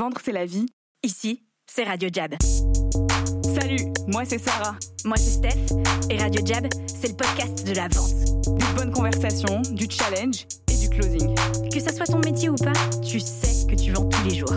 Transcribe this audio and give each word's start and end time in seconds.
Vendre, 0.00 0.16
c'est 0.24 0.32
la 0.32 0.46
vie. 0.46 0.64
Ici, 1.02 1.42
c'est 1.70 1.84
Radio 1.84 2.08
Jab. 2.10 2.34
Salut, 3.54 3.92
moi 4.06 4.22
c'est 4.24 4.38
Sarah. 4.38 4.74
Moi 5.04 5.18
c'est 5.18 5.28
Steph. 5.28 5.76
Et 6.08 6.16
Radio 6.16 6.40
Jab, 6.42 6.66
c'est 6.86 7.08
le 7.08 7.16
podcast 7.16 7.66
de 7.66 7.74
la 7.74 7.86
vente. 7.88 8.14
Des 8.46 8.64
bonnes 8.76 8.92
conversations, 8.92 9.60
du 9.72 9.86
challenge 9.90 10.46
et 10.72 10.76
du 10.78 10.88
closing. 10.88 11.34
Que 11.70 11.80
ça 11.80 11.92
soit 11.92 12.06
ton 12.06 12.20
métier 12.20 12.48
ou 12.48 12.54
pas, 12.54 12.72
tu 13.06 13.20
sais 13.20 13.66
que 13.66 13.74
tu 13.74 13.92
vends 13.92 14.08
tous 14.08 14.24
les 14.26 14.36
jours. 14.36 14.56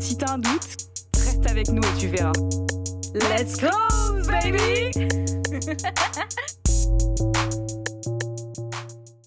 Si 0.00 0.16
t'as 0.16 0.34
un 0.34 0.38
doute, 0.38 0.76
reste 1.16 1.50
avec 1.50 1.66
nous 1.70 1.82
et 1.82 1.98
tu 1.98 2.06
verras. 2.06 2.30
Let's 3.14 3.56
close, 3.56 4.28
baby 4.28 4.92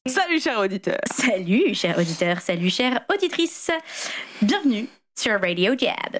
Salut 0.07 0.39
chers 0.39 0.59
auditeurs. 0.59 1.01
Salut 1.11 1.75
chers 1.75 1.99
auditeurs, 1.99 2.39
salut 2.39 2.69
chères 2.69 3.01
auditrices. 3.13 3.69
Bienvenue 4.41 4.87
sur 5.17 5.39
Radio 5.41 5.73
Jab. 5.77 6.19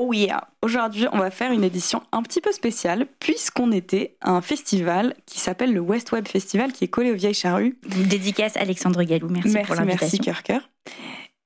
Oh 0.00 0.12
yeah, 0.12 0.48
aujourd'hui 0.62 1.06
on 1.12 1.18
va 1.18 1.30
faire 1.30 1.50
une 1.50 1.64
édition 1.64 2.02
un 2.12 2.22
petit 2.22 2.40
peu 2.40 2.52
spéciale 2.52 3.06
puisqu'on 3.18 3.72
était 3.72 4.16
à 4.20 4.30
un 4.30 4.40
festival 4.40 5.14
qui 5.26 5.40
s'appelle 5.40 5.72
le 5.72 5.80
West 5.80 6.12
Web 6.12 6.28
Festival 6.28 6.72
qui 6.72 6.84
est 6.84 6.88
collé 6.88 7.10
aux 7.10 7.16
Vieilles 7.16 7.34
Charrues. 7.34 7.78
Dédicace 7.84 8.56
Alexandre 8.56 9.02
Gallou, 9.02 9.28
merci, 9.28 9.50
Merci, 9.50 9.66
pour 9.66 9.74
l'invitation. 9.76 10.06
merci, 10.06 10.18
cœur, 10.20 10.42
cœur. 10.44 10.70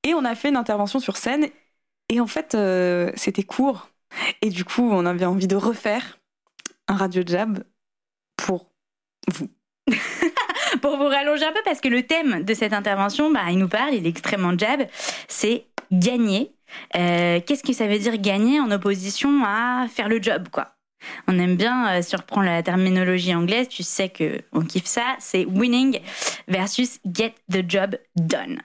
Et 0.05 0.13
on 0.15 0.25
a 0.25 0.35
fait 0.35 0.51
une 0.51 0.57
intervention 0.57 1.01
sur 1.01 1.17
scène 1.17 1.47
et 2.11 2.21
en 2.21 2.27
fait 2.27 2.55
euh, 2.55 3.11
c'était 3.15 3.43
court 3.43 3.89
et 4.43 4.51
du 4.51 4.65
coup 4.65 4.91
on 4.93 5.07
avait 5.07 5.25
envie 5.25 5.47
de 5.47 5.57
refaire 5.57 6.19
un 6.89 6.97
radio 6.97 7.23
jab 7.25 7.65
pour 8.37 8.67
vous. 9.29 9.49
Pour 10.81 10.97
vous 10.97 11.07
rallonger 11.07 11.45
un 11.45 11.53
peu, 11.53 11.61
parce 11.67 11.83
que 11.83 11.89
le 11.89 12.03
thème 12.07 12.45
de 12.45 12.55
cette 12.55 12.73
intervention, 12.73 13.31
bah, 13.31 13.43
il 13.51 13.59
nous 13.59 13.69
parle, 13.69 13.93
il 13.93 14.07
est 14.07 14.09
extrêmement 14.09 14.57
jab, 14.57 14.81
c'est 15.29 15.67
gagner. 15.93 16.51
Euh, 16.97 17.41
Qu'est-ce 17.47 17.63
que 17.63 17.73
ça 17.73 17.87
veut 17.87 17.99
dire 17.99 18.19
gagner 18.19 18.61
en 18.61 18.71
opposition 18.71 19.45
à 19.45 19.87
faire 19.89 20.09
le 20.09 20.21
job, 20.23 20.49
quoi? 20.51 20.75
On 21.27 21.39
aime 21.39 21.57
bien, 21.57 21.99
euh, 21.99 22.03
si 22.03 22.15
on 22.15 22.19
reprend 22.19 22.43
la 22.43 22.63
terminologie 22.63 23.35
anglaise, 23.35 23.69
tu 23.69 23.83
sais 23.83 24.09
que 24.09 24.41
on 24.53 24.63
kiffe 24.63 24.87
ça, 24.87 25.17
c'est 25.19 25.45
winning 25.45 26.01
versus 26.49 27.01
get 27.05 27.35
the 27.51 27.69
job 27.69 27.97
done. 28.17 28.63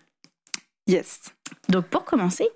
Yes. 0.88 1.22
Donc 1.70 1.88
pour 1.88 2.06
commencer, 2.06 2.48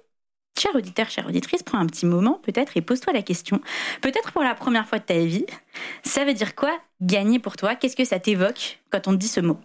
cher 0.57 0.73
auditeur, 0.75 1.09
chère 1.09 1.27
auditrice, 1.27 1.63
prends 1.63 1.79
un 1.79 1.87
petit 1.87 2.05
moment 2.05 2.39
peut-être 2.43 2.77
et 2.77 2.81
pose-toi 2.81 3.13
la 3.13 3.23
question. 3.23 3.59
Peut-être 4.01 4.31
pour 4.31 4.43
la 4.43 4.55
première 4.55 4.87
fois 4.87 4.99
de 4.99 5.03
ta 5.03 5.17
vie, 5.17 5.45
ça 6.03 6.25
veut 6.25 6.33
dire 6.33 6.55
quoi 6.55 6.79
gagner 7.01 7.39
pour 7.39 7.57
toi? 7.57 7.75
Qu'est-ce 7.75 7.95
que 7.95 8.05
ça 8.05 8.19
t'évoque 8.19 8.79
quand 8.89 9.07
on 9.07 9.11
te 9.11 9.17
dit 9.17 9.27
ce 9.27 9.39
mot? 9.39 9.59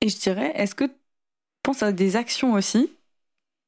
Et 0.00 0.08
je 0.08 0.18
dirais, 0.18 0.52
est-ce 0.54 0.74
que 0.74 0.84
tu 0.84 0.92
penses 1.62 1.82
à 1.82 1.92
des 1.92 2.16
actions 2.16 2.52
aussi? 2.54 2.92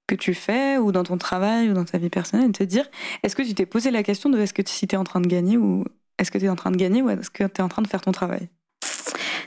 Que 0.06 0.14
tu 0.14 0.34
fais 0.34 0.78
ou 0.78 0.92
dans 0.92 1.04
ton 1.04 1.18
travail 1.18 1.70
ou 1.70 1.74
dans 1.74 1.84
ta 1.84 1.98
vie 1.98 2.10
personnelle 2.10 2.48
et 2.48 2.52
te 2.52 2.62
dire, 2.62 2.88
est-ce 3.22 3.36
que 3.36 3.42
tu 3.42 3.54
t'es 3.54 3.66
posé 3.66 3.90
la 3.90 4.02
question 4.02 4.30
de 4.30 4.38
est-ce 4.38 4.54
que 4.54 4.62
si 4.64 4.86
tu 4.86 4.94
es 4.94 4.98
en 4.98 5.04
train 5.04 5.20
de 5.20 5.26
gagner 5.26 5.56
ou 5.56 5.84
est-ce 6.18 6.30
que 6.30 6.38
tu 6.38 6.44
es 6.44 6.48
en 6.48 6.56
train 6.56 6.70
de 6.70 6.76
gagner 6.76 7.02
ou 7.02 7.10
est-ce 7.10 7.30
que 7.30 7.44
tu 7.44 7.60
es 7.60 7.62
en 7.62 7.68
train 7.68 7.82
de 7.82 7.88
faire 7.88 8.00
ton 8.00 8.12
travail? 8.12 8.48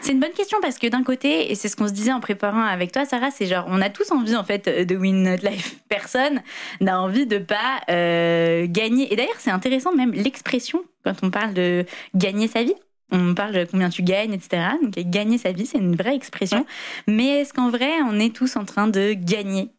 C'est 0.02 0.14
une 0.14 0.20
bonne 0.20 0.32
question 0.32 0.58
parce 0.62 0.80
que 0.80 0.88
d'un 0.88 1.04
côté, 1.04 1.52
et 1.52 1.56
c'est 1.56 1.68
ce 1.68 1.76
qu'on 1.76 1.88
se 1.88 1.94
disait 1.94 2.14
en 2.14 2.20
préparant 2.20 2.64
avec 2.64 2.92
toi, 2.92 3.06
Sarah, 3.06 3.32
c'est 3.32 3.46
genre, 3.46 3.66
on 3.68 3.82
a 3.82 3.90
tous 3.90 4.12
envie 4.12 4.36
en 4.36 4.44
fait 4.44 4.68
de 4.68 4.96
win 4.96 5.36
life. 5.44 5.78
Personne 5.90 6.42
n'a 6.82 7.02
envie 7.02 7.26
de 7.26 7.38
pas 7.38 7.82
euh, 7.90 8.66
gagner. 8.68 9.12
Et 9.12 9.16
d'ailleurs, 9.16 9.36
c'est 9.40 9.52
intéressant 9.52 9.94
même 9.94 10.12
l'expression 10.14 10.84
quand 11.04 11.16
on 11.22 11.30
parle 11.30 11.54
de 11.54 11.86
gagner 12.16 12.48
sa 12.48 12.64
vie. 12.64 12.76
On 13.12 13.34
parle 13.34 13.54
de 13.54 13.66
combien 13.70 13.90
tu 13.90 14.04
gagnes, 14.04 14.34
etc. 14.34 14.64
Donc 14.82 14.94
gagner 15.10 15.38
sa 15.38 15.52
vie, 15.52 15.66
c'est 15.66 15.80
une 15.80 15.96
vraie 15.96 16.16
expression. 16.16 16.66
Mais 17.08 17.42
est-ce 17.42 17.54
qu'en 17.54 17.70
vrai, 17.70 17.92
on 18.08 18.20
est 18.20 18.34
tous 18.34 18.56
en 18.56 18.66
train 18.66 18.88
de 18.88 19.14
gagner? 19.14 19.70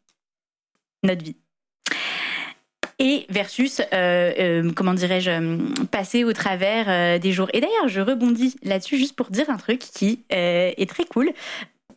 Notre 1.03 1.25
vie 1.25 1.37
et 3.01 3.25
versus, 3.31 3.81
euh, 3.81 4.33
euh, 4.39 4.73
comment 4.77 4.93
dirais-je, 4.93 5.31
euh, 5.31 5.57
passer 5.91 6.23
au 6.23 6.35
travers 6.35 7.19
des 7.19 7.33
jours. 7.33 7.49
Et 7.55 7.61
d'ailleurs, 7.61 7.89
je 7.89 8.01
rebondis 8.01 8.57
là-dessus 8.63 8.99
juste 8.99 9.17
pour 9.17 9.31
dire 9.31 9.49
un 9.49 9.57
truc 9.57 9.81
qui 9.81 10.21
est 10.29 10.89
très 10.89 11.05
cool. 11.07 11.33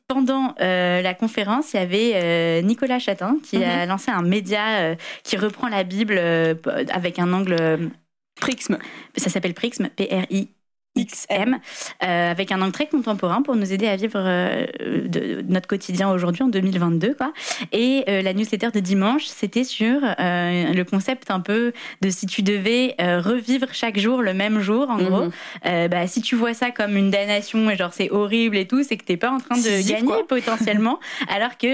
Pendant 0.07 0.53
euh, 0.61 1.01
la 1.01 1.13
conférence, 1.13 1.73
il 1.73 1.77
y 1.77 1.79
avait 1.79 2.11
euh, 2.15 2.61
Nicolas 2.61 2.99
Chatin 2.99 3.37
qui 3.41 3.63
a 3.63 3.85
lancé 3.85 4.11
un 4.11 4.21
média 4.21 4.79
euh, 4.79 4.95
qui 5.23 5.37
reprend 5.37 5.69
la 5.69 5.83
Bible 5.83 6.19
avec 6.89 7.19
un 7.19 7.31
angle, 7.33 7.89
Prixme. 8.39 8.77
ça 9.15 9.29
s'appelle 9.29 9.53
Prixm, 9.53 9.89
P-R-I. 9.89 10.49
XM, 10.97 11.57
euh, 12.03 12.31
avec 12.31 12.51
un 12.51 12.61
angle 12.61 12.71
très 12.71 12.85
contemporain 12.87 13.41
pour 13.41 13.55
nous 13.55 13.73
aider 13.73 13.87
à 13.87 13.95
vivre 13.95 14.19
euh, 14.19 14.65
de, 15.07 15.41
de 15.41 15.45
notre 15.51 15.67
quotidien 15.67 16.11
aujourd'hui 16.11 16.43
en 16.43 16.47
2022. 16.49 17.15
Quoi. 17.15 17.33
Et 17.71 18.03
euh, 18.07 18.21
la 18.21 18.33
newsletter 18.33 18.69
de 18.71 18.79
dimanche, 18.79 19.25
c'était 19.25 19.63
sur 19.63 19.99
le 20.03 20.83
concept 20.83 21.31
un 21.31 21.39
peu 21.39 21.73
de 22.01 22.09
si 22.09 22.27
tu 22.27 22.43
devais 22.43 22.95
revivre 22.99 23.67
chaque 23.71 23.97
jour 23.97 24.21
le 24.21 24.33
même 24.33 24.59
jour, 24.59 24.89
en 24.89 24.97
Mhm. 24.97 25.03
gros. 25.09 25.23
Euh, 25.65 25.87
bah, 25.87 26.05
si 26.07 26.21
tu 26.21 26.35
vois 26.35 26.53
ça 26.53 26.69
comme 26.71 26.95
une 26.95 27.09
damnation 27.09 27.69
et 27.69 27.75
genre 27.75 27.93
c'est 27.93 28.11
horrible 28.11 28.55
et 28.57 28.67
tout, 28.67 28.83
c'est 28.83 28.97
que 28.97 29.03
t'es 29.03 29.17
pas 29.17 29.31
en 29.31 29.39
train 29.39 29.55
de 29.57 29.87
gagner 29.87 30.05
quoi. 30.05 30.27
potentiellement. 30.27 30.99
alors 31.29 31.57
que 31.57 31.67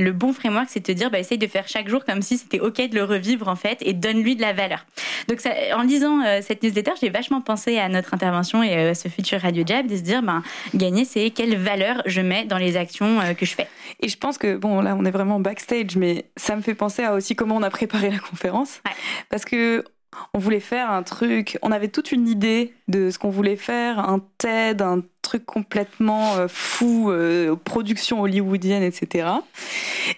le 0.00 0.12
bon 0.12 0.32
framework, 0.32 0.66
c'est 0.70 0.80
de 0.80 0.84
te 0.86 0.92
dire, 0.92 1.10
bah, 1.10 1.18
essaye 1.18 1.38
de 1.38 1.46
faire 1.46 1.68
chaque 1.68 1.88
jour 1.88 2.04
comme 2.04 2.22
si 2.22 2.38
c'était 2.38 2.60
ok 2.60 2.88
de 2.88 2.94
le 2.94 3.04
revivre 3.04 3.48
en 3.48 3.56
fait 3.56 3.78
et 3.82 3.92
donne-lui 3.92 4.34
de 4.36 4.40
la 4.42 4.52
valeur. 4.54 4.86
Donc 5.28 5.40
ça, 5.40 5.50
en 5.76 5.82
lisant 5.82 6.20
cette 6.40 6.62
newsletter, 6.62 6.92
j'ai 7.00 7.10
vachement 7.10 7.40
pensé 7.40 7.78
à 7.78 7.88
notre 7.88 8.14
intervention 8.14 8.45
et 8.62 8.76
euh, 8.76 8.94
ce 8.94 9.08
futur 9.08 9.40
Radio 9.40 9.64
Jab 9.66 9.86
de 9.86 9.96
se 9.96 10.02
dire, 10.02 10.22
ben, 10.22 10.42
gagner, 10.74 11.04
c'est 11.04 11.30
quelle 11.30 11.56
valeur 11.56 12.02
je 12.06 12.20
mets 12.20 12.44
dans 12.44 12.58
les 12.58 12.76
actions 12.76 13.20
euh, 13.20 13.34
que 13.34 13.46
je 13.46 13.54
fais. 13.54 13.68
Et 14.00 14.08
je 14.08 14.16
pense 14.16 14.38
que, 14.38 14.56
bon, 14.56 14.80
là, 14.80 14.96
on 14.98 15.04
est 15.04 15.10
vraiment 15.10 15.40
backstage, 15.40 15.96
mais 15.96 16.26
ça 16.36 16.56
me 16.56 16.62
fait 16.62 16.74
penser 16.74 17.02
à 17.04 17.14
aussi 17.14 17.34
comment 17.36 17.56
on 17.56 17.62
a 17.62 17.70
préparé 17.70 18.10
la 18.10 18.18
conférence. 18.18 18.80
Ouais. 18.86 18.92
Parce 19.28 19.44
que 19.44 19.84
on 20.32 20.38
voulait 20.38 20.60
faire 20.60 20.90
un 20.90 21.02
truc, 21.02 21.58
on 21.60 21.70
avait 21.72 21.88
toute 21.88 22.10
une 22.10 22.26
idée 22.26 22.72
de 22.88 23.10
ce 23.10 23.18
qu'on 23.18 23.28
voulait 23.28 23.56
faire, 23.56 23.98
un 23.98 24.20
TED, 24.38 24.80
un 24.80 25.02
truc 25.20 25.44
complètement 25.44 26.36
euh, 26.36 26.48
fou, 26.48 27.10
euh, 27.10 27.54
production 27.54 28.22
hollywoodienne, 28.22 28.82
etc. 28.82 29.28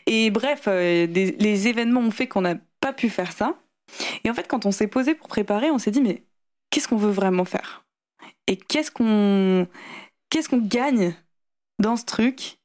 Et 0.06 0.30
bref, 0.30 0.62
euh, 0.68 1.06
des- 1.08 1.34
les 1.40 1.66
événements 1.66 2.00
ont 2.00 2.12
fait 2.12 2.28
qu'on 2.28 2.42
n'a 2.42 2.54
pas 2.80 2.92
pu 2.92 3.08
faire 3.08 3.32
ça. 3.32 3.54
Et 4.22 4.30
en 4.30 4.34
fait, 4.34 4.46
quand 4.46 4.66
on 4.66 4.70
s'est 4.70 4.86
posé 4.86 5.14
pour 5.14 5.26
préparer, 5.28 5.70
on 5.72 5.78
s'est 5.78 5.90
dit, 5.90 6.00
mais 6.02 6.22
qu'est-ce 6.70 6.86
qu'on 6.86 6.96
veut 6.96 7.10
vraiment 7.10 7.44
faire? 7.44 7.82
Et 8.48 8.56
qu'est-ce 8.56 8.90
qu'on 8.90 9.68
qu'est-ce 10.30 10.48
qu'on 10.48 10.58
gagne 10.58 11.14
dans 11.78 11.96
ce 11.96 12.04
truc? 12.04 12.58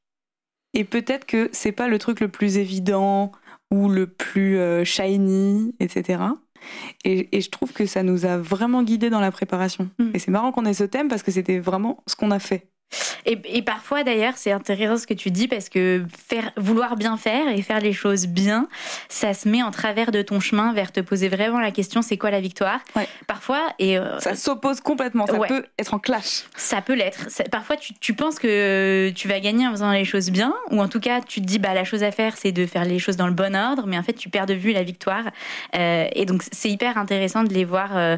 Et 0.74 0.86
peut-être 0.86 1.26
que 1.26 1.50
c'est 1.52 1.72
pas 1.72 1.88
le 1.88 2.00
truc 2.00 2.20
le 2.20 2.30
plus 2.30 2.58
évident 2.58 3.32
ou 3.70 3.90
le 3.90 4.08
plus 4.08 4.58
euh, 4.58 4.84
shiny, 4.84 5.76
etc. 5.80 6.24
Et, 7.04 7.36
et 7.36 7.42
je 7.42 7.50
trouve 7.52 7.74
que 7.74 7.86
ça 7.86 8.02
nous 8.02 8.26
a 8.26 8.38
vraiment 8.38 8.82
guidés 8.82 9.12
dans 9.12 9.20
la 9.20 9.32
préparation. 9.32 9.92
Mm. 10.00 10.12
Et 10.16 10.20
c'est 10.20 10.32
marrant 10.32 10.52
qu'on 10.52 10.66
ait 10.66 10.74
ce 10.74 10.86
thème 10.86 11.10
parce 11.10 11.22
que 11.22 11.32
c'était 11.32 11.60
vraiment 11.60 12.02
ce 12.08 12.16
qu'on 12.16 12.32
a 12.32 12.40
fait. 12.40 12.73
Et, 13.26 13.40
et 13.46 13.62
parfois, 13.62 14.04
d'ailleurs, 14.04 14.34
c'est 14.36 14.52
intéressant 14.52 14.98
ce 14.98 15.08
que 15.08 15.14
tu 15.14 15.32
dis 15.32 15.48
parce 15.48 15.70
que 15.70 16.04
faire, 16.30 16.52
vouloir 16.58 16.96
bien 16.96 17.18
faire 17.18 17.48
et 17.50 17.62
faire 17.62 17.80
les 17.80 17.94
choses 17.94 18.28
bien, 18.28 18.68
ça 19.10 19.34
se 19.34 19.48
met 19.48 19.64
en 19.64 19.72
travers 19.72 20.12
de 20.12 20.22
ton 20.22 20.40
chemin 20.40 20.74
vers 20.74 20.92
te 20.92 21.00
poser 21.00 21.30
vraiment 21.30 21.60
la 21.60 21.72
question 21.72 22.02
c'est 22.02 22.18
quoi 22.18 22.32
la 22.32 22.42
victoire? 22.42 22.80
Ouais. 22.96 23.08
Parfois, 23.28 23.62
et 23.80 23.98
euh, 23.98 24.20
Ça 24.20 24.36
s'oppose 24.36 24.82
complètement, 24.82 25.26
ça 25.28 25.40
Ouais. 25.40 25.48
peut 25.48 25.66
être 25.80 25.94
en 25.94 26.00
clash. 26.00 26.44
Ça 26.56 26.82
peut 26.82 26.94
l'être. 26.94 27.28
Parfois, 27.52 27.76
tu, 27.78 27.94
tu 27.96 28.14
penses 28.14 28.40
que 28.40 29.10
tu 29.16 29.28
vas 29.28 29.40
gagner 29.40 29.68
en 29.68 29.72
faisant 29.72 29.92
les 29.92 30.06
choses 30.06 30.30
bien, 30.30 30.54
ou 30.72 30.82
en 30.82 30.88
tout 30.88 31.00
cas, 31.00 31.22
tu 31.22 31.42
te 31.42 31.46
dis, 31.46 31.60
bah, 31.60 31.74
la 31.74 31.84
chose 31.84 32.04
à 32.04 32.12
faire, 32.12 32.36
c'est 32.38 32.52
de 32.52 32.66
faire 32.66 32.86
les 32.86 33.00
choses 33.00 33.18
dans 33.18 33.28
le 33.28 33.34
bon 33.34 33.56
ordre, 33.56 33.86
mais 33.88 33.98
en 33.98 34.04
fait, 34.04 34.14
tu 34.14 34.30
perds 34.30 34.46
de 34.46 34.54
vue 34.54 34.72
la 34.74 34.84
victoire. 34.84 35.24
Euh, 35.76 36.08
et 36.14 36.26
donc, 36.26 36.44
c'est 36.52 36.70
hyper 36.70 36.98
intéressant 36.98 37.44
de 37.44 37.54
les 37.54 37.66
voir, 37.66 37.92
euh, 37.98 38.18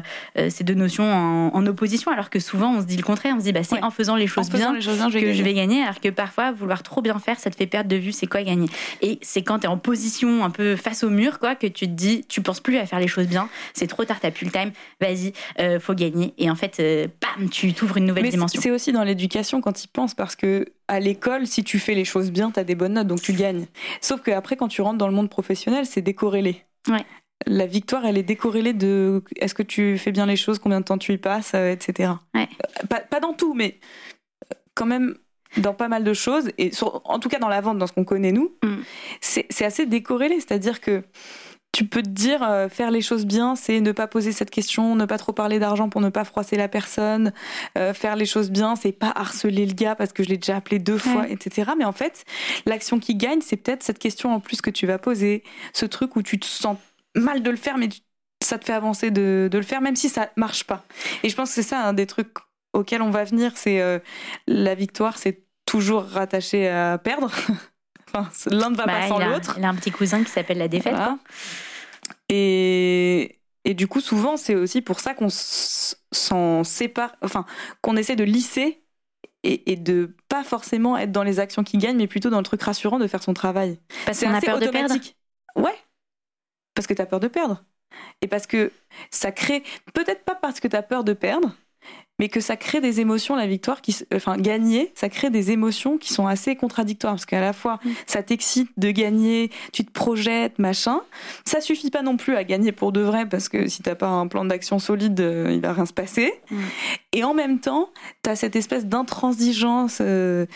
ces 0.50 0.64
deux 0.64 0.74
notions 0.74 1.04
en, 1.12 1.54
en 1.54 1.66
opposition, 1.66 2.10
alors 2.12 2.30
que 2.30 2.38
souvent, 2.40 2.74
on 2.74 2.80
se 2.80 2.86
dit 2.86 2.96
le 2.96 3.02
contraire. 3.02 3.34
On 3.36 3.40
se 3.40 3.44
dit, 3.44 3.52
bah, 3.52 3.62
c'est 3.62 3.76
Ouais. 3.76 3.82
en 3.84 3.90
faisant 3.90 4.16
les 4.16 4.26
choses 4.26 4.48
bien 4.50 4.65
les 4.72 4.80
choses 4.80 4.96
bien, 4.96 5.08
je 5.08 5.14
vais 5.14 5.20
que 5.20 5.26
gagner. 5.26 5.38
je 5.38 5.42
vais 5.42 5.54
gagner, 5.54 5.82
alors 5.82 6.00
que 6.00 6.08
parfois, 6.08 6.52
vouloir 6.52 6.82
trop 6.82 7.02
bien 7.02 7.18
faire, 7.18 7.38
ça 7.38 7.50
te 7.50 7.56
fait 7.56 7.66
perdre 7.66 7.88
de 7.88 7.96
vue 7.96 8.12
c'est 8.12 8.26
quoi 8.26 8.42
gagner. 8.42 8.68
Et 9.02 9.18
c'est 9.22 9.42
quand 9.42 9.60
tu 9.60 9.64
es 9.66 9.68
en 9.68 9.78
position 9.78 10.44
un 10.44 10.50
peu 10.50 10.76
face 10.76 11.04
au 11.04 11.10
mur, 11.10 11.38
quoi, 11.38 11.54
que 11.54 11.66
tu 11.66 11.86
te 11.86 11.92
dis, 11.92 12.24
tu 12.28 12.40
penses 12.42 12.60
plus 12.60 12.78
à 12.78 12.86
faire 12.86 13.00
les 13.00 13.08
choses 13.08 13.26
bien, 13.26 13.48
c'est 13.74 13.86
trop 13.86 14.04
tard, 14.04 14.18
t'as 14.20 14.30
plus 14.30 14.46
le 14.46 14.52
time, 14.52 14.72
vas-y, 15.00 15.32
euh, 15.60 15.80
faut 15.80 15.94
gagner. 15.94 16.34
Et 16.38 16.50
en 16.50 16.54
fait, 16.54 16.76
euh, 16.80 17.06
bam, 17.20 17.48
tu 17.50 17.72
t'ouvres 17.72 17.96
une 17.96 18.06
nouvelle 18.06 18.24
Mais 18.24 18.30
dimension. 18.30 18.60
c'est 18.60 18.70
aussi 18.70 18.92
dans 18.92 19.04
l'éducation 19.04 19.60
quand 19.60 19.84
ils 19.84 19.88
pensent 19.88 20.14
parce 20.14 20.36
que 20.36 20.66
à 20.88 21.00
l'école, 21.00 21.46
si 21.46 21.64
tu 21.64 21.78
fais 21.78 21.94
les 21.94 22.04
choses 22.04 22.30
bien, 22.30 22.50
tu 22.50 22.60
as 22.60 22.64
des 22.64 22.74
bonnes 22.74 22.94
notes, 22.94 23.08
donc 23.08 23.20
tu 23.20 23.32
gagnes. 23.32 23.66
Sauf 24.00 24.22
qu'après, 24.22 24.56
quand 24.56 24.68
tu 24.68 24.82
rentres 24.82 24.98
dans 24.98 25.08
le 25.08 25.14
monde 25.14 25.28
professionnel, 25.30 25.84
c'est 25.86 26.00
décorrélé. 26.02 26.62
Ouais. 26.88 27.04
La 27.46 27.66
victoire, 27.66 28.06
elle 28.06 28.16
est 28.16 28.22
décorrélée 28.22 28.72
de 28.72 29.22
est-ce 29.36 29.54
que 29.54 29.62
tu 29.62 29.98
fais 29.98 30.10
bien 30.12 30.26
les 30.26 30.36
choses, 30.36 30.58
combien 30.58 30.80
de 30.80 30.84
temps 30.84 30.96
tu 30.96 31.12
y 31.12 31.18
passes, 31.18 31.52
euh, 31.54 31.72
etc. 31.72 32.12
Ouais. 32.34 32.48
Pas, 32.88 33.00
pas 33.00 33.20
dans 33.20 33.34
tout, 33.34 33.52
mais 33.52 33.78
quand 34.76 34.86
même 34.86 35.16
dans 35.56 35.74
pas 35.74 35.88
mal 35.88 36.04
de 36.04 36.12
choses, 36.14 36.50
et 36.58 36.70
sur- 36.72 37.00
en 37.04 37.18
tout 37.18 37.28
cas 37.28 37.38
dans 37.38 37.48
la 37.48 37.60
vente, 37.60 37.78
dans 37.78 37.86
ce 37.86 37.92
qu'on 37.92 38.04
connaît 38.04 38.32
nous, 38.32 38.54
Mm. 38.62 38.76
c'est 39.20 39.64
assez 39.64 39.86
décorrélé. 39.86 40.36
C'est-à-dire 40.36 40.80
que 40.80 41.02
tu 41.72 41.84
peux 41.86 42.02
te 42.02 42.08
dire 42.08 42.42
euh, 42.42 42.68
faire 42.68 42.90
les 42.90 43.00
choses 43.02 43.26
bien, 43.26 43.54
c'est 43.56 43.80
ne 43.80 43.92
pas 43.92 44.06
poser 44.06 44.32
cette 44.32 44.50
question, 44.50 44.94
ne 44.96 45.04
pas 45.04 45.18
trop 45.18 45.32
parler 45.32 45.58
d'argent 45.58 45.88
pour 45.90 46.00
ne 46.00 46.08
pas 46.08 46.24
froisser 46.24 46.56
la 46.56 46.68
personne. 46.68 47.32
Euh, 47.76 47.92
faire 47.94 48.16
les 48.16 48.24
choses 48.26 48.50
bien, 48.50 48.76
c'est 48.76 48.92
pas 48.92 49.12
harceler 49.14 49.66
le 49.66 49.74
gars 49.74 49.94
parce 49.94 50.12
que 50.12 50.22
je 50.22 50.28
l'ai 50.30 50.38
déjà 50.38 50.56
appelé 50.56 50.78
deux 50.78 50.96
fois, 50.98 51.28
etc. 51.28 51.72
Mais 51.76 51.84
en 51.84 51.92
fait, 51.92 52.24
l'action 52.66 52.98
qui 52.98 53.14
gagne, 53.14 53.40
c'est 53.42 53.56
peut-être 53.58 53.82
cette 53.82 53.98
question 53.98 54.32
en 54.34 54.40
plus 54.40 54.60
que 54.62 54.70
tu 54.70 54.86
vas 54.86 54.98
poser, 54.98 55.42
ce 55.74 55.84
truc 55.86 56.16
où 56.16 56.22
tu 56.22 56.38
te 56.38 56.46
sens 56.46 56.76
mal 57.14 57.42
de 57.42 57.50
le 57.50 57.56
faire, 57.56 57.76
mais 57.78 57.88
ça 58.42 58.58
te 58.58 58.64
fait 58.64 58.72
avancer 58.74 59.10
de, 59.10 59.48
de, 59.50 59.58
le 59.58 59.64
faire, 59.64 59.80
même 59.80 59.96
si 59.96 60.08
ça 60.08 60.30
marche 60.36 60.64
pas. 60.64 60.84
Et 61.22 61.28
je 61.30 61.36
pense 61.36 61.48
que 61.50 61.54
c'est 61.56 61.62
ça 61.62 61.80
un 61.80 61.92
des 61.94 62.06
trucs 62.06 62.28
auxquels 62.76 63.02
on 63.02 63.10
va 63.10 63.24
venir, 63.24 63.52
c'est 63.54 63.80
euh, 63.80 63.98
la 64.46 64.74
victoire, 64.74 65.18
c'est 65.18 65.42
toujours 65.64 66.04
rattaché 66.04 66.68
à 66.68 66.98
perdre. 66.98 67.30
enfin, 68.08 68.30
L'un 68.50 68.70
ne 68.70 68.76
va 68.76 68.84
pas 68.84 69.00
bah, 69.00 69.08
sans 69.08 69.18
l'autre. 69.18 69.54
Il 69.58 69.64
a 69.64 69.68
un 69.68 69.74
petit 69.74 69.90
cousin 69.90 70.22
qui 70.22 70.30
s'appelle 70.30 70.58
la 70.58 70.68
défaite. 70.68 70.94
Et, 72.28 73.40
et 73.64 73.74
du 73.74 73.88
coup, 73.88 74.00
souvent, 74.00 74.36
c'est 74.36 74.54
aussi 74.54 74.82
pour 74.82 75.00
ça 75.00 75.14
qu'on 75.14 75.28
s'en 75.30 76.64
sépare, 76.64 77.16
enfin, 77.22 77.46
qu'on 77.82 77.96
essaie 77.96 78.16
de 78.16 78.24
lisser 78.24 78.82
et, 79.42 79.72
et, 79.72 79.76
de 79.76 80.16
pas 80.28 80.42
forcément 80.44 80.96
être 80.96 81.12
dans 81.12 81.22
les 81.22 81.38
actions 81.40 81.62
qui 81.62 81.78
gagnent, 81.78 81.98
mais 81.98 82.08
plutôt 82.08 82.30
dans 82.30 82.38
le 82.38 82.44
truc 82.44 82.62
rassurant 82.62 82.98
de 82.98 83.06
faire 83.06 83.22
son 83.22 83.34
travail. 83.34 83.78
Parce 84.04 84.20
qu'on 84.20 84.34
a 84.34 84.40
peur 84.40 84.58
de 84.58 84.68
perdre. 84.68 84.94
Ouais. 85.56 85.76
Parce 86.74 86.86
que 86.86 86.94
tu 86.94 87.02
as 87.02 87.06
peur 87.06 87.20
de 87.20 87.28
perdre. 87.28 87.64
Et 88.22 88.26
parce 88.26 88.46
que 88.46 88.72
ça 89.10 89.32
crée, 89.32 89.62
peut-être 89.94 90.24
pas 90.24 90.34
parce 90.34 90.60
que 90.60 90.68
tu 90.68 90.76
as 90.76 90.82
peur 90.82 91.04
de 91.04 91.12
perdre, 91.12 91.54
mais 92.18 92.28
que 92.28 92.40
ça 92.40 92.56
crée 92.56 92.80
des 92.80 93.00
émotions, 93.00 93.36
la 93.36 93.46
victoire, 93.46 93.82
qui, 93.82 93.94
enfin 94.14 94.36
gagner, 94.36 94.92
ça 94.94 95.08
crée 95.08 95.30
des 95.30 95.50
émotions 95.50 95.98
qui 95.98 96.12
sont 96.12 96.26
assez 96.26 96.56
contradictoires 96.56 97.14
parce 97.14 97.26
qu'à 97.26 97.40
la 97.40 97.52
fois 97.52 97.78
mm. 97.84 97.90
ça 98.06 98.22
t'excite 98.22 98.70
de 98.76 98.90
gagner, 98.90 99.50
tu 99.72 99.84
te 99.84 99.90
projettes, 99.90 100.58
machin. 100.58 101.00
Ça 101.44 101.60
suffit 101.60 101.90
pas 101.90 102.02
non 102.02 102.16
plus 102.16 102.36
à 102.36 102.44
gagner 102.44 102.72
pour 102.72 102.92
de 102.92 103.00
vrai 103.00 103.28
parce 103.28 103.48
que 103.48 103.68
si 103.68 103.82
t'as 103.82 103.94
pas 103.94 104.08
un 104.08 104.26
plan 104.28 104.44
d'action 104.44 104.78
solide, 104.78 105.20
euh, 105.20 105.50
il 105.52 105.60
va 105.60 105.72
rien 105.72 105.86
se 105.86 105.92
passer. 105.92 106.32
Mm. 106.50 106.56
Et 107.12 107.24
en 107.24 107.34
même 107.34 107.60
temps, 107.60 107.90
t'as 108.22 108.36
cette 108.36 108.56
espèce 108.56 108.86
d'intransigeance. 108.86 109.98
Euh, 110.00 110.46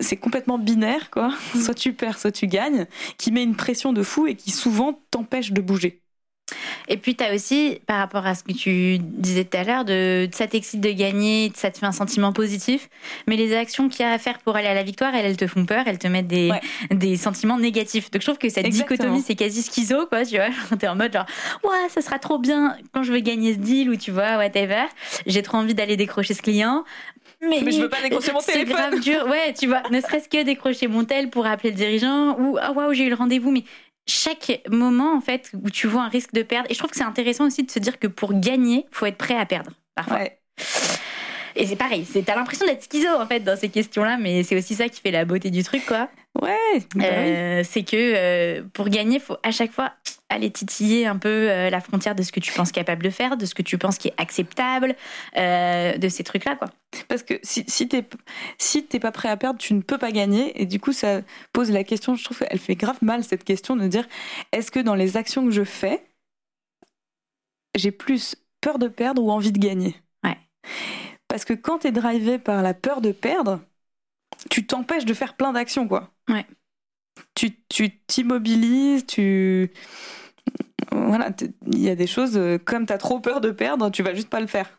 c'est 0.00 0.16
complètement 0.16 0.58
binaire, 0.58 1.10
quoi. 1.10 1.30
Mm. 1.54 1.60
Soit 1.60 1.74
tu 1.74 1.92
perds, 1.92 2.18
soit 2.18 2.32
tu 2.32 2.48
gagnes, 2.48 2.86
qui 3.16 3.30
met 3.30 3.42
une 3.42 3.56
pression 3.56 3.92
de 3.92 4.02
fou 4.02 4.26
et 4.26 4.34
qui 4.34 4.50
souvent 4.50 4.98
t'empêche 5.10 5.52
de 5.52 5.60
bouger. 5.60 6.02
Et 6.88 6.96
puis, 6.96 7.16
tu 7.16 7.24
as 7.24 7.34
aussi, 7.34 7.80
par 7.86 7.98
rapport 7.98 8.24
à 8.26 8.34
ce 8.34 8.44
que 8.44 8.52
tu 8.52 8.98
disais 8.98 9.44
tout 9.44 9.56
à 9.56 9.64
l'heure, 9.64 9.84
de, 9.84 10.28
ça 10.32 10.46
t'excite 10.46 10.80
de 10.80 10.90
gagner, 10.92 11.50
ça 11.54 11.70
te 11.70 11.78
fait 11.78 11.86
un 11.86 11.92
sentiment 11.92 12.32
positif. 12.32 12.88
Mais 13.26 13.36
les 13.36 13.56
actions 13.56 13.88
qu'il 13.88 14.04
y 14.04 14.08
a 14.08 14.12
à 14.12 14.18
faire 14.18 14.38
pour 14.38 14.54
aller 14.54 14.68
à 14.68 14.74
la 14.74 14.84
victoire, 14.84 15.14
elles, 15.14 15.26
elles 15.26 15.36
te 15.36 15.46
font 15.46 15.66
peur, 15.66 15.84
elles 15.86 15.98
te 15.98 16.06
mettent 16.06 16.28
des, 16.28 16.52
des 16.90 17.16
sentiments 17.16 17.58
négatifs. 17.58 18.10
Donc, 18.10 18.22
je 18.22 18.26
trouve 18.26 18.38
que 18.38 18.48
cette 18.48 18.68
dichotomie, 18.68 19.22
c'est 19.26 19.34
quasi 19.34 19.62
schizo, 19.62 20.06
quoi, 20.06 20.24
tu 20.24 20.36
vois. 20.36 20.50
T'es 20.78 20.88
en 20.88 20.94
mode 20.94 21.12
genre, 21.12 21.26
ouais, 21.64 21.88
ça 21.88 22.00
sera 22.00 22.18
trop 22.18 22.38
bien 22.38 22.76
quand 22.92 23.02
je 23.02 23.12
vais 23.12 23.22
gagner 23.22 23.54
ce 23.54 23.58
deal 23.58 23.90
ou 23.90 23.96
tu 23.96 24.12
vois, 24.12 24.36
whatever. 24.36 24.84
J'ai 25.26 25.42
trop 25.42 25.58
envie 25.58 25.74
d'aller 25.74 25.96
décrocher 25.96 26.34
ce 26.34 26.42
client. 26.42 26.84
Mais, 27.42 27.60
mais, 27.62 27.72
je 27.72 27.80
veux 27.80 27.88
pas 27.88 28.00
décrocher 28.02 28.32
mon 28.32 28.40
téléphone. 28.40 28.66
C'est 28.66 28.72
grave 28.72 29.00
dur. 29.00 29.26
Ouais, 29.28 29.52
tu 29.52 29.66
vois, 29.66 29.82
ne 29.90 30.00
serait-ce 30.00 30.28
que 30.28 30.42
décrocher 30.42 30.86
mon 30.86 31.04
tel 31.04 31.28
pour 31.30 31.46
appeler 31.46 31.70
le 31.70 31.76
dirigeant 31.76 32.38
ou 32.38 32.56
ah 32.60 32.72
waouh, 32.72 32.94
j'ai 32.94 33.04
eu 33.04 33.10
le 33.10 33.14
rendez-vous 33.14 33.50
mais 33.50 33.64
chaque 34.06 34.62
moment 34.70 35.14
en 35.16 35.20
fait 35.20 35.50
où 35.62 35.70
tu 35.70 35.86
vois 35.86 36.04
un 36.04 36.08
risque 36.08 36.32
de 36.32 36.42
perdre 36.42 36.70
et 36.70 36.74
je 36.74 36.78
trouve 36.78 36.90
que 36.90 36.96
c'est 36.96 37.04
intéressant 37.04 37.46
aussi 37.46 37.64
de 37.64 37.70
se 37.70 37.78
dire 37.78 37.98
que 37.98 38.06
pour 38.06 38.38
gagner 38.38 38.86
faut 38.92 39.06
être 39.06 39.18
prêt 39.18 39.36
à 39.36 39.46
perdre 39.46 39.72
parfois. 39.94 40.20
Et 41.54 41.66
c'est 41.66 41.76
pareil 41.76 42.06
t'as 42.24 42.36
l'impression 42.36 42.66
d'être 42.66 42.84
schizo 42.84 43.08
en 43.08 43.26
fait 43.26 43.40
dans 43.40 43.56
ces 43.56 43.68
questions 43.68 44.04
là 44.04 44.16
mais 44.18 44.42
c'est 44.42 44.56
aussi 44.56 44.74
ça 44.74 44.88
qui 44.88 45.00
fait 45.00 45.10
la 45.10 45.24
beauté 45.24 45.50
du 45.50 45.62
truc 45.62 45.84
quoi. 45.86 46.08
Ouais 46.40 46.56
bah 46.94 47.04
euh, 47.04 47.62
c'est 47.64 47.82
que 47.82 47.96
euh, 47.96 48.62
pour 48.72 48.88
gagner 48.88 49.18
faut 49.18 49.38
à 49.42 49.50
chaque 49.50 49.72
fois 49.72 49.92
aller 50.28 50.50
titiller 50.50 51.06
un 51.06 51.18
peu 51.18 51.28
euh, 51.28 51.70
la 51.70 51.80
frontière 51.80 52.14
de 52.14 52.22
ce 52.22 52.32
que 52.32 52.40
tu 52.40 52.52
penses 52.52 52.72
capable 52.72 53.02
de 53.02 53.10
faire, 53.10 53.36
de 53.36 53.46
ce 53.46 53.54
que 53.54 53.62
tu 53.62 53.78
penses 53.78 53.98
qui 53.98 54.08
est 54.08 54.14
acceptable, 54.16 54.96
euh, 55.36 55.96
de 55.96 56.08
ces 56.08 56.24
trucs-là, 56.24 56.56
quoi. 56.56 56.68
Parce 57.08 57.22
que 57.22 57.34
si, 57.42 57.64
si 57.68 57.88
t'es 57.88 58.04
si 58.58 58.82
pas 58.82 59.12
prêt 59.12 59.28
à 59.28 59.36
perdre, 59.36 59.58
tu 59.58 59.74
ne 59.74 59.82
peux 59.82 59.98
pas 59.98 60.12
gagner. 60.12 60.60
Et 60.60 60.66
du 60.66 60.80
coup, 60.80 60.92
ça 60.92 61.20
pose 61.52 61.70
la 61.70 61.84
question, 61.84 62.14
je 62.16 62.24
trouve 62.24 62.38
qu'elle 62.38 62.58
fait 62.58 62.74
grave 62.74 62.98
mal, 63.02 63.22
cette 63.22 63.44
question 63.44 63.76
de 63.76 63.86
dire, 63.86 64.06
est-ce 64.52 64.70
que 64.70 64.80
dans 64.80 64.94
les 64.94 65.16
actions 65.16 65.44
que 65.44 65.52
je 65.52 65.64
fais, 65.64 66.04
j'ai 67.74 67.90
plus 67.90 68.36
peur 68.60 68.78
de 68.78 68.88
perdre 68.88 69.22
ou 69.22 69.30
envie 69.30 69.52
de 69.52 69.58
gagner? 69.58 69.94
Ouais. 70.24 70.38
Parce 71.28 71.44
que 71.44 71.52
quand 71.52 71.80
t'es 71.80 71.92
drivé 71.92 72.38
par 72.38 72.62
la 72.62 72.74
peur 72.74 73.00
de 73.00 73.12
perdre, 73.12 73.60
tu 74.50 74.66
t'empêches 74.66 75.04
de 75.04 75.14
faire 75.14 75.36
plein 75.36 75.52
d'actions, 75.52 75.86
quoi. 75.86 76.12
Ouais 76.28 76.46
tu 77.34 77.90
t'immobilises, 78.06 79.06
tu, 79.06 79.70
voilà, 80.92 81.30
il 81.66 81.82
y 81.82 81.90
a 81.90 81.94
des 81.94 82.06
choses 82.06 82.36
euh, 82.36 82.58
comme 82.58 82.86
tu 82.86 82.92
as 82.92 82.98
trop 82.98 83.20
peur 83.20 83.40
de 83.40 83.50
perdre, 83.50 83.90
tu 83.90 84.02
vas 84.02 84.14
juste 84.14 84.28
pas 84.30 84.40
le 84.40 84.46
faire. 84.46 84.78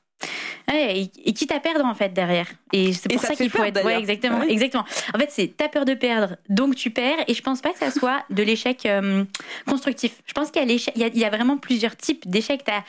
et, 0.73 1.09
quitte 1.33 1.51
à 1.51 1.59
perdre 1.59 1.85
en 1.85 1.93
fait 1.93 2.13
derrière. 2.13 2.47
Et 2.73 2.93
c'est 2.93 3.09
pour 3.09 3.21
ça, 3.21 3.35
qu'il 3.35 3.49
faut 3.49 3.63
être. 3.63 3.83
Ouais, 3.83 3.99
exactement, 3.99 4.41
exactement. 4.43 4.85
En 5.13 5.19
fait, 5.19 5.29
c'est 5.29 5.53
t'as 5.55 5.69
peur 5.69 5.85
de 5.85 5.93
perdre, 5.93 6.37
donc 6.49 6.75
tu 6.75 6.89
perds. 6.89 7.19
Et 7.27 7.33
je 7.33 7.41
pense 7.41 7.61
pas 7.61 7.71
que 7.71 7.79
ça 7.79 7.91
soit 7.91 8.23
de 8.29 8.43
l'échec 8.43 8.85
euh, 8.85 9.23
constructif. 9.67 10.21
Je 10.25 10.33
pense 10.33 10.51
qu'il 10.51 10.61
y 10.69 10.73
a 10.73 10.77
il 10.95 11.17
y, 11.17 11.25
a 11.25 11.29
vraiment 11.29 11.57
plusieurs 11.57 11.95
types 11.95 12.27
d'échecs. 12.27 12.63
T'as 12.65 12.83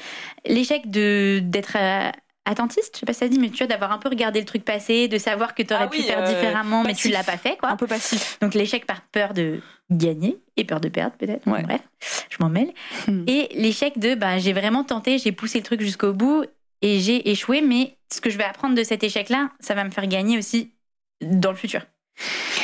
l'échec 0.46 0.90
de 0.90 1.40
d'être 1.42 1.76
euh, 1.76 2.10
attentiste, 2.48 2.94
je 2.94 3.00
sais 3.00 3.06
pas 3.06 3.12
si 3.12 3.20
ça 3.20 3.26
se 3.26 3.30
dit, 3.30 3.38
mais 3.38 3.50
tu 3.50 3.58
vois, 3.58 3.66
d'avoir 3.66 3.92
un 3.92 3.98
peu 3.98 4.08
regardé 4.08 4.40
le 4.40 4.46
truc 4.46 4.64
passer, 4.64 5.06
de 5.06 5.18
savoir 5.18 5.54
que 5.54 5.62
tu 5.62 5.74
aurais 5.74 5.84
ah 5.84 5.88
pu 5.88 6.02
faire 6.02 6.20
euh, 6.20 6.26
différemment, 6.26 6.82
mais 6.82 6.94
tu 6.94 7.08
l'as 7.08 7.22
pas 7.22 7.36
fait, 7.36 7.56
quoi. 7.58 7.70
Un 7.70 7.76
peu 7.76 7.86
passif. 7.86 8.38
Donc 8.40 8.54
l'échec 8.54 8.86
par 8.86 9.02
peur 9.02 9.34
de 9.34 9.60
gagner 9.90 10.38
et 10.56 10.64
peur 10.64 10.80
de 10.80 10.88
perdre, 10.88 11.14
peut-être. 11.16 11.44
Bref, 11.46 11.82
je 12.30 12.36
m'en 12.40 12.48
mêle. 12.48 12.72
Hmm. 13.06 13.24
Et 13.28 13.48
l'échec 13.54 13.98
de, 13.98 14.14
bah, 14.14 14.38
j'ai 14.38 14.52
vraiment 14.52 14.84
tenté, 14.84 15.18
j'ai 15.18 15.32
poussé 15.32 15.58
le 15.58 15.64
truc 15.64 15.80
jusqu'au 15.80 16.12
bout 16.12 16.44
et 16.80 17.00
j'ai 17.00 17.30
échoué, 17.30 17.60
mais 17.60 17.96
ce 18.12 18.20
que 18.20 18.30
je 18.30 18.38
vais 18.38 18.44
apprendre 18.44 18.74
de 18.74 18.82
cet 18.82 19.02
échec-là, 19.02 19.50
ça 19.60 19.74
va 19.74 19.84
me 19.84 19.90
faire 19.90 20.06
gagner 20.06 20.38
aussi 20.38 20.72
dans 21.20 21.50
le 21.50 21.56
futur. 21.56 21.82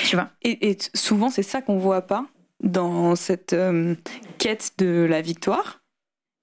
Tu 0.07 0.17
vois. 0.17 0.31
Et, 0.43 0.77
souvent, 0.95 1.31
c'est 1.31 1.43
ça 1.43 1.63
qu'on 1.63 1.79
voit 1.79 2.03
pas 2.03 2.27
dans 2.61 3.17
cette 3.17 3.53
euh, 3.53 3.95
quête 4.39 4.73
de 4.79 5.07
la 5.09 5.21
victoire, 5.21 5.83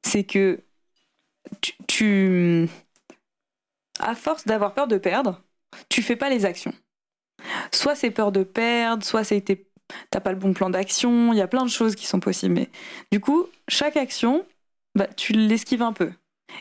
c'est 0.04 0.24
que 0.24 0.60
tu 1.88 2.70
à 4.01 4.15
force 4.15 4.45
d'avoir 4.45 4.74
peur 4.74 4.88
de 4.88 4.98
perdre, 4.98 5.42
tu 5.89 6.01
fais 6.01 6.15
pas 6.15 6.30
les 6.30 6.45
actions. 6.45 6.74
Soit 7.71 7.95
c'est 7.95 8.12
peur 8.12 8.31
de 8.31 8.44
perdre, 8.44 9.03
soit 9.03 9.24
c'est 9.24 9.44
t'as 10.09 10.19
pas 10.19 10.31
le 10.31 10.38
bon 10.38 10.53
plan 10.53 10.69
d'action, 10.69 11.33
il 11.33 11.38
y 11.38 11.42
a 11.42 11.48
plein 11.48 11.63
de 11.63 11.69
choses 11.69 11.95
qui 11.95 12.07
sont 12.07 12.19
possibles. 12.19 12.53
Mais 12.53 12.69
du 13.12 13.19
coup, 13.19 13.48
chaque 13.68 13.98
action, 13.98 14.45
bah, 14.95 15.07
tu 15.18 15.33
l'esquives 15.33 15.81
un 15.81 15.94
peu. 15.94 16.12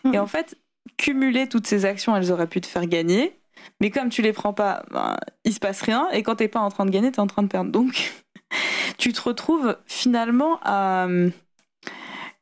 Et 0.05 0.09
mhm. 0.09 0.19
en 0.19 0.27
fait, 0.27 0.57
cumuler 0.97 1.49
toutes 1.49 1.67
ces 1.67 1.85
actions, 1.85 2.17
elles 2.17 2.33
auraient 2.33 2.47
pu 2.47 2.61
te 2.61 2.67
faire 2.67 2.87
gagner. 2.87 3.37
Mais 3.81 3.91
comme 3.91 4.09
tu 4.09 4.23
les 4.23 4.33
prends 4.33 4.55
pas, 4.55 4.85
bah, 4.91 5.19
il 5.45 5.53
se 5.53 5.61
passe 5.61 5.83
rien. 5.83 6.09
Et 6.11 6.23
quand 6.23 6.37
t'es 6.37 6.49
pas 6.49 6.61
en 6.61 6.71
train 6.71 6.87
de 6.87 6.91
gagner, 6.91 7.13
t'es 7.13 7.21
en 7.21 7.27
train 7.27 7.43
de 7.43 7.49
perdre. 7.49 7.71
Donc, 7.71 8.13
tu 8.99 9.13
te 9.13 9.21
retrouves 9.21 9.77
finalement 9.87 10.59
à, 10.63 11.07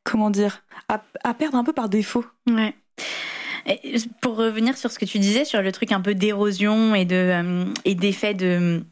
comment 0.03 0.29
dire, 0.29 0.63
à, 0.87 1.01
à 1.23 1.33
perdre 1.33 1.57
un 1.57 1.63
peu 1.63 1.73
par 1.73 1.89
défaut. 1.89 2.25
Ouais. 2.47 2.75
Pour 4.21 4.35
revenir 4.35 4.77
sur 4.77 4.91
ce 4.91 4.99
que 4.99 5.05
tu 5.05 5.19
disais, 5.19 5.45
sur 5.45 5.61
le 5.61 5.71
truc 5.71 5.91
un 5.91 6.01
peu 6.01 6.15
d'érosion 6.15 6.95
et 6.95 7.05
de 7.05 7.15
euh, 7.15 7.65
et 7.85 7.95
d'effet 7.95 8.33
de 8.33 8.83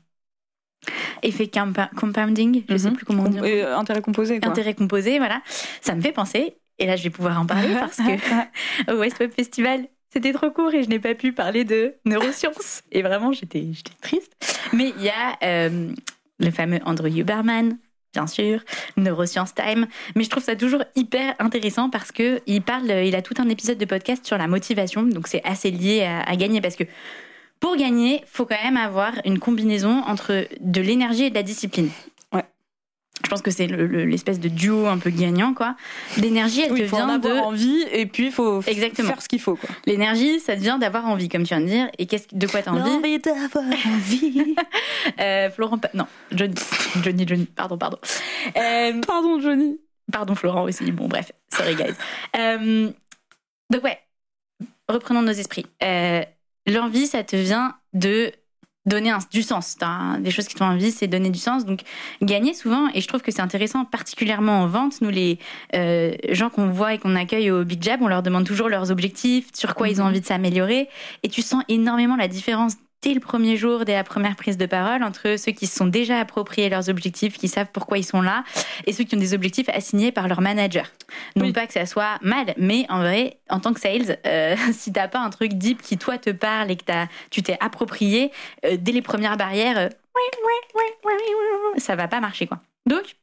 effet 1.24 1.50
compounding, 1.96 2.64
je 2.70 2.78
sais 2.78 2.90
mhm. 2.90 2.96
plus 2.96 3.06
comment 3.06 3.28
dire. 3.28 3.44
Euh, 3.44 3.76
intérêt 3.76 4.02
composé. 4.02 4.40
Quoi. 4.40 4.50
Intérêt 4.50 4.74
composé, 4.74 5.18
voilà. 5.18 5.42
Ça 5.82 5.96
me 5.96 6.02
fait 6.02 6.12
penser, 6.12 6.58
et 6.80 6.86
là 6.86 6.96
je 6.96 7.04
vais 7.04 7.10
pouvoir 7.10 7.40
en 7.40 7.46
parler 7.46 7.74
parce 7.80 7.98
que 7.98 8.92
au 8.92 9.00
West 9.00 9.20
Web 9.20 9.32
Festival, 9.32 9.88
c'était 10.10 10.34
trop 10.34 10.52
court 10.52 10.74
et 10.74 10.84
je 10.84 10.90
n'ai 10.90 11.00
pas 11.00 11.16
pu 11.16 11.34
parler 11.34 11.64
de 11.64 11.96
neurosciences. 12.06 12.84
Et 12.92 13.02
vraiment, 13.02 13.32
j'étais 13.32 13.66
triste. 14.02 14.34
Mais 14.74 14.94
il 14.98 15.04
y 15.04 15.10
a 15.10 15.38
euh, 15.44 15.92
le 16.40 16.52
fameux 16.52 16.80
Andrew 16.86 17.08
Huberman, 17.08 17.78
bien 18.18 18.26
sûr, 18.26 18.62
Neuroscience 18.98 19.54
Time. 19.54 19.86
Mais 20.16 20.24
je 20.24 20.30
trouve 20.30 20.44
ça 20.44 20.56
toujours 20.56 20.84
hyper 20.96 21.36
intéressant 21.38 21.92
parce 21.92 22.12
que 22.12 22.42
il 22.48 22.64
parle, 22.64 22.90
il 22.90 23.16
a 23.16 23.22
tout 23.22 23.36
un 23.38 23.48
épisode 23.48 23.78
de 23.78 23.86
podcast 23.86 24.26
sur 24.26 24.40
la 24.40 24.48
motivation. 24.48 25.04
Donc 25.04 25.28
c'est 25.28 25.44
assez 25.44 25.70
lié 25.70 26.04
à, 26.04 26.36
gagner 26.36 26.60
parce 26.60 26.76
que 26.76 26.84
pour 27.60 27.76
gagner, 27.76 28.24
faut 28.26 28.46
quand 28.46 28.62
même 28.64 28.78
avoir 28.78 29.14
une 29.24 29.38
combinaison 29.38 30.02
entre 30.08 30.48
de 30.60 30.82
l'énergie 30.82 31.26
et 31.26 31.30
de 31.30 31.36
la 31.36 31.44
discipline. 31.44 31.90
Je 33.28 33.30
pense 33.30 33.42
que 33.42 33.52
c'est 33.52 33.68
l'espèce 33.68 34.40
de 34.40 34.48
duo 34.48 34.88
un 34.88 35.00
peu 35.00 35.10
gagnant, 35.10 35.54
quoi. 35.54 35.76
L'énergie, 36.16 36.62
elle 36.62 36.70
te 36.70 36.96
vient 36.96 37.20
de 37.20 37.28
envie 37.28 37.84
et 37.92 38.06
puis 38.06 38.28
il 38.28 38.32
faut 38.32 38.62
faire 38.62 39.22
ce 39.22 39.28
qu'il 39.28 39.42
faut, 39.42 39.58
quoi. 39.58 39.68
L'énergie, 39.86 40.40
ça 40.40 40.56
te 40.56 40.62
vient 40.62 40.78
d'avoir 40.78 41.08
envie, 41.08 41.28
comme 41.28 41.44
tu 41.44 41.50
viens 41.50 41.60
de 41.60 41.66
dire. 41.66 41.90
Et 41.98 42.06
qu'est-ce 42.06 42.28
de 42.32 42.48
quoi 42.48 42.62
t'as 42.62 42.72
envie 42.72 42.90
L'envie 42.90 43.20
d'avoir 43.20 43.66
envie. 43.66 44.56
euh, 45.20 45.50
Florent, 45.50 45.82
non, 45.94 46.06
Johnny, 46.32 46.56
Johnny, 47.04 47.28
Johnny, 47.28 47.46
pardon, 47.48 47.78
pardon. 47.78 47.98
Euh... 48.56 49.02
Pardon, 49.06 49.42
Johnny. 49.42 49.78
Pardon, 50.10 50.34
Florent 50.34 50.64
aussi. 50.64 50.90
Bon, 50.94 51.10
bref, 51.10 51.34
sorry 51.54 51.76
guys. 51.76 51.96
Euh... 52.38 52.90
Donc 53.70 53.84
ouais, 53.84 54.00
reprenons 54.88 55.22
nos 55.22 55.34
esprits. 55.34 55.66
L'envie, 56.66 57.08
ça 57.08 57.26
te 57.26 57.36
vient 57.36 57.76
de 57.92 58.32
donner 58.88 59.12
un, 59.12 59.20
du 59.32 59.44
sens. 59.44 59.76
Des 60.20 60.32
choses 60.32 60.48
qui 60.48 60.56
t'ont 60.56 60.66
envie, 60.66 60.92
c'est 60.92 61.08
donner 61.08 61.30
du 61.30 61.38
sens. 61.38 61.66
Donc 61.66 61.82
gagner 62.24 62.54
souvent, 62.56 62.88
et 62.96 63.02
je 63.02 63.08
trouve 63.08 63.22
que 63.22 63.32
c'est 63.32 63.42
intéressant, 63.42 63.86
particulièrement 63.86 64.62
en 64.62 64.68
vente, 64.68 65.02
nous 65.02 65.10
les 65.10 65.38
euh, 65.76 66.14
gens 66.30 66.50
qu'on 66.50 66.70
voit 66.70 66.96
et 66.96 66.98
qu'on 66.98 67.16
accueille 67.16 67.52
au 67.52 67.64
Big 67.64 67.84
Jab, 67.84 68.02
on 68.02 68.08
leur 68.08 68.24
demande 68.24 68.46
toujours 68.46 68.70
leurs 68.70 68.90
objectifs, 68.90 69.50
sur 69.54 69.76
quoi 69.76 69.90
ils 69.90 70.02
ont 70.02 70.06
Mhm. 70.06 70.10
envie 70.10 70.22
de 70.22 70.26
s'améliorer, 70.26 70.88
et 71.24 71.30
tu 71.30 71.42
sens 71.42 71.64
énormément 71.68 72.16
la 72.16 72.28
différence 72.30 72.74
dès 73.02 73.14
le 73.14 73.20
premier 73.20 73.58
jour, 73.58 73.86
dès 73.86 73.94
la 73.94 74.04
première 74.04 74.36
prise 74.36 74.58
de 74.58 74.66
parole, 74.66 75.04
entre 75.04 75.38
ceux 75.38 75.52
qui 75.52 75.68
se 75.68 75.76
sont 75.76 75.86
déjà 75.86 76.20
appropriés 76.20 76.68
leurs 76.70 76.90
objectifs, 76.90 77.38
qui 77.38 77.48
savent 77.48 77.70
pourquoi 77.72 77.98
ils 78.00 78.04
sont 78.04 78.22
là, 78.22 78.44
et 78.86 78.94
ceux 78.94 79.04
qui 79.04 79.16
ont 79.16 79.20
des 79.20 79.34
objectifs 79.34 79.70
assignés 79.70 80.12
par 80.12 80.28
leur 80.28 80.42
manager. 80.42 80.86
Non 81.36 81.46
Oui. 81.46 81.54
pas 81.54 81.68
que 81.68 81.74
ça 81.74 81.86
soit 81.86 82.18
mal, 82.22 82.54
mais 82.58 82.86
en 82.90 83.00
vrai, 83.00 83.38
en 83.50 83.60
tant 83.60 83.74
que 83.74 83.80
sales, 83.80 84.18
euh, 84.26 84.56
si 84.74 84.92
t'as 84.92 85.08
pas 85.08 85.20
un 85.20 85.30
truc 85.30 85.54
deep 85.54 85.82
qui 85.82 85.98
toi 85.98 86.18
te 86.18 86.32
parle 86.32 86.72
et 86.72 86.76
que 86.76 86.84
tu 87.30 87.44
t'es 87.44 87.58
approprié, 87.60 88.32
euh, 88.66 88.78
dès 88.80 88.92
les 88.92 89.02
premières 89.04 89.38
barrières, 89.38 89.78
euh, 89.78 89.90
ça 91.78 91.96
va 91.96 92.08
pas 92.08 92.20
marcher 92.20 92.48
quoi. 92.48 92.60
Donc, 92.86 93.16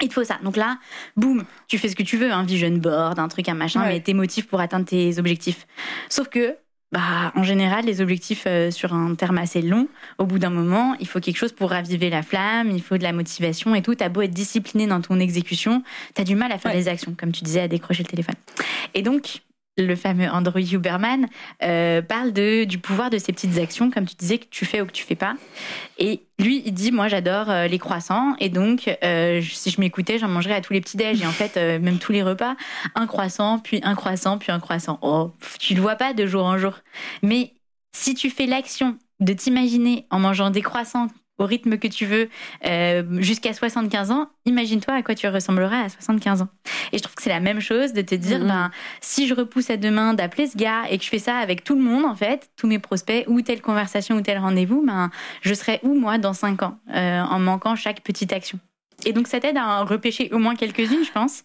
il 0.00 0.08
te 0.08 0.14
faut 0.14 0.24
ça. 0.24 0.38
Donc 0.42 0.56
là, 0.56 0.78
boum, 1.16 1.44
tu 1.68 1.76
fais 1.78 1.88
ce 1.88 1.96
que 1.96 2.02
tu 2.02 2.16
veux, 2.16 2.32
un 2.32 2.44
vision 2.44 2.70
board, 2.70 3.18
un 3.18 3.28
truc, 3.28 3.48
un 3.48 3.54
machin, 3.54 3.82
Ouais. 3.82 3.88
mais 3.88 4.00
tes 4.00 4.14
motifs 4.14 4.46
pour 4.48 4.60
atteindre 4.60 4.86
tes 4.86 5.18
objectifs. 5.18 5.66
Sauf 6.08 6.28
que, 6.28 6.56
bah, 6.92 7.32
en 7.36 7.42
général, 7.44 7.84
les 7.84 8.00
objectifs 8.00 8.44
euh, 8.46 8.70
sur 8.70 8.92
un 8.94 9.14
terme 9.14 9.38
assez 9.38 9.62
long, 9.62 9.86
au 10.18 10.26
bout 10.26 10.38
d'un 10.40 10.50
moment, 10.50 10.96
il 11.00 11.06
faut 11.06 11.20
quelque 11.20 11.36
chose 11.36 11.52
pour 11.52 11.70
raviver 11.70 12.10
la 12.10 12.22
flamme, 12.22 12.70
il 12.70 12.82
faut 12.82 12.98
de 12.98 13.02
la 13.04 13.12
motivation 13.12 13.74
et 13.74 13.82
tout. 13.82 13.94
T'as 13.94 14.08
beau 14.08 14.22
être 14.22 14.32
discipliné 14.32 14.86
dans 14.88 15.00
ton 15.00 15.20
exécution, 15.20 15.82
t'as 16.14 16.24
du 16.24 16.34
mal 16.34 16.50
à 16.50 16.58
faire 16.58 16.72
Ouais. 16.72 16.78
des 16.78 16.88
actions, 16.88 17.14
comme 17.16 17.30
tu 17.32 17.44
disais, 17.44 17.60
à 17.60 17.68
décrocher 17.68 18.02
le 18.02 18.08
téléphone. 18.08 18.34
Et 18.94 19.02
donc, 19.02 19.40
le 19.86 19.96
fameux 19.96 20.28
Andrew 20.28 20.60
Huberman 20.60 21.26
euh, 21.62 22.02
parle 22.02 22.32
de, 22.32 22.64
du 22.64 22.78
pouvoir 22.78 23.10
de 23.10 23.18
ces 23.18 23.32
petites 23.32 23.58
actions, 23.58 23.90
comme 23.90 24.06
tu 24.06 24.14
disais, 24.16 24.38
que 24.38 24.46
tu 24.50 24.64
fais 24.64 24.80
ou 24.80 24.86
que 24.86 24.92
tu 24.92 25.04
fais 25.04 25.14
pas. 25.16 25.34
Et 25.98 26.22
lui, 26.38 26.62
il 26.64 26.72
dit, 26.72 26.92
moi, 26.92 27.08
j'adore 27.08 27.50
euh, 27.50 27.66
les 27.66 27.78
croissants, 27.78 28.34
et 28.38 28.48
donc, 28.48 28.96
euh, 29.02 29.40
si 29.42 29.70
je 29.70 29.80
m'écoutais, 29.80 30.18
j'en 30.18 30.28
mangerais 30.28 30.54
à 30.54 30.60
tous 30.60 30.72
les 30.72 30.80
petits 30.80 30.96
déj, 30.96 31.22
et 31.22 31.26
en 31.26 31.32
fait, 31.32 31.56
même 31.56 31.98
tous 31.98 32.12
les 32.12 32.22
repas, 32.22 32.56
un 32.94 33.06
croissant, 33.06 33.58
puis 33.58 33.80
un 33.82 33.94
croissant, 33.94 34.38
puis 34.38 34.52
un 34.52 34.60
croissant. 34.60 34.98
Oh, 35.02 35.32
tu 35.58 35.74
le 35.74 35.80
vois 35.80 35.96
pas 35.96 36.14
de 36.14 36.26
jour 36.26 36.44
en 36.44 36.58
jour. 36.58 36.74
Mais 37.22 37.54
si 37.92 38.14
tu 38.14 38.30
fais 38.30 38.46
l'action 38.46 38.96
de 39.20 39.32
t'imaginer 39.32 40.06
en 40.10 40.18
mangeant 40.18 40.50
des 40.50 40.62
croissants 40.62 41.08
au 41.40 41.46
rythme 41.46 41.78
que 41.78 41.88
tu 41.88 42.06
veux 42.06 42.28
euh, 42.66 43.02
jusqu'à 43.20 43.52
75 43.52 44.10
ans, 44.10 44.28
imagine-toi 44.44 44.94
à 44.94 45.02
quoi 45.02 45.14
tu 45.14 45.26
ressembleras 45.28 45.84
à 45.84 45.88
75 45.88 46.42
ans. 46.42 46.48
Et 46.92 46.98
je 46.98 47.02
trouve 47.02 47.14
que 47.14 47.22
c'est 47.22 47.30
la 47.30 47.40
même 47.40 47.60
chose 47.60 47.92
de 47.92 48.02
te 48.02 48.14
dire, 48.14 48.38
Mhm. 48.40 48.46
ben, 48.48 48.70
si 49.00 49.26
je 49.26 49.34
repousse 49.34 49.70
à 49.70 49.76
demain 49.76 50.14
d'appeler 50.14 50.46
ce 50.46 50.56
gars 50.56 50.82
et 50.90 50.98
que 50.98 51.04
je 51.04 51.08
fais 51.08 51.18
ça 51.18 51.36
avec 51.38 51.64
tout 51.64 51.74
le 51.74 51.82
monde, 51.82 52.04
en 52.04 52.14
fait, 52.14 52.50
tous 52.56 52.66
mes 52.66 52.78
prospects, 52.78 53.24
ou 53.28 53.40
telle 53.42 53.60
conversation 53.60 54.16
ou 54.16 54.20
tel 54.20 54.38
rendez-vous, 54.38 54.84
ben, 54.86 55.10
je 55.42 55.54
serai 55.54 55.80
où, 55.82 55.94
moi, 55.94 56.18
dans 56.18 56.32
5 56.32 56.62
ans, 56.62 56.78
euh, 56.94 57.20
en 57.22 57.38
manquant 57.38 57.74
chaque 57.76 58.02
petite 58.02 58.32
action. 58.32 58.58
Et 59.06 59.14
donc, 59.14 59.28
ça 59.28 59.40
t'aide 59.40 59.56
à 59.56 59.80
en 59.80 59.86
repêcher 59.86 60.28
au 60.32 60.38
moins 60.38 60.54
quelques-unes, 60.54 61.04
je 61.06 61.10
pense. 61.12 61.42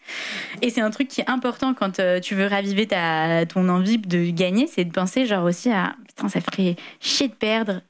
Et 0.62 0.70
c'est 0.70 0.82
un 0.82 0.90
truc 0.90 1.08
qui 1.08 1.22
est 1.22 1.30
important 1.30 1.74
quand 1.74 2.00
euh, 2.00 2.20
tu 2.20 2.36
veux 2.36 2.48
raviver 2.48 2.86
ta, 2.86 3.46
ton 3.46 3.70
envie 3.70 3.98
de 3.98 4.30
gagner, 4.32 4.68
c'est 4.68 4.84
de 4.84 4.92
penser, 4.92 5.26
genre, 5.26 5.46
aussi 5.46 5.70
à 5.72 5.96
putain, 6.06 6.28
ça 6.28 6.42
ferait 6.42 6.76
chier 7.00 7.30
de 7.30 7.34
perdre 7.34 7.82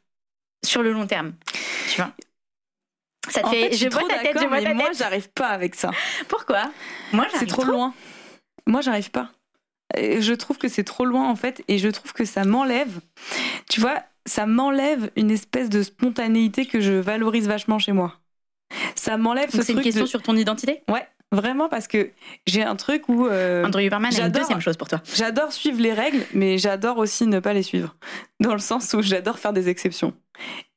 sur 0.63 0.83
le 0.83 0.91
long 0.93 1.07
terme. 1.07 1.33
Tu 1.95 2.01
vois 2.01 2.11
Ça 3.29 3.41
te 3.41 3.47
En 3.47 3.51
fait. 3.51 3.61
fait, 3.69 3.71
je 3.71 3.77
suis 3.77 3.89
vois 3.89 3.99
trop 3.99 4.07
ta 4.07 4.19
tête, 4.19 4.33
je 4.39 4.45
d'accord, 4.45 4.49
vois 4.63 4.73
moi, 4.73 4.91
j'arrive 4.97 5.29
pas 5.29 5.47
avec 5.47 5.75
ça. 5.75 5.91
Pourquoi? 6.27 6.71
Moi, 7.11 7.25
C'est 7.31 7.31
j'arrive 7.37 7.47
trop 7.47 7.63
loin. 7.63 7.93
Moi, 8.67 8.81
j'arrive 8.81 9.11
pas. 9.11 9.31
Et 9.97 10.21
Je 10.21 10.33
trouve 10.33 10.57
que 10.57 10.67
c'est 10.67 10.83
trop 10.83 11.05
loin, 11.05 11.29
en 11.29 11.35
fait, 11.35 11.63
et 11.67 11.77
je 11.77 11.89
trouve 11.89 12.13
que 12.13 12.25
ça 12.25 12.43
m'enlève. 12.43 12.99
Tu 13.69 13.79
vois, 13.81 14.03
ça 14.25 14.45
m'enlève 14.45 15.11
une 15.15 15.31
espèce 15.31 15.69
de 15.69 15.83
spontanéité 15.83 16.65
que 16.65 16.81
je 16.81 16.93
valorise 16.93 17.47
vachement 17.47 17.79
chez 17.79 17.91
moi. 17.91 18.19
Ça 18.95 19.17
m'enlève 19.17 19.49
ce 19.51 19.57
Donc, 19.57 19.65
c'est 19.65 19.73
une 19.73 19.79
truc 19.79 19.85
question 19.85 20.05
de- 20.05 20.09
sur 20.09 20.21
ton 20.23 20.35
identité? 20.35 20.83
Ouais, 20.89 21.07
vraiment, 21.31 21.69
parce 21.69 21.87
que 21.87 22.11
j'ai 22.47 22.63
un 22.63 22.75
truc 22.75 23.09
où 23.09 23.25
euh, 23.27 23.65
Andrew 23.65 23.81
Huberman 23.81 24.11
a 24.13 24.15
une 24.15 24.23
j'adore. 24.23 24.41
deuxième 24.41 24.61
chose 24.61 24.77
pour 24.77 24.87
toi. 24.87 25.01
j'adore 25.15 25.51
suivre 25.51 25.81
les 25.81 25.93
règles, 25.93 26.23
mais 26.33 26.57
j'adore 26.57 26.97
aussi 26.97 27.25
ne 27.27 27.39
pas 27.39 27.53
les 27.53 27.63
suivre. 27.63 27.95
Dans 28.39 28.53
le 28.53 28.59
sens 28.59 28.93
où 28.93 29.01
j'adore 29.01 29.39
faire 29.39 29.53
des 29.53 29.69
exceptions. 29.69 30.13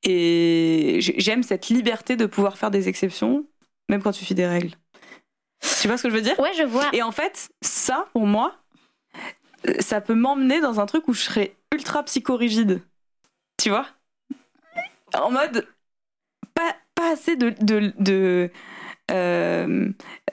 Et 0.03 0.99
j'ai- 1.01 1.19
j'aime 1.19 1.43
cette 1.43 1.69
liberté 1.69 2.17
de 2.17 2.27
pouvoir 2.27 2.57
faire 2.59 2.71
des 2.71 2.89
exceptions, 2.89 3.45
même 3.89 4.03
quand 4.03 4.13
tu 4.13 4.25
suis 4.25 4.35
des 4.35 4.47
règles. 4.47 4.71
Tu 5.81 5.89
vois 5.89 5.97
ce 5.99 6.05
que 6.05 6.11
je 6.11 6.15
veux 6.15 6.23
dire? 6.23 6.39
Ouais, 6.39 6.53
je 6.57 6.63
vois. 6.63 6.89
Et 6.93 7.03
en 7.03 7.11
fait, 7.13 7.51
ça, 7.63 8.07
pour 8.13 8.27
moi, 8.27 8.55
euh, 9.69 9.75
ça 9.81 10.01
peut 10.01 10.15
m'emmener 10.15 10.61
dans 10.61 10.79
un 10.81 10.87
truc 10.87 11.09
où 11.09 11.13
je 11.13 11.23
serais 11.23 11.57
ultra 11.75 12.03
psychorigide. 12.05 12.81
Tu 13.61 13.71
vois? 13.71 13.87
En 15.15 15.31
mode, 15.31 15.67
pas, 16.55 16.77
pas 16.95 17.13
assez 17.13 17.35
de... 17.37 17.51
de, 17.61 17.93
de 17.99 18.51
euh, 19.11 19.89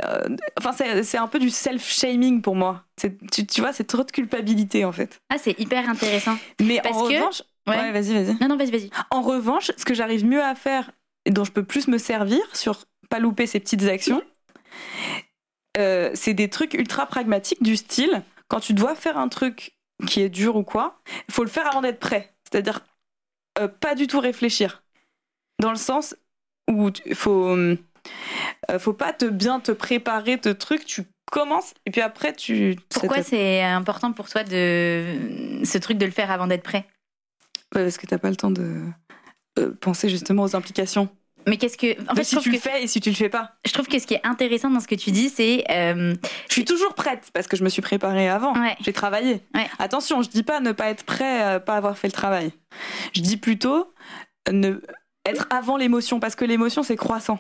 euh, 0.06 0.36
enfin, 0.60 0.72
c'est 1.04 1.18
un 1.18 1.28
peu 1.28 1.40
du 1.40 1.50
self-shaming 1.50 2.42
pour 2.42 2.56
moi. 2.56 2.84
Tu, 3.32 3.46
tu 3.48 3.62
vois, 3.62 3.74
c'est 3.74 3.86
trop 3.86 4.04
de 4.04 4.12
culpabilité 4.12 4.84
en 4.86 4.92
fait. 4.92 5.22
Ah, 5.30 5.38
c'est 5.38 5.58
hyper 5.60 5.88
intéressant. 5.90 6.38
Mais 6.62 6.80
Parce 6.82 6.98
en 6.98 7.08
que- 7.08 7.14
revanche, 7.14 7.42
Ouais. 7.68 7.78
ouais, 7.78 7.92
vas-y, 7.92 8.14
vas-y. 8.14 8.38
Non, 8.40 8.48
non, 8.50 8.58
vas-y, 8.58 8.70
vas-y. 8.72 8.90
En 9.10 9.22
revanche, 9.22 9.72
ce 9.76 9.86
que 9.86 9.94
j'arrive 9.96 10.24
mieux 10.24 10.44
à 10.44 10.54
faire 10.54 10.92
et 11.26 11.32
dont 11.32 11.44
je 11.44 11.52
peux 11.52 11.64
plus 11.64 11.88
me 11.88 11.98
servir 11.98 12.42
sur 12.54 12.86
pas 13.10 13.18
louper 13.20 13.48
ces 13.48 13.60
petites 13.60 13.84
actions, 13.86 14.22
euh, 15.78 16.12
c'est 16.14 16.34
des 16.34 16.50
trucs 16.50 16.74
ultra 16.74 17.06
pragmatiques 17.06 17.64
du 17.64 17.76
style 17.76 18.24
quand 18.48 18.60
tu 18.60 18.74
dois 18.74 18.96
faire 18.96 19.18
un 19.18 19.28
truc 19.28 19.76
qui 20.08 20.22
est 20.22 20.30
dur 20.30 20.56
ou 20.56 20.64
quoi, 20.64 21.00
il 21.28 21.34
faut 21.34 21.44
le 21.44 21.50
faire 21.50 21.68
avant 21.68 21.82
d'être 21.82 22.00
prêt. 22.00 22.34
C'est-à-dire 22.44 22.82
euh, 23.60 23.68
pas 23.68 23.96
du 23.96 24.08
tout 24.08 24.20
réfléchir. 24.20 24.84
Dans 25.60 25.72
le 25.72 25.78
sens 25.78 26.16
où 26.70 26.90
il 27.06 27.16
faut, 27.16 27.56
euh, 28.72 28.80
faut 28.80 28.94
pas 28.94 29.14
te 29.14 29.26
bien 29.26 29.60
te 29.60 29.72
préparer 29.72 30.38
de 30.38 30.54
trucs, 30.54 30.86
tu 30.86 31.04
commences 31.32 31.74
et 31.86 31.92
puis 31.92 32.02
après 32.02 32.34
tu. 32.34 32.76
Pourquoi 32.90 33.24
c'est 33.24 33.64
important 33.64 34.12
pour 34.14 34.30
toi 34.30 34.44
de 34.44 35.62
ce 35.64 35.78
truc 35.78 35.98
de 35.98 36.06
le 36.06 36.12
faire 36.12 36.32
avant 36.32 36.48
d'être 36.48 36.64
prêt? 36.64 36.86
Parce 37.72 37.98
que 37.98 38.06
t'as 38.06 38.18
pas 38.20 38.30
le 38.30 38.36
temps 38.36 38.52
de 38.52 38.82
euh, 39.60 39.72
penser 39.82 40.10
justement 40.10 40.44
aux 40.44 40.56
implications. 40.56 41.10
Mais 41.48 41.58
qu'est-ce 41.58 41.78
que. 41.78 42.02
En 42.10 42.16
fait, 42.16 42.24
si 42.24 42.38
tu 42.38 42.50
que, 42.50 42.56
le 42.56 42.60
fais 42.60 42.84
et 42.84 42.88
si 42.88 43.00
tu 43.00 43.10
le 43.10 43.16
fais 43.16 43.30
pas. 43.30 43.54
je 43.66 43.72
trouve 43.72 43.88
que 43.88 44.00
ce 44.00 44.08
qui 44.08 44.16
est 44.16 44.26
intéressant 44.26 44.70
dans 44.72 44.80
ce 44.80 44.88
que 44.88 44.96
tu 44.96 45.12
dis, 45.12 45.30
c'est. 45.30 45.64
euh, 45.70 46.16
Je 46.48 46.54
suis 46.54 46.66
toujours 46.66 46.96
prête 46.96 47.30
parce 47.34 47.48
que 47.48 47.56
je 47.56 47.64
me 47.64 47.70
suis 47.70 47.84
préparée 47.84 48.28
avant. 48.30 48.54
ouais. 48.60 48.76
J'ai 48.82 48.94
travaillé. 48.94 49.44
Ouais. 49.54 49.68
Attention, 49.78 50.24
je 50.24 50.30
dis 50.30 50.42
pas 50.42 50.60
ne 50.60 50.72
pas 50.72 50.90
être 50.90 51.04
prêt, 51.04 51.44
euh, 51.44 51.60
pas 51.60 51.76
avoir 51.76 51.98
fait 52.00 52.08
le 52.08 52.14
travail. 52.14 52.52
Je 53.16 53.22
dis 53.22 53.38
plutôt 53.38 53.94
ne 54.52 54.82
être 55.26 55.46
avant 55.52 55.78
l'émotion 55.78 56.20
parce 56.20 56.36
que 56.36 56.46
l'émotion 56.46 56.82
c'est 56.82 56.96
croissant. 56.96 57.40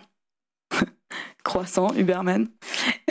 croissant, 1.43 1.93
Huberman. 1.95 2.47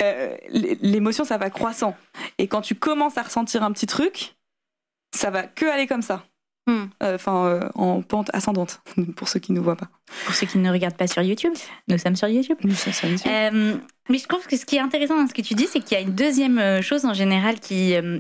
Euh, 0.01 0.37
l'émotion 0.51 1.25
ça 1.25 1.39
va 1.39 1.51
croissant. 1.51 1.97
Et 2.39 2.49
quand 2.49 2.61
tu 2.61 2.75
commences 2.75 3.19
à 3.19 3.23
ressentir 3.23 3.63
un 3.63 3.73
petit 3.73 3.87
truc, 3.87 4.37
ça 5.15 5.31
va 5.31 5.45
que 5.45 5.67
aller 5.67 5.87
comme 5.87 6.03
ça. 6.03 6.25
Hmm. 6.67 6.85
Euh, 7.03 7.15
Enfin, 7.15 7.47
euh, 7.47 7.69
en 7.75 8.03
pente 8.03 8.31
ascendante 8.33 8.81
pour 9.17 9.29
ceux 9.29 9.41
qui 9.41 9.53
ne 9.53 9.61
voient 9.61 9.77
pas. 9.77 9.89
Pour 10.25 10.35
ceux 10.35 10.47
qui 10.47 10.59
ne 10.59 10.71
regardent 10.71 10.97
pas 10.97 11.07
sur 11.07 11.23
YouTube, 11.23 11.53
nous 11.89 11.99
sommes 11.99 12.17
sur 12.17 12.29
YouTube. 12.29 12.59
Nous, 12.65 12.75
ça, 12.75 12.93
ça, 12.93 13.07
ça. 13.17 13.51
Mais 14.11 14.19
je 14.19 14.27
trouve 14.27 14.47
que 14.47 14.57
ce 14.57 14.67
qui 14.67 14.77
est 14.77 14.81
intéressant 14.81 15.17
dans 15.17 15.27
ce 15.27 15.33
que 15.33 15.41
tu 15.41 15.55
dis, 15.55 15.67
c'est 15.67 15.81
qu'il 15.81 15.97
y 15.97 16.01
a 16.01 16.03
une 16.03 16.15
deuxième 16.15 16.59
euh, 16.59 16.83
chose 16.83 17.07
en 17.07 17.15
général 17.15 17.59
qui 17.59 17.95
euh, 17.95 18.19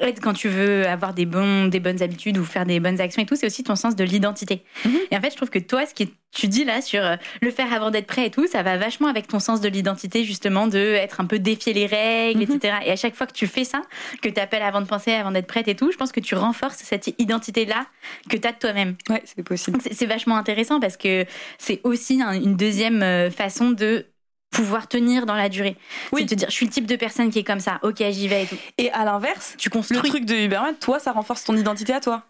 aide 0.00 0.20
quand 0.20 0.34
tu 0.34 0.48
veux 0.48 0.86
avoir 0.86 1.14
des, 1.14 1.24
bons, 1.24 1.68
des 1.68 1.80
bonnes 1.80 2.02
habitudes 2.02 2.36
ou 2.36 2.44
faire 2.44 2.66
des 2.66 2.80
bonnes 2.80 3.00
actions 3.00 3.22
et 3.22 3.26
tout, 3.26 3.34
c'est 3.36 3.46
aussi 3.46 3.64
ton 3.64 3.74
sens 3.76 3.96
de 3.96 4.04
l'identité. 4.04 4.62
Mhm. 4.84 4.98
Et 5.10 5.16
en 5.16 5.20
fait, 5.22 5.30
je 5.30 5.36
trouve 5.36 5.48
que 5.48 5.58
toi, 5.58 5.86
ce 5.86 5.94
que 5.94 6.08
tu 6.32 6.48
dis 6.48 6.64
là 6.64 6.82
sur 6.82 7.02
euh, 7.02 7.16
le 7.40 7.50
faire 7.50 7.72
avant 7.72 7.90
d'être 7.90 8.06
prêt 8.06 8.26
et 8.26 8.30
tout, 8.30 8.46
ça 8.46 8.62
va 8.62 8.76
vachement 8.76 9.08
avec 9.08 9.26
ton 9.26 9.38
sens 9.38 9.62
de 9.62 9.68
l'identité, 9.68 10.24
justement, 10.24 10.66
de 10.66 10.78
être 10.78 11.20
un 11.20 11.24
peu 11.26 11.38
défier 11.38 11.72
les 11.72 11.86
règles, 11.86 12.40
Mhm. 12.44 12.56
etc. 12.56 12.74
Et 12.84 12.90
à 12.90 12.96
chaque 12.96 13.14
fois 13.14 13.26
que 13.26 13.32
tu 13.32 13.46
fais 13.46 13.64
ça, 13.64 13.80
que 14.20 14.28
tu 14.28 14.38
appelles 14.38 14.62
avant 14.62 14.82
de 14.82 14.86
penser, 14.86 15.12
avant 15.12 15.30
d'être 15.30 15.46
prête 15.46 15.66
et 15.68 15.74
tout, 15.74 15.90
je 15.92 15.96
pense 15.96 16.12
que 16.12 16.20
tu 16.20 16.34
renforces 16.34 16.76
cette 16.76 17.14
identité-là 17.18 17.86
que 18.28 18.36
tu 18.36 18.46
as 18.46 18.52
de 18.52 18.58
toi-même. 18.58 18.96
Ouais, 19.08 19.22
c'est 19.24 19.42
possible. 19.42 19.78
C'est 19.92 20.06
vachement 20.06 20.36
intéressant 20.36 20.78
parce 20.78 20.98
que 20.98 21.24
c'est 21.58 21.80
aussi 21.84 22.20
un- 22.20 22.32
une 22.34 22.56
deuxième 22.56 23.02
euh, 23.02 23.30
façon 23.30 23.70
de 23.70 24.04
pouvoir 24.52 24.86
tenir 24.86 25.26
dans 25.26 25.34
la 25.34 25.48
durée. 25.48 25.76
Oui. 26.12 26.20
C'est 26.20 26.24
de 26.26 26.30
te 26.30 26.34
dire, 26.36 26.48
je 26.50 26.54
suis 26.54 26.66
le 26.66 26.72
type 26.72 26.86
de 26.86 26.94
personne 26.96 27.30
qui 27.30 27.40
est 27.40 27.44
comme 27.44 27.58
ça, 27.60 27.80
ok, 27.82 27.96
j'y 28.10 28.28
vais 28.28 28.44
et 28.44 28.46
tout. 28.46 28.56
Et 28.78 28.90
à 28.92 29.04
l'inverse, 29.04 29.54
Tu 29.58 29.68
le 29.68 29.72
construis. 29.72 30.08
truc 30.08 30.24
de 30.24 30.34
Huberman, 30.34 30.76
toi, 30.78 31.00
ça 31.00 31.10
renforce 31.12 31.42
ton 31.44 31.56
identité 31.56 31.92
à 31.92 32.00
toi. 32.00 32.22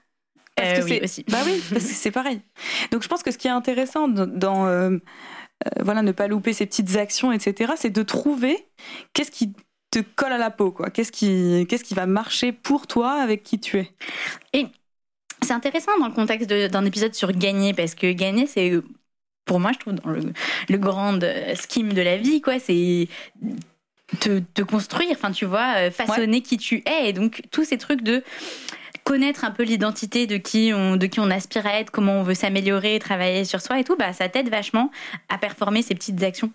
Parce 0.56 0.68
Euh, 0.70 0.78
que 0.78 0.84
oui, 0.84 0.90
c'est 0.98 1.04
aussi. 1.04 1.24
Bah 1.28 1.38
oui, 1.46 1.62
parce 1.70 1.84
que 1.84 1.92
c'est 1.92 2.10
pareil. 2.10 2.40
Donc 2.90 3.02
je 3.02 3.08
pense 3.08 3.22
que 3.22 3.30
ce 3.30 3.38
qui 3.38 3.48
est 3.48 3.50
intéressant 3.50 4.08
dans, 4.08 4.66
euh, 4.66 4.90
euh, 4.90 4.98
voilà 5.80 6.02
ne 6.02 6.12
pas 6.12 6.26
louper 6.28 6.52
ces 6.52 6.66
petites 6.66 6.96
actions, 6.96 7.32
etc. 7.32 7.72
C'est 7.76 7.90
de 7.90 8.02
trouver 8.02 8.66
qu'est-ce 9.14 9.30
qui 9.30 9.52
te 9.90 9.98
colle 10.00 10.32
à 10.32 10.38
la 10.38 10.50
peau, 10.50 10.70
quoi. 10.70 10.90
Qu'est-ce 10.90 11.12
qui 11.12 11.66
qu'est-ce 11.68 11.84
qui 11.84 11.94
va 11.94 12.06
marcher 12.06 12.52
pour 12.52 12.86
toi 12.86 13.12
avec 13.12 13.42
qui 13.42 13.58
tu 13.60 13.78
es. 13.78 13.90
C'est 15.42 15.52
intéressant 15.54 15.98
dans 15.98 16.06
le 16.06 16.14
contexte 16.14 16.48
d'un 16.48 16.84
épisode 16.84 17.14
sur 17.14 17.32
gagner, 17.32 17.74
parce 17.74 17.94
que 17.96 18.12
gagner, 18.12 18.46
c'est, 18.46 18.72
pour 19.44 19.60
moi, 19.60 19.72
je 19.72 19.78
trouve, 19.78 19.94
dans 19.94 20.10
le, 20.10 20.32
le 20.68 20.78
grand 20.78 21.22
euh, 21.22 21.54
scheme 21.54 21.92
de 21.92 22.02
la 22.02 22.16
vie, 22.16 22.40
quoi, 22.40 22.58
c'est 22.58 23.08
te, 24.20 24.40
te 24.40 24.62
construire, 24.62 25.12
enfin, 25.12 25.30
tu 25.32 25.44
vois, 25.44 25.74
euh, 25.76 25.90
façonner 25.90 26.42
qui 26.42 26.58
tu 26.58 26.82
es. 26.86 27.08
Et 27.08 27.12
donc, 27.12 27.42
tous 27.50 27.64
ces 27.64 27.78
trucs 27.78 28.02
de 28.02 28.22
connaître 29.04 29.44
un 29.44 29.50
peu 29.50 29.64
l'identité 29.64 30.26
de 30.26 30.36
qui 30.36 30.72
on 30.72 30.96
de 30.96 31.06
qui 31.06 31.18
on 31.18 31.30
aspire 31.30 31.66
à 31.66 31.80
être, 31.80 31.90
comment 31.90 32.20
on 32.20 32.22
veut 32.22 32.34
s'améliorer, 32.34 32.98
travailler 32.98 33.44
sur 33.44 33.60
soi 33.60 33.80
et 33.80 33.84
tout, 33.84 33.96
bah 33.96 34.12
ça 34.12 34.28
t'aide 34.28 34.48
vachement 34.48 34.90
à 35.28 35.38
performer 35.38 35.82
ces 35.82 35.94
petites 35.94 36.22
actions. 36.22 36.52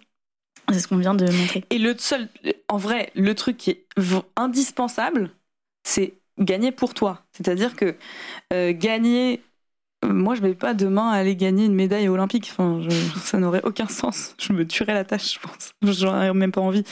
C'est 0.71 0.79
ce 0.79 0.87
qu'on 0.87 0.97
vient 0.97 1.13
de 1.13 1.29
montrer. 1.29 1.63
Et 1.69 1.77
le 1.77 1.95
seul, 1.97 2.29
en 2.67 2.77
vrai, 2.77 3.11
le 3.15 3.35
truc 3.35 3.57
qui 3.57 3.71
est 3.71 3.85
indispensable, 4.35 5.31
c'est 5.83 6.13
gagner 6.39 6.71
pour 6.71 6.93
toi. 6.93 7.23
C'est-à-dire 7.31 7.75
que 7.75 7.95
euh, 8.53 8.73
gagner 8.73 9.41
moi, 10.05 10.35
je 10.35 10.41
vais 10.41 10.53
pas 10.53 10.73
demain 10.73 11.09
aller 11.09 11.35
gagner 11.35 11.65
une 11.65 11.73
médaille 11.73 12.07
olympique. 12.07 12.49
Enfin, 12.51 12.81
ça 13.21 13.39
n'aurait 13.39 13.63
aucun 13.63 13.87
sens. 13.87 14.35
Je 14.39 14.53
me 14.53 14.65
tuerais 14.65 14.93
la 14.93 15.03
tâche, 15.03 15.35
je 15.35 15.39
pense. 15.39 15.71
Ai 16.03 16.33
même 16.33 16.51
pas 16.51 16.61
envie. 16.61 16.83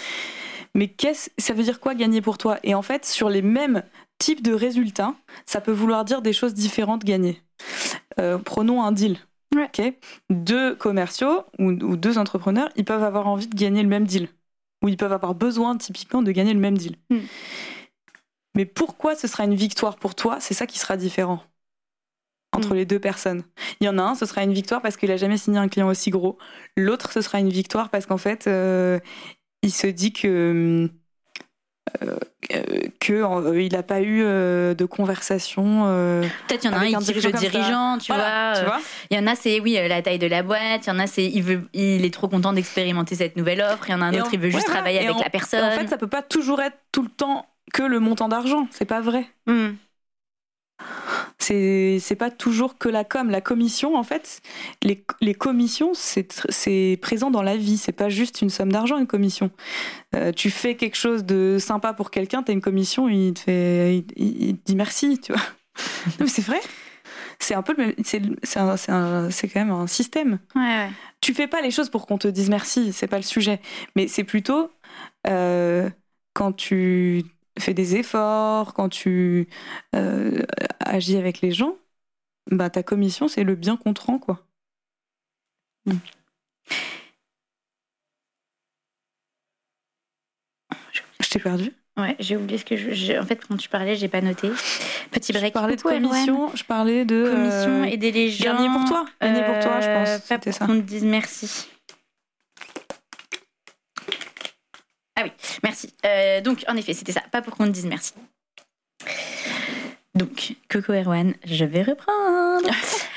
Mais 0.74 0.88
qu'est-ce, 0.88 1.30
ça 1.38 1.54
veut 1.54 1.64
dire 1.64 1.80
quoi 1.80 1.96
gagner 1.96 2.22
pour 2.22 2.38
toi? 2.38 2.58
Et 2.64 2.76
en 2.76 2.82
fait, 2.82 3.06
sur 3.06 3.30
les 3.30 3.42
mêmes 3.42 3.84
types 4.18 4.44
de 4.44 4.54
résultats, 4.54 5.14
ça 5.46 5.62
peut 5.62 5.72
vouloir 5.72 6.04
dire 6.04 6.22
des 6.22 6.34
choses 6.34 6.54
différentes 6.54 7.06
gagner. 7.06 7.42
Euh, 8.20 8.38
prenons 8.38 8.84
un 8.84 8.92
deal. 8.92 9.18
deux 10.30 10.76
commerciaux 10.76 11.44
ou, 11.60 11.96
deux 11.96 12.18
entrepreneurs, 12.18 12.70
ils 12.76 12.84
peuvent 12.84 13.04
avoir 13.04 13.28
envie 13.28 13.48
de 13.48 13.56
gagner 13.56 13.84
le 13.84 13.90
même 13.90 14.06
deal. 14.06 14.28
Ou 14.84 14.90
ils 14.90 14.98
peuvent 14.98 15.14
avoir 15.14 15.34
besoin 15.36 15.78
typiquement 15.78 16.22
de 16.22 16.32
gagner 16.32 16.54
le 16.54 16.60
même 16.60 16.78
deal. 16.78 16.98
Hmm. 17.10 17.20
Mais 18.56 18.66
pourquoi 18.66 19.16
ce 19.16 19.28
sera 19.28 19.46
une 19.46 19.56
victoire 19.56 19.96
pour 19.96 20.16
toi? 20.16 20.40
C'est 20.40 20.54
ça 20.54 20.68
qui 20.68 20.80
sera 20.80 20.98
différent 20.98 21.42
entre 22.54 22.74
mm. 22.74 22.78
les 22.78 22.86
deux 22.86 23.00
personnes. 23.00 23.44
Il 23.80 23.86
y 23.86 23.90
en 23.90 23.98
a 23.98 24.02
un, 24.02 24.16
ce 24.16 24.26
sera 24.26 24.44
une 24.44 24.54
victoire 24.54 24.82
parce 24.82 24.98
qu'il 24.98 25.12
a 25.12 25.18
jamais 25.18 25.38
signé 25.38 25.58
un 25.58 25.68
client 25.68 25.88
aussi 25.88 26.10
gros. 26.10 26.38
L'autre, 26.78 27.12
ce 27.12 27.22
sera 27.22 27.40
une 27.40 27.50
victoire 27.50 27.90
parce 27.90 28.06
qu'en 28.06 28.18
fait, 28.18 28.48
euh, 28.48 29.00
il 29.62 29.72
se 29.72 29.88
dit 29.88 30.14
que 30.14 30.90
euh, 32.04 32.18
euh, 32.52 33.62
il 33.62 33.74
n'a 33.74 33.84
pas 33.84 34.02
eu 34.02 34.22
de 34.22 34.86
conversation. 34.86 35.84
Peut-être 36.48 36.64
il 36.64 36.68
y 36.68 36.74
en 36.74 36.78
a 36.78 36.80
un, 36.80 36.86
il 36.86 36.98
dirige 36.98 37.26
le 37.26 37.32
dirigeant, 37.34 37.98
tu, 37.98 38.12
vois, 38.12 38.80
Il 39.10 39.18
y 39.18 39.20
en 39.20 39.28
a, 39.28 39.36
c'est 39.36 39.60
oui 39.60 39.78
la 39.88 40.02
taille 40.02 40.20
de 40.20 40.28
la 40.28 40.44
boîte. 40.44 40.86
Il 40.86 40.90
y 40.90 40.92
en 40.92 41.00
a, 41.00 41.08
c'est 41.08 41.26
il 41.26 41.44
veut, 41.44 41.62
il 41.74 42.06
est 42.06 42.14
trop 42.14 42.28
content 42.28 42.54
d'expérimenter 42.54 43.16
cette 43.16 43.36
nouvelle 43.36 43.62
offre. 43.62 43.90
Il 43.90 43.92
y 43.92 43.96
en 43.96 44.02
a 44.02 44.06
un 44.06 44.14
autre, 44.14 44.34
il 44.34 44.40
veut 44.40 44.50
juste 44.50 44.68
travailler 44.68 45.00
avec 45.00 45.24
la 45.24 45.30
personne. 45.30 45.64
En 45.64 45.72
fait, 45.72 45.88
ça 45.88 45.98
peut 45.98 46.08
pas 46.08 46.22
toujours 46.22 46.62
être 46.62 46.78
tout 46.92 47.04
le 47.04 47.10
temps 47.10 47.46
que 47.74 47.84
le 47.84 48.00
montant 48.00 48.30
d'argent. 48.30 48.68
C'est 48.72 48.86
pas 48.86 49.02
vrai. 49.02 49.26
Mm 49.48 49.72
c'est 51.38 52.16
pas 52.18 52.32
toujours 52.32 52.78
que 52.78 52.90
la 52.90 53.04
com. 53.04 53.30
La 53.30 53.42
commission 53.42 53.96
en 53.96 54.04
fait 54.04 54.42
les, 54.82 55.04
les 55.22 55.34
commissions 55.34 55.92
c'est 55.94 57.00
présent 57.02 57.32
dans 57.32 57.42
la 57.42 57.58
vie. 57.58 57.78
C'est 57.78 57.92
pas 57.92 58.10
juste 58.10 58.42
une 58.42 58.50
somme 58.50 58.72
d'argent 58.72 58.98
une 58.98 59.08
commission. 59.08 59.52
Euh, 60.16 60.32
tu 60.32 60.50
fais 60.50 60.76
quelque 60.76 60.98
chose 60.98 61.24
de 61.24 61.58
sympa 61.60 61.94
pour 61.94 62.12
quelqu'un 62.12 62.44
t'as 62.44 62.54
une 62.54 62.62
commission 62.62 63.10
il 63.10 63.34
te 63.34 63.40
fait 63.42 64.06
il, 64.16 64.58
dit 64.66 64.76
merci 64.76 65.20
tu 65.20 65.34
vois. 65.34 65.42
Mais 66.20 66.28
c'est 66.28 66.46
vrai. 66.46 66.60
C'est 67.40 67.54
un 67.54 67.62
peu 67.62 67.76
c'est 68.04 68.22
c'est 68.44 69.48
quand 69.50 69.60
même 69.60 69.72
un 69.72 69.88
système. 69.88 70.40
Ouais, 70.56 70.62
ouais. 70.62 70.90
tu 71.22 71.34
fais 71.34 71.48
pas 71.48 71.62
les 71.62 71.72
choses 71.72 71.90
pour 71.90 72.08
qu'on 72.08 72.18
te 72.18 72.28
dise 72.28 72.50
merci 72.50 72.94
c'est 72.94 73.08
pas 73.08 73.18
le 73.18 73.24
sujet. 73.24 73.60
Mais 73.96 74.08
c'est 74.08 74.24
plutôt 74.24 74.72
euh, 75.28 75.90
quand 76.34 76.54
tu 76.54 77.24
fais 77.60 77.74
des 77.74 77.96
efforts, 77.96 78.74
quand 78.74 78.90
tu 78.90 79.48
euh, 79.96 80.44
agis 80.80 81.18
avec 81.18 81.42
les 81.42 81.52
gens, 81.52 81.78
bah, 82.52 82.70
ta 82.70 82.84
commission, 82.84 83.28
c'est 83.28 83.44
le 83.44 83.56
bien 83.56 83.78
qu'on 83.78 83.94
te 83.94 84.02
rend, 84.02 84.20
quoi. 84.20 84.46
Mm. 85.86 85.94
Je 91.20 91.30
t'ai 91.30 91.40
perdu 91.40 91.72
Ouais, 91.98 92.16
j'ai 92.20 92.36
oublié 92.36 92.58
ce 92.58 92.66
que 92.66 92.76
je. 92.76 93.18
En 93.18 93.26
fait, 93.26 93.40
quand 93.48 93.56
tu 93.56 93.70
parlais, 93.70 93.96
j'ai 93.96 94.10
pas 94.10 94.20
noté. 94.20 94.50
Petit 95.12 95.32
break. 95.32 95.48
Je 95.48 95.54
parlais 95.54 95.76
de 95.78 95.82
commission, 95.82 96.52
je 96.54 96.64
parlais 96.66 97.06
de. 97.06 97.30
Commission, 97.32 97.84
euh, 97.84 97.86
aider 97.86 98.12
les 98.12 98.30
gens. 98.30 98.54
Gagner 98.54 98.68
pour 98.68 98.86
toi. 98.86 99.06
Gagner 99.22 99.44
pour 99.44 99.60
toi, 99.60 99.80
je 99.80 99.88
pense. 99.88 100.10
Euh, 100.10 100.20
pas 100.28 100.38
pour 100.40 100.60
qu'on 100.60 100.76
te 100.76 100.82
dise 100.82 101.06
merci. 101.06 101.70
Ah 105.16 105.22
oui, 105.24 105.32
merci. 105.64 105.94
Euh, 106.06 106.42
donc, 106.42 106.64
en 106.68 106.76
effet, 106.76 106.94
c'était 106.94 107.12
ça. 107.12 107.22
Pas 107.32 107.42
pour 107.42 107.56
qu'on 107.56 107.66
te 107.66 107.72
dise 107.72 107.86
merci. 107.86 108.14
Donc, 110.14 110.56
Coco 110.70 110.94
Erwan, 110.94 111.34
je 111.46 111.66
vais 111.66 111.84
reprendre. 111.84 112.70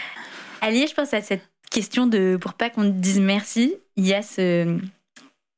Allié, 0.60 0.86
je 0.86 0.94
pense 0.94 1.14
à 1.14 1.22
cette 1.22 1.48
question 1.70 2.06
de 2.06 2.36
pour 2.40 2.54
pas 2.54 2.70
qu'on 2.70 2.84
te 2.84 2.96
dise 2.96 3.20
merci, 3.20 3.74
il 3.96 4.06
y 4.06 4.14
a 4.14 4.22
ce, 4.22 4.78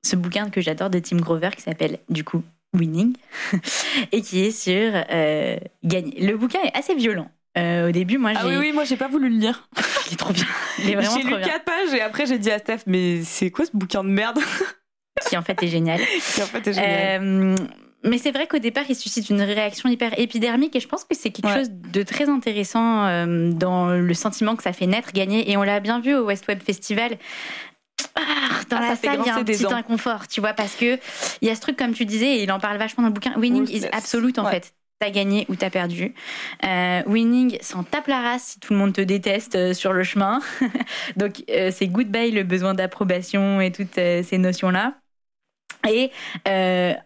ce 0.05 0.17
bouquin 0.17 0.51
que 0.51 0.61
j'adore 0.61 0.91
de 0.91 0.99
Tim 0.99 1.17
Grover 1.17 1.51
qui 1.57 1.63
s'appelle 1.63 1.99
du 2.09 2.25
coup 2.25 2.43
Winning 2.75 3.17
et 4.13 4.23
qui 4.23 4.41
est 4.45 4.51
sur 4.51 4.93
euh, 5.11 5.57
gagner. 5.83 6.27
Le 6.27 6.37
bouquin 6.37 6.61
est 6.63 6.77
assez 6.77 6.95
violent. 6.95 7.31
Euh, 7.59 7.89
au 7.89 7.93
début, 7.93 8.17
moi, 8.17 8.33
j'ai. 8.33 8.39
Ah 8.41 8.47
oui, 8.47 8.57
oui, 8.59 8.73
moi, 8.73 8.85
j'ai 8.85 8.97
pas 8.97 9.09
voulu 9.09 9.29
le 9.29 9.37
lire. 9.37 9.69
il 10.07 10.13
est 10.13 10.17
trop 10.17 10.33
bien. 10.33 10.47
Il 10.79 10.91
est 10.91 10.95
vraiment 10.95 11.17
J'ai 11.17 11.25
lu 11.25 11.35
quatre 11.43 11.65
pages 11.65 11.93
et 11.93 12.01
après, 12.01 12.27
j'ai 12.27 12.39
dit 12.39 12.51
à 12.51 12.59
Steph, 12.59 12.83
mais 12.87 13.23
c'est 13.25 13.51
quoi 13.51 13.65
ce 13.65 13.73
bouquin 13.75 14.05
de 14.05 14.09
merde? 14.09 14.39
Qui 15.29 15.37
en 15.37 15.43
fait 15.43 15.63
est 15.63 15.69
génial. 15.69 16.01
qui 16.35 16.43
en 16.43 16.47
fait 16.47 16.67
est 16.67 16.73
génial. 16.73 17.23
Euh, 17.23 17.57
mais 18.03 18.17
c'est 18.17 18.31
vrai 18.31 18.47
qu'au 18.47 18.59
départ, 18.59 18.85
il 18.89 18.97
suscite 18.97 19.29
une 19.29 19.43
réaction 19.43 19.89
hyper 19.89 20.19
épidermique 20.19 20.75
et 20.75 20.81
je 20.81 20.89
pense 20.89 21.05
que 21.05 21.15
c'est 21.15 21.31
quelque 21.31 21.55
chose 21.55 21.71
de 21.71 22.03
très 22.03 22.29
intéressant 22.29 23.07
euh, 23.07 23.51
dans 23.53 23.91
le 23.91 24.15
sentiment 24.15 24.57
que 24.57 24.63
ça 24.63 24.73
fait 24.73 24.87
naître, 24.87 25.13
gagner. 25.13 25.51
Et 25.51 25.57
on 25.57 25.63
l'a 25.63 25.81
bien 25.81 26.01
vu 26.01 26.15
au 26.15 26.25
West 26.25 26.49
Web 26.49 26.63
Festival. 26.63 27.19
Ah, 28.15 28.21
dans 28.71 28.79
ah, 28.79 28.89
la 28.89 28.97
salle, 28.97 29.21
il 29.23 29.27
y 29.27 29.31
a 29.31 29.37
un 29.37 29.45
petit 29.45 29.67
inconfort, 29.67 30.29
tu 30.29 30.41
vois, 30.41 30.55
parce 30.55 30.75
que 30.75 30.99
il 31.43 31.49
y 31.49 31.51
a 31.51 31.55
ce 31.55 31.61
truc, 31.61 31.77
comme 31.77 31.93
tu 31.93 32.07
disais, 32.07 32.37
et 32.37 32.43
il 32.43 32.53
en 32.53 32.59
parle 32.59 32.79
vachement 32.79 33.03
dans 33.03 33.09
le 33.09 33.15
bouquin, 33.15 33.35
winning 33.37 33.69
is 33.71 33.85
absolute 33.93 34.39
en 34.39 34.47
fait 34.47 34.73
t'as 35.01 35.11
gagné 35.11 35.47
ou 35.49 35.57
t'as 35.57 35.71
perdu. 35.71 36.15
Euh, 36.65 37.03
winning, 37.07 37.57
s'en 37.63 37.85
tape 37.85 38.07
la 38.07 38.21
race 38.21 38.43
si 38.43 38.61
tout 38.61 38.75
le 38.75 38.79
monde 38.79 38.93
te 38.93 39.01
déteste 39.01 39.55
euh, 39.55 39.73
sur 39.73 39.95
le 39.95 40.05
chemin. 40.05 40.41
Donc 41.17 41.43
euh, 41.51 41.71
c'est 41.73 41.87
goodbye 41.87 42.31
le 42.31 42.45
besoin 42.45 42.75
d'approbation 42.75 43.63
et 43.63 43.73
toutes 43.73 43.95
ces 43.95 44.39
notions-là. 44.39 44.95
Et 45.89 46.11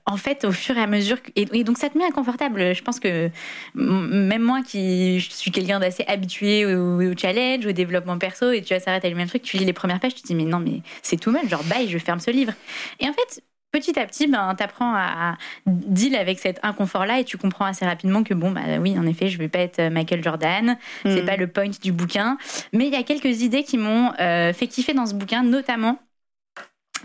en 0.05 0.17
fait, 0.17 0.45
au 0.45 0.51
fur 0.51 0.77
et 0.77 0.81
à 0.81 0.89
mesure, 0.89 1.19
et, 1.37 1.63
donc 1.63 1.79
ça 1.79 1.89
te 1.89 1.97
met 1.97 2.05
inconfortable. 2.05 2.75
Je 2.75 2.83
pense 2.83 2.99
que 2.99 3.31
même 3.75 4.43
moi, 4.43 4.63
qui 4.63 5.21
suis 5.21 5.53
quelqu'un 5.53 5.79
d'assez 5.79 6.05
habitué 6.09 6.67
au, 6.67 7.17
challenge, 7.17 7.65
au 7.67 7.73
développement 7.73 8.19
perso, 8.19 8.51
et 8.51 8.63
tu 8.63 8.75
vas 8.75 8.81
s'arrêter 8.81 9.07
à 9.07 9.11
le 9.11 9.17
même 9.17 9.29
truc, 9.29 9.43
tu 9.43 9.59
lis 9.59 9.65
les 9.65 9.73
premières 9.73 10.01
pages, 10.01 10.17
tu 10.17 10.23
te 10.23 10.27
dis 10.27 10.35
mais 10.35 10.45
non, 10.45 10.59
mais 10.59 10.83
c'est 11.03 11.19
tout 11.21 11.31
mal, 11.31 11.49
genre 11.49 11.63
bye, 11.65 11.89
je 11.89 11.99
ferme 11.99 12.19
ce 12.19 12.33
livre. 12.33 12.53
Et 12.99 13.09
en 13.09 13.13
fait, 13.13 13.45
petit 13.75 13.99
à 13.99 14.07
petit, 14.07 14.29
ben, 14.29 14.55
tu 14.57 14.63
apprends 14.63 14.95
à, 14.95 15.37
deal 15.67 16.15
avec 16.15 16.39
cet 16.39 16.61
inconfort-là 16.63 17.19
et 17.19 17.25
tu 17.25 17.37
comprends 17.37 17.65
assez 17.65 17.85
rapidement 17.85 18.23
que, 18.23 18.33
bon, 18.33 18.53
bah 18.53 18.61
oui, 18.81 18.97
en 18.97 19.07
effet, 19.07 19.29
je 19.29 19.39
vais 19.39 19.49
pas 19.49 19.59
être 19.59 19.91
Michael 19.91 20.23
Jordan, 20.23 20.77
c'est 21.03 21.23
hmm. 21.23 21.27
pas 21.27 21.37
le 21.37 21.49
point 21.49 21.69
du 21.69 21.93
bouquin. 21.93 22.39
Mais 22.73 22.87
il 22.87 22.93
y 22.93 22.97
a 22.97 23.03
quelques 23.03 23.43
idées 23.43 23.65
qui 23.65 23.79
m'ont 23.79 24.13
euh, 24.21 24.53
fait 24.53 24.69
kiffer 24.69 24.95
dans 24.95 25.07
ce 25.07 25.15
bouquin, 25.15 25.43
notamment. 25.43 25.99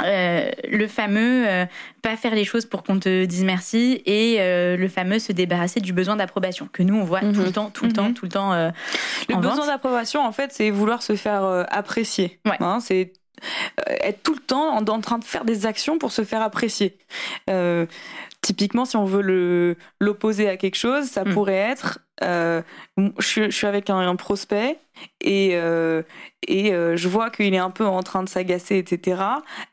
Euh, 0.01 0.49
le 0.69 0.87
fameux 0.87 1.45
euh, 1.45 1.65
pas 2.01 2.15
faire 2.15 2.33
les 2.33 2.45
choses 2.45 2.65
pour 2.65 2.83
qu'on 2.83 2.99
te 2.99 3.25
dise 3.25 3.43
merci 3.43 4.01
et 4.05 4.37
le 4.39 4.87
fameux 4.87 5.19
se 5.19 5.33
débarrasser 5.33 5.81
du 5.81 5.91
besoin 5.91 6.15
d'approbation 6.15 6.69
que 6.71 6.83
nous 6.83 6.95
on 6.95 7.03
voit 7.03 7.19
tout 7.19 7.41
le 7.41 7.47
mhm. 7.47 7.51
temps 7.51 7.69
tout 7.69 7.83
le 7.83 7.91
temps 7.91 8.07
mhm. 8.07 8.13
tout 8.13 8.23
le 8.23 8.31
temps 8.31 8.53
le 9.27 9.35
besoin 9.35 9.67
d'approbation 9.67 10.25
en 10.25 10.31
fait 10.31 10.53
c'est 10.53 10.69
vouloir 10.69 11.03
se 11.03 11.17
faire 11.17 11.43
apprécier 11.69 12.39
hein, 12.61 12.79
c'est 12.79 13.11
euh, 13.11 13.18
être 13.87 14.23
tout 14.23 14.33
le 14.33 14.39
temps 14.39 14.75
en, 14.75 15.01
train 15.01 15.19
de 15.19 15.23
faire 15.23 15.45
des 15.45 15.65
actions 15.65 15.97
pour 15.97 16.11
se 16.11 16.23
faire 16.23 16.41
apprécier. 16.41 16.97
Euh, 17.49 17.85
typiquement, 18.41 18.85
si 18.85 18.97
on 18.97 19.05
veut 19.05 19.75
l'opposer 19.99 20.49
à 20.49 20.57
quelque 20.57 20.77
chose, 20.77 21.05
ça 21.05 21.23
hmm. 21.23 21.33
pourrait 21.33 21.53
être 21.53 21.99
euh, 22.21 22.61
je, 23.19 23.49
suis 23.49 23.67
avec 23.67 23.89
un, 23.89 24.15
prospect 24.15 24.77
et, 25.21 25.51
et 26.47 26.71
je 26.71 27.07
vois 27.07 27.29
qu'il 27.29 27.53
est 27.53 27.59
un 27.59 27.69
peu 27.69 27.85
en 27.85 28.03
train 28.03 28.23
de 28.23 28.29
s'agacer, 28.29 28.77
etc. 28.77 29.21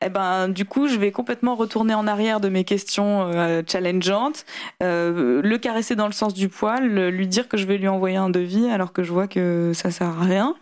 Et 0.00 0.06
eh 0.06 0.08
ben, 0.08 0.48
du 0.48 0.64
coup, 0.64 0.86
je 0.86 0.96
vais 0.96 1.10
complètement 1.10 1.56
retourner 1.56 1.94
en 1.94 2.06
arrière 2.06 2.40
de 2.40 2.48
mes 2.48 2.64
questions 2.64 3.30
challengeantes, 3.66 4.44
le 4.80 5.56
caresser 5.56 5.96
dans 5.96 6.06
le 6.06 6.12
sens 6.12 6.34
du 6.34 6.48
poil, 6.48 6.86
lui 7.08 7.26
dire 7.26 7.48
que 7.48 7.56
je 7.56 7.66
vais 7.66 7.78
lui 7.78 7.88
envoyer 7.88 8.16
un 8.16 8.30
devis 8.30 8.68
alors 8.70 8.92
que 8.92 9.02
je 9.02 9.12
vois 9.12 9.26
que 9.26 9.72
ça 9.74 9.90
sert 9.90 10.08
à 10.08 10.24
rien. 10.24 10.54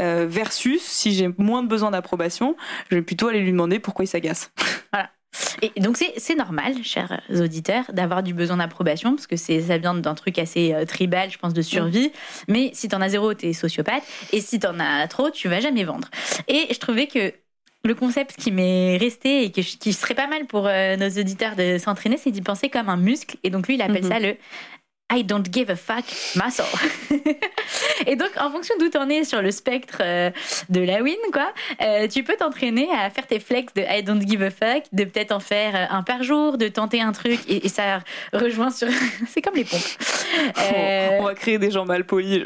Euh, 0.00 0.26
versus, 0.28 0.82
si 0.82 1.12
j'ai 1.12 1.28
moins 1.38 1.62
besoin 1.62 1.90
d'approbation, 1.90 2.56
je 2.90 2.96
vais 2.96 3.02
plutôt 3.02 3.28
aller 3.28 3.40
lui 3.40 3.52
demander 3.52 3.78
pourquoi 3.78 4.04
il 4.04 4.08
s'agace. 4.08 4.52
Voilà. 4.92 5.10
Et 5.62 5.80
donc 5.80 5.96
c'est 6.16 6.34
normal, 6.34 6.74
chers 6.82 7.20
auditeurs, 7.30 7.84
d'avoir 7.92 8.22
du 8.22 8.34
besoin 8.34 8.56
d'approbation, 8.58 9.14
parce 9.14 9.26
que 9.26 9.36
ça 9.36 9.78
vient 9.78 9.94
d'un 9.94 10.14
truc 10.14 10.38
assez 10.38 10.72
euh, 10.72 10.84
tribal, 10.84 11.30
je 11.30 11.38
pense, 11.38 11.54
de 11.54 11.62
survie. 11.62 12.12
Mais 12.48 12.70
si 12.74 12.88
t'en 12.88 13.00
as 13.00 13.10
zéro, 13.10 13.34
t'es 13.34 13.52
sociopathe. 13.52 14.04
Et 14.32 14.40
si 14.40 14.58
t'en 14.58 14.78
as 14.78 15.06
trop, 15.08 15.30
tu 15.30 15.48
vas 15.48 15.60
jamais 15.60 15.84
vendre. 15.84 16.08
Et 16.48 16.66
je 16.72 16.78
trouvais 16.78 17.06
que 17.06 17.32
le 17.84 17.94
concept 17.94 18.36
qui 18.36 18.50
m'est 18.50 18.96
resté 18.96 19.44
et 19.44 19.50
qui 19.50 19.92
serait 19.92 20.14
pas 20.14 20.26
mal 20.26 20.46
pour 20.46 20.66
euh, 20.66 20.96
nos 20.96 21.20
auditeurs 21.20 21.54
de 21.54 21.76
s'entraîner, 21.78 22.16
c'est 22.16 22.30
d'y 22.30 22.40
penser 22.40 22.70
comme 22.70 22.88
un 22.88 22.96
muscle. 22.96 23.36
Et 23.44 23.50
donc 23.50 23.68
lui, 23.68 23.74
il 23.74 23.82
appelle 23.82 24.04
mhm. 24.04 24.10
ça 24.10 24.20
le 24.20 24.36
I 25.12 25.22
don't 25.22 25.44
give 25.52 25.70
a 25.70 25.76
fuck 25.76 26.04
muscle. 26.34 26.64
et 28.06 28.16
donc, 28.16 28.30
en 28.40 28.50
fonction 28.50 28.74
d'où 28.80 28.88
t'en 28.88 29.08
es 29.10 29.24
sur 29.24 29.42
le 29.42 29.50
spectre 29.50 29.98
euh, 30.00 30.30
de 30.70 30.80
la 30.80 31.02
win, 31.02 31.14
quoi, 31.30 31.52
euh, 31.82 32.08
tu 32.08 32.24
peux 32.24 32.36
t'entraîner 32.36 32.88
à 32.90 33.10
faire 33.10 33.26
tes 33.26 33.38
flex 33.38 33.74
de 33.74 33.82
I 33.82 34.02
don't 34.02 34.26
give 34.26 34.42
a 34.42 34.50
fuck, 34.50 34.84
de 34.92 35.04
peut-être 35.04 35.32
en 35.32 35.40
faire 35.40 35.76
euh, 35.76 35.94
un 35.94 36.02
par 36.02 36.22
jour, 36.22 36.56
de 36.56 36.68
tenter 36.68 37.02
un 37.02 37.12
truc, 37.12 37.38
et, 37.48 37.68
ça 37.68 38.00
rejoint 38.32 38.70
sur. 38.70 38.88
C'est 39.28 39.42
comme 39.42 39.54
les 39.54 39.64
pompes. 39.64 39.80
On 41.20 41.24
va 41.24 41.34
créer 41.34 41.58
des 41.58 41.70
gens 41.70 41.84
mal 41.84 42.04
polis. 42.04 42.44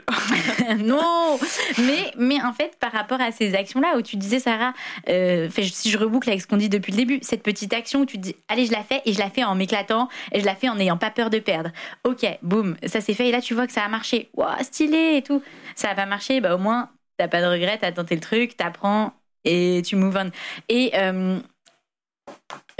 non 0.78 1.38
mais, 1.78 2.12
mais 2.18 2.42
en 2.42 2.52
fait, 2.52 2.76
par 2.80 2.90
rapport 2.90 3.20
à 3.20 3.30
ces 3.30 3.54
actions-là, 3.54 3.96
où 3.96 4.02
tu 4.02 4.16
disais, 4.16 4.40
Sarah, 4.40 4.72
si 5.06 5.90
je 5.90 5.96
reboucle 5.96 6.28
avec 6.28 6.42
ce 6.42 6.48
qu'on 6.48 6.56
dit 6.56 6.68
depuis 6.68 6.90
le 6.90 6.98
début, 6.98 7.20
cette 7.22 7.44
petite 7.44 7.72
action 7.72 8.00
où 8.00 8.06
tu 8.06 8.16
te 8.16 8.22
dis, 8.22 8.36
allez, 8.48 8.66
je 8.66 8.72
la 8.72 8.82
fais, 8.82 9.00
et 9.06 9.12
je 9.12 9.18
la 9.20 9.30
fais 9.30 9.44
en 9.44 9.54
m'éclatant, 9.54 10.08
et 10.32 10.40
je 10.40 10.44
la 10.44 10.56
fais 10.56 10.68
en 10.68 10.74
n'ayant 10.74 10.96
pas 10.96 11.10
peur 11.10 11.30
de 11.30 11.38
perdre. 11.38 11.70
Ok, 12.04 12.26
boum, 12.48 12.76
ça 12.86 13.00
s'est 13.00 13.14
fait 13.14 13.28
et 13.28 13.32
là 13.32 13.40
tu 13.40 13.54
vois 13.54 13.66
que 13.66 13.72
ça 13.72 13.84
a 13.84 13.88
marché. 13.88 14.30
Waouh, 14.34 14.62
stylé 14.62 15.16
et 15.16 15.22
tout. 15.22 15.42
Ça 15.76 15.90
a 15.90 15.94
pas 15.94 16.06
marché, 16.06 16.40
bah 16.40 16.54
au 16.54 16.58
moins 16.58 16.90
t'as 17.18 17.28
pas 17.28 17.42
de 17.42 17.46
regret, 17.46 17.78
t'as 17.78 17.92
tenté 17.92 18.14
le 18.14 18.20
truc, 18.20 18.56
t'apprends 18.56 19.12
et 19.44 19.82
tu 19.84 19.96
move 19.96 20.16
on. 20.16 20.30
Et 20.68 20.92
euh, 20.94 21.38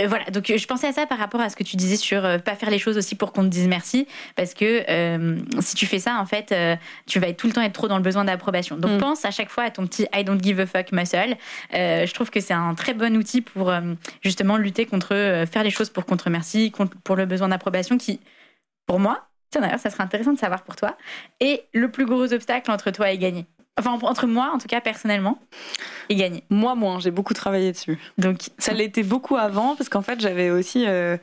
voilà, 0.07 0.25
donc 0.27 0.53
je 0.55 0.67
pensais 0.67 0.87
à 0.87 0.93
ça 0.93 1.07
par 1.07 1.19
rapport 1.19 1.41
à 1.41 1.49
ce 1.51 1.57
que 1.57 1.65
tu 1.65 1.77
disais 1.77 1.97
sur 1.97 2.25
euh, 2.25 2.39
pas 2.39 2.55
faire 2.55 2.71
les 2.71 2.79
choses 2.79 2.97
aussi 2.97 3.17
pour 3.17 3.33
qu'on 3.33 3.43
te 3.43 3.49
dise 3.49 3.67
merci, 3.67 4.07
parce 4.37 4.55
que 4.55 4.85
euh, 4.89 5.39
si 5.61 5.75
tu 5.75 5.87
fais 5.87 5.99
ça, 5.99 6.19
en 6.21 6.27
fait, 6.27 6.55
tu 7.07 7.19
vas 7.19 7.29
être 7.29 7.37
tout 7.37 7.49
le 7.49 7.53
temps 7.53 7.63
être 7.63 7.73
trop 7.73 7.89
dans 7.89 7.97
le 7.97 8.03
besoin 8.03 8.25
d'approbation. 8.25 8.77
Donc 8.77 8.93
mm. 8.93 8.99
pense 8.99 9.25
à 9.25 9.31
chaque 9.31 9.51
fois 9.51 9.65
à 9.65 9.71
ton 9.71 9.87
petit 9.87 10.07
I 10.15 10.25
don't 10.25 10.41
give 10.41 10.61
a 10.61 10.67
fuck 10.67 10.93
muscle. 10.93 11.37
je 11.73 12.13
trouve 12.13 12.31
que 12.31 12.41
c'est 12.41 12.55
un 12.55 12.75
très 12.75 12.95
bon 12.95 13.17
outil 13.17 13.41
pour 13.41 13.73
justement 14.23 14.57
lutter 14.57 14.87
contre 14.87 15.45
faire 15.51 15.65
les 15.65 15.71
choses 15.71 15.91
pour 15.91 16.07
contre 16.07 16.31
merci, 16.31 16.73
pour 17.03 17.17
le 17.17 17.27
besoin 17.27 17.49
d'approbation 17.49 17.99
qui, 17.99 18.21
pour 18.87 19.01
moi, 19.01 19.28
Tiens, 19.51 19.63
d'ailleurs, 19.63 19.79
ça 19.79 19.91
serait 19.91 20.05
intéressant 20.05 20.33
de 20.33 20.39
savoir 20.39 20.63
pour 20.63 20.77
toi. 20.77 20.97
Et 21.41 21.65
le 21.73 21.91
plus 21.91 22.07
gros 22.07 22.33
obstacle 22.33 22.71
entre 22.71 22.91
toi 22.91 23.11
et 23.11 23.19
gagner 23.19 23.47
Enfin, 23.79 23.97
entre 24.03 24.27
moi, 24.27 24.51
en 24.53 24.59
tout 24.59 24.67
cas, 24.67 24.81
personnellement, 24.81 25.39
et 26.09 26.17
gagner. 26.17 26.43
Moi, 26.51 26.75
moins. 26.75 26.99
J'ai 26.99 27.13
beaucoup 27.13 27.33
travaillé 27.33 27.71
dessus. 27.71 27.97
Donc, 28.19 28.51
ça 28.59 28.73
l'était 28.73 29.05
beaucoup 29.05 29.37
avant, 29.37 29.77
parce 29.77 29.89
qu'en 29.89 30.03
fait, 30.03 30.21
j'avais 30.21 30.51
aussi. 30.51 30.85
Euh, 30.87 31.17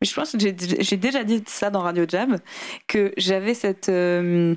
mais 0.00 0.06
je 0.06 0.14
pense 0.14 0.32
que 0.32 0.38
j'ai 0.38 0.96
déjà 0.96 1.24
dit 1.24 1.42
ça 1.46 1.70
dans 1.70 1.80
Radio 1.80 2.04
Jab, 2.08 2.38
que 2.86 3.12
j'avais 3.16 3.54
cette 3.54 3.88
euh, 3.88 4.54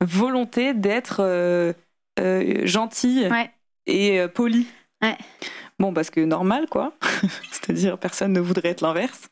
volonté 0.00 0.74
d'être 0.74 1.20
euh, 1.20 1.72
gentille 2.64 3.28
et 3.86 4.26
polie. 4.34 4.66
Ouais. 5.00 5.16
Bon, 5.78 5.92
parce 5.92 6.10
que 6.10 6.20
normal, 6.20 6.66
quoi. 6.68 6.94
C'est-à-dire, 7.52 7.96
personne 7.98 8.32
ne 8.32 8.40
voudrait 8.40 8.70
être 8.70 8.80
l'inverse. 8.80 9.28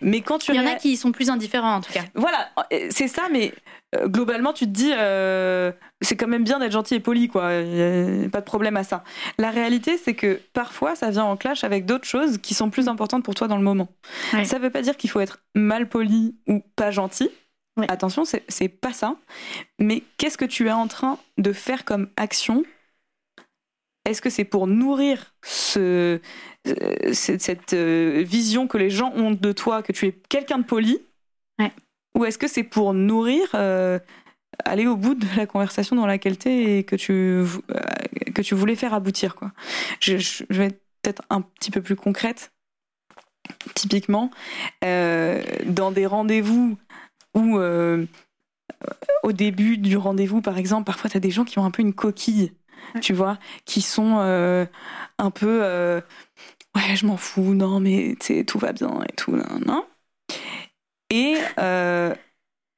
Mais 0.00 0.20
quand 0.20 0.38
tu. 0.38 0.52
Il 0.52 0.56
y 0.56 0.60
en 0.60 0.66
a 0.66 0.74
qui 0.74 0.96
sont 0.96 1.12
plus 1.12 1.30
indifférents, 1.30 1.76
en 1.76 1.80
tout 1.80 1.92
cas. 1.92 2.04
Voilà, 2.14 2.50
c'est 2.90 3.08
ça, 3.08 3.22
mais 3.30 3.52
euh, 3.94 4.08
globalement, 4.08 4.52
tu 4.52 4.66
te 4.66 4.70
dis, 4.70 4.92
euh, 4.94 5.72
c'est 6.00 6.16
quand 6.16 6.26
même 6.26 6.44
bien 6.44 6.58
d'être 6.58 6.72
gentil 6.72 6.94
et 6.94 7.00
poli, 7.00 7.28
quoi. 7.28 7.42
pas 7.42 8.40
de 8.40 8.44
problème 8.44 8.76
à 8.76 8.84
ça. 8.84 9.04
La 9.38 9.50
réalité, 9.50 9.98
c'est 9.98 10.14
que 10.14 10.40
parfois, 10.52 10.96
ça 10.96 11.10
vient 11.10 11.24
en 11.24 11.36
clash 11.36 11.64
avec 11.64 11.86
d'autres 11.86 12.06
choses 12.06 12.38
qui 12.38 12.54
sont 12.54 12.70
plus 12.70 12.88
importantes 12.88 13.24
pour 13.24 13.34
toi 13.34 13.48
dans 13.48 13.56
le 13.56 13.62
moment. 13.62 13.88
Ça 14.44 14.58
ne 14.58 14.62
veut 14.62 14.70
pas 14.70 14.82
dire 14.82 14.96
qu'il 14.96 15.10
faut 15.10 15.20
être 15.20 15.38
mal 15.54 15.88
poli 15.88 16.36
ou 16.46 16.62
pas 16.76 16.90
gentil. 16.90 17.30
Attention, 17.88 18.24
c'est 18.24 18.68
pas 18.68 18.92
ça. 18.92 19.16
Mais 19.78 20.02
qu'est-ce 20.16 20.38
que 20.38 20.46
tu 20.46 20.68
es 20.68 20.72
en 20.72 20.86
train 20.86 21.18
de 21.36 21.52
faire 21.52 21.84
comme 21.84 22.08
action 22.16 22.64
est-ce 24.06 24.22
que 24.22 24.30
c'est 24.30 24.44
pour 24.44 24.66
nourrir 24.66 25.34
ce, 25.44 26.20
euh, 26.68 27.12
cette, 27.12 27.72
euh, 27.72 28.22
vision 28.26 28.66
que 28.66 28.78
les 28.78 28.90
gens 28.90 29.12
ont 29.14 29.32
de 29.32 29.52
toi, 29.52 29.82
que 29.82 29.92
tu 29.92 30.06
es 30.06 30.12
quelqu'un 30.12 30.58
de 30.58 30.64
poli 30.64 30.98
Ou 32.16 32.24
est-ce 32.24 32.38
que 32.38 32.48
c'est 32.48 32.62
pour 32.62 32.94
nourrir, 32.94 33.48
euh, 33.54 33.98
aller 34.64 34.86
au 34.86 34.96
bout 34.96 35.14
de 35.14 35.26
la 35.36 35.46
conversation 35.46 35.96
dans 35.96 36.06
laquelle 36.06 36.38
tu 36.38 36.48
es 36.48 36.78
et 36.78 36.84
que 36.84 36.96
tu, 36.96 37.44
que 38.34 38.42
tu 38.42 38.54
voulais 38.54 38.76
faire 38.76 38.94
aboutir 38.94 39.34
quoi? 39.34 39.52
Je, 40.00 40.44
vais 40.50 40.66
être 40.66 40.80
peut-être 41.02 41.22
un 41.28 41.42
petit 41.42 41.70
peu 41.70 41.82
plus 41.82 41.96
concrète. 41.96 42.52
Typiquement, 43.74 44.30
dans 44.82 45.92
des 45.92 46.06
rendez-vous 46.06 46.78
où, 47.34 47.58
au 49.22 49.32
début 49.32 49.76
du 49.76 49.96
rendez-vous, 49.96 50.40
par 50.40 50.58
exemple, 50.58 50.84
parfois 50.84 51.10
tu 51.10 51.16
as 51.16 51.20
des 51.20 51.30
gens 51.30 51.44
qui 51.44 51.58
ont 51.58 51.64
un 51.64 51.70
peu 51.70 51.82
une 51.82 51.92
coquille 51.92 52.52
tu 53.00 53.12
vois, 53.12 53.38
qui 53.64 53.82
sont 53.82 54.16
euh, 54.18 54.66
un 55.18 55.30
peu 55.30 55.60
euh, 55.62 56.00
ouais, 56.74 56.96
je 56.96 57.06
m'en 57.06 57.16
fous, 57.16 57.54
non, 57.54 57.80
mais 57.80 58.16
tout 58.46 58.58
va 58.58 58.72
bien 58.72 59.02
et 59.08 59.12
tout, 59.14 59.36
non. 59.64 59.86
Et 61.10 61.36
euh, 61.58 62.14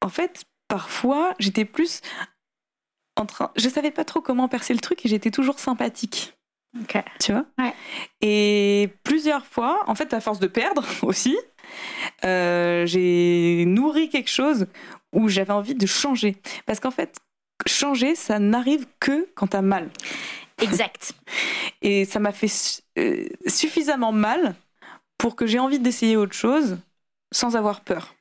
en 0.03 0.09
fait, 0.09 0.45
parfois, 0.69 1.35
j'étais 1.39 1.65
plus 1.65 2.01
en 3.17 3.27
train. 3.27 3.51
Je 3.57 3.69
savais 3.69 3.91
pas 3.91 4.05
trop 4.05 4.21
comment 4.21 4.49
percer 4.49 4.75
le 4.75 4.81
truc 4.81 5.05
et 5.05 5.09
j'étais 5.09 5.31
toujours 5.31 5.59
sympathique. 5.59 6.35
Tu 7.19 7.33
vois? 7.33 7.47
Et 8.21 8.91
plusieurs 9.03 9.47
fois, 9.47 9.83
en 9.87 9.95
fait, 9.95 10.13
à 10.13 10.21
force 10.21 10.39
de 10.39 10.47
perdre 10.47 10.85
aussi, 11.03 11.37
j'ai 12.23 13.65
nourri 13.67 14.11
quelque 14.11 14.31
chose 14.31 14.67
où 15.13 15.29
j'avais 15.29 15.53
envie 15.53 15.75
de 15.75 15.87
changer. 15.87 16.37
Parce 16.67 16.81
qu'en 16.81 16.91
fait, 16.91 17.19
changer, 17.67 18.15
ça 18.15 18.39
n'arrive 18.39 18.87
que 19.01 19.29
quand 19.35 19.49
t'as 19.49 19.63
mal. 19.63 19.91
Exact. 20.61 21.13
Et 21.83 22.05
ça 22.05 22.19
m'a 22.19 22.33
fait 22.33 22.83
euh, 22.99 23.27
suffisamment 23.47 24.13
mal 24.13 24.55
pour 25.17 25.37
que 25.37 25.47
j'ai 25.47 25.59
envie 25.59 25.79
d'essayer 25.79 26.17
autre 26.17 26.35
chose 26.35 26.79
sans 27.33 27.57
avoir 27.57 27.81
peur. 27.83 28.15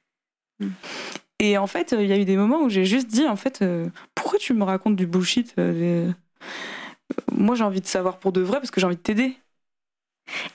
Hmm. 0.60 0.70
Et 1.40 1.58
en 1.58 1.68
fait, 1.68 1.96
il 1.98 2.08
y 2.08 2.14
a 2.14 2.18
eu 2.18 2.26
des 2.26 2.38
moments 2.38 2.62
où 2.62 2.70
j'ai 2.70 2.86
juste 2.86 3.08
dit, 3.08 3.28
en 3.28 3.36
fait, 3.36 3.62
euh, 3.62 3.90
pourquoi 4.16 4.40
tu 4.40 4.54
me 4.54 4.64
racontes 4.64 4.96
du 4.96 5.06
bullshit 5.06 5.54
euh, 5.60 6.12
Moi, 7.32 7.56
j'ai 7.56 7.64
envie 7.64 7.82
de 7.82 7.88
savoir 7.88 8.18
pour 8.18 8.32
de 8.32 8.42
vrai 8.42 8.58
parce 8.58 8.72
que 8.72 8.82
j'ai 8.82 8.88
envie 8.88 8.96
de 8.96 9.02
t'aider. 9.02 9.38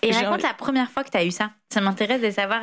Et 0.02 0.10
raconte 0.10 0.42
la 0.42 0.52
première 0.52 0.90
fois 0.90 1.02
que 1.02 1.10
tu 1.10 1.16
as 1.16 1.24
eu 1.24 1.30
ça. 1.30 1.52
Ça 1.72 1.80
m'intéresse 1.80 2.20
de 2.20 2.30
savoir 2.30 2.62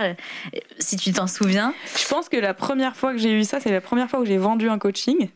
si 0.77 0.95
tu 0.95 1.11
t'en 1.11 1.25
souviens. 1.25 1.73
Je 1.97 2.07
pense 2.07 2.29
que 2.29 2.37
la 2.37 2.53
première 2.53 2.95
fois 2.95 3.13
que 3.13 3.17
j'ai 3.17 3.31
eu 3.31 3.43
ça, 3.45 3.59
c'est 3.59 3.71
la 3.71 3.81
première 3.81 4.09
fois 4.09 4.19
où 4.19 4.25
j'ai 4.25 4.37
vendu 4.37 4.69
un 4.69 4.77
coaching. 4.77 5.29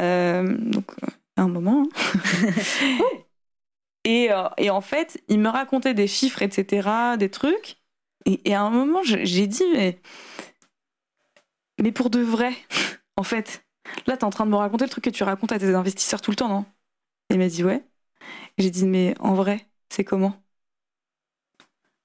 Euh, 0.00 0.56
donc, 0.58 0.90
un 1.36 1.48
moment. 1.48 1.86
Hein. 1.96 2.50
et, 4.04 4.32
euh, 4.32 4.48
et, 4.58 4.70
en 4.70 4.80
fait, 4.80 5.22
il 5.28 5.38
me 5.38 5.48
racontait 5.48 5.94
des 5.94 6.06
chiffres, 6.06 6.42
etc., 6.42 7.16
des 7.18 7.30
trucs. 7.30 7.78
Et, 8.26 8.54
à 8.54 8.62
un 8.62 8.70
moment, 8.70 9.00
j'ai 9.02 9.46
dit, 9.46 9.64
mais, 9.72 10.00
mais 11.80 11.92
pour 11.92 12.10
de 12.10 12.20
vrai, 12.20 12.54
en 13.16 13.22
fait, 13.22 13.64
là, 14.06 14.16
t'es 14.16 14.24
en 14.24 14.30
train 14.30 14.46
de 14.46 14.50
me 14.50 14.56
raconter 14.56 14.84
le 14.84 14.90
truc 14.90 15.04
que 15.04 15.10
tu 15.10 15.24
racontes 15.24 15.52
à 15.52 15.58
tes 15.58 15.74
investisseurs 15.74 16.20
tout 16.20 16.30
le 16.30 16.36
temps, 16.36 16.48
non? 16.48 16.64
Il 17.30 17.38
m'a 17.38 17.48
dit, 17.48 17.64
ouais. 17.64 17.84
J'ai 18.58 18.70
dit, 18.70 18.86
mais 18.86 19.14
en 19.20 19.34
vrai, 19.34 19.68
c'est 19.90 20.04
comment? 20.04 20.42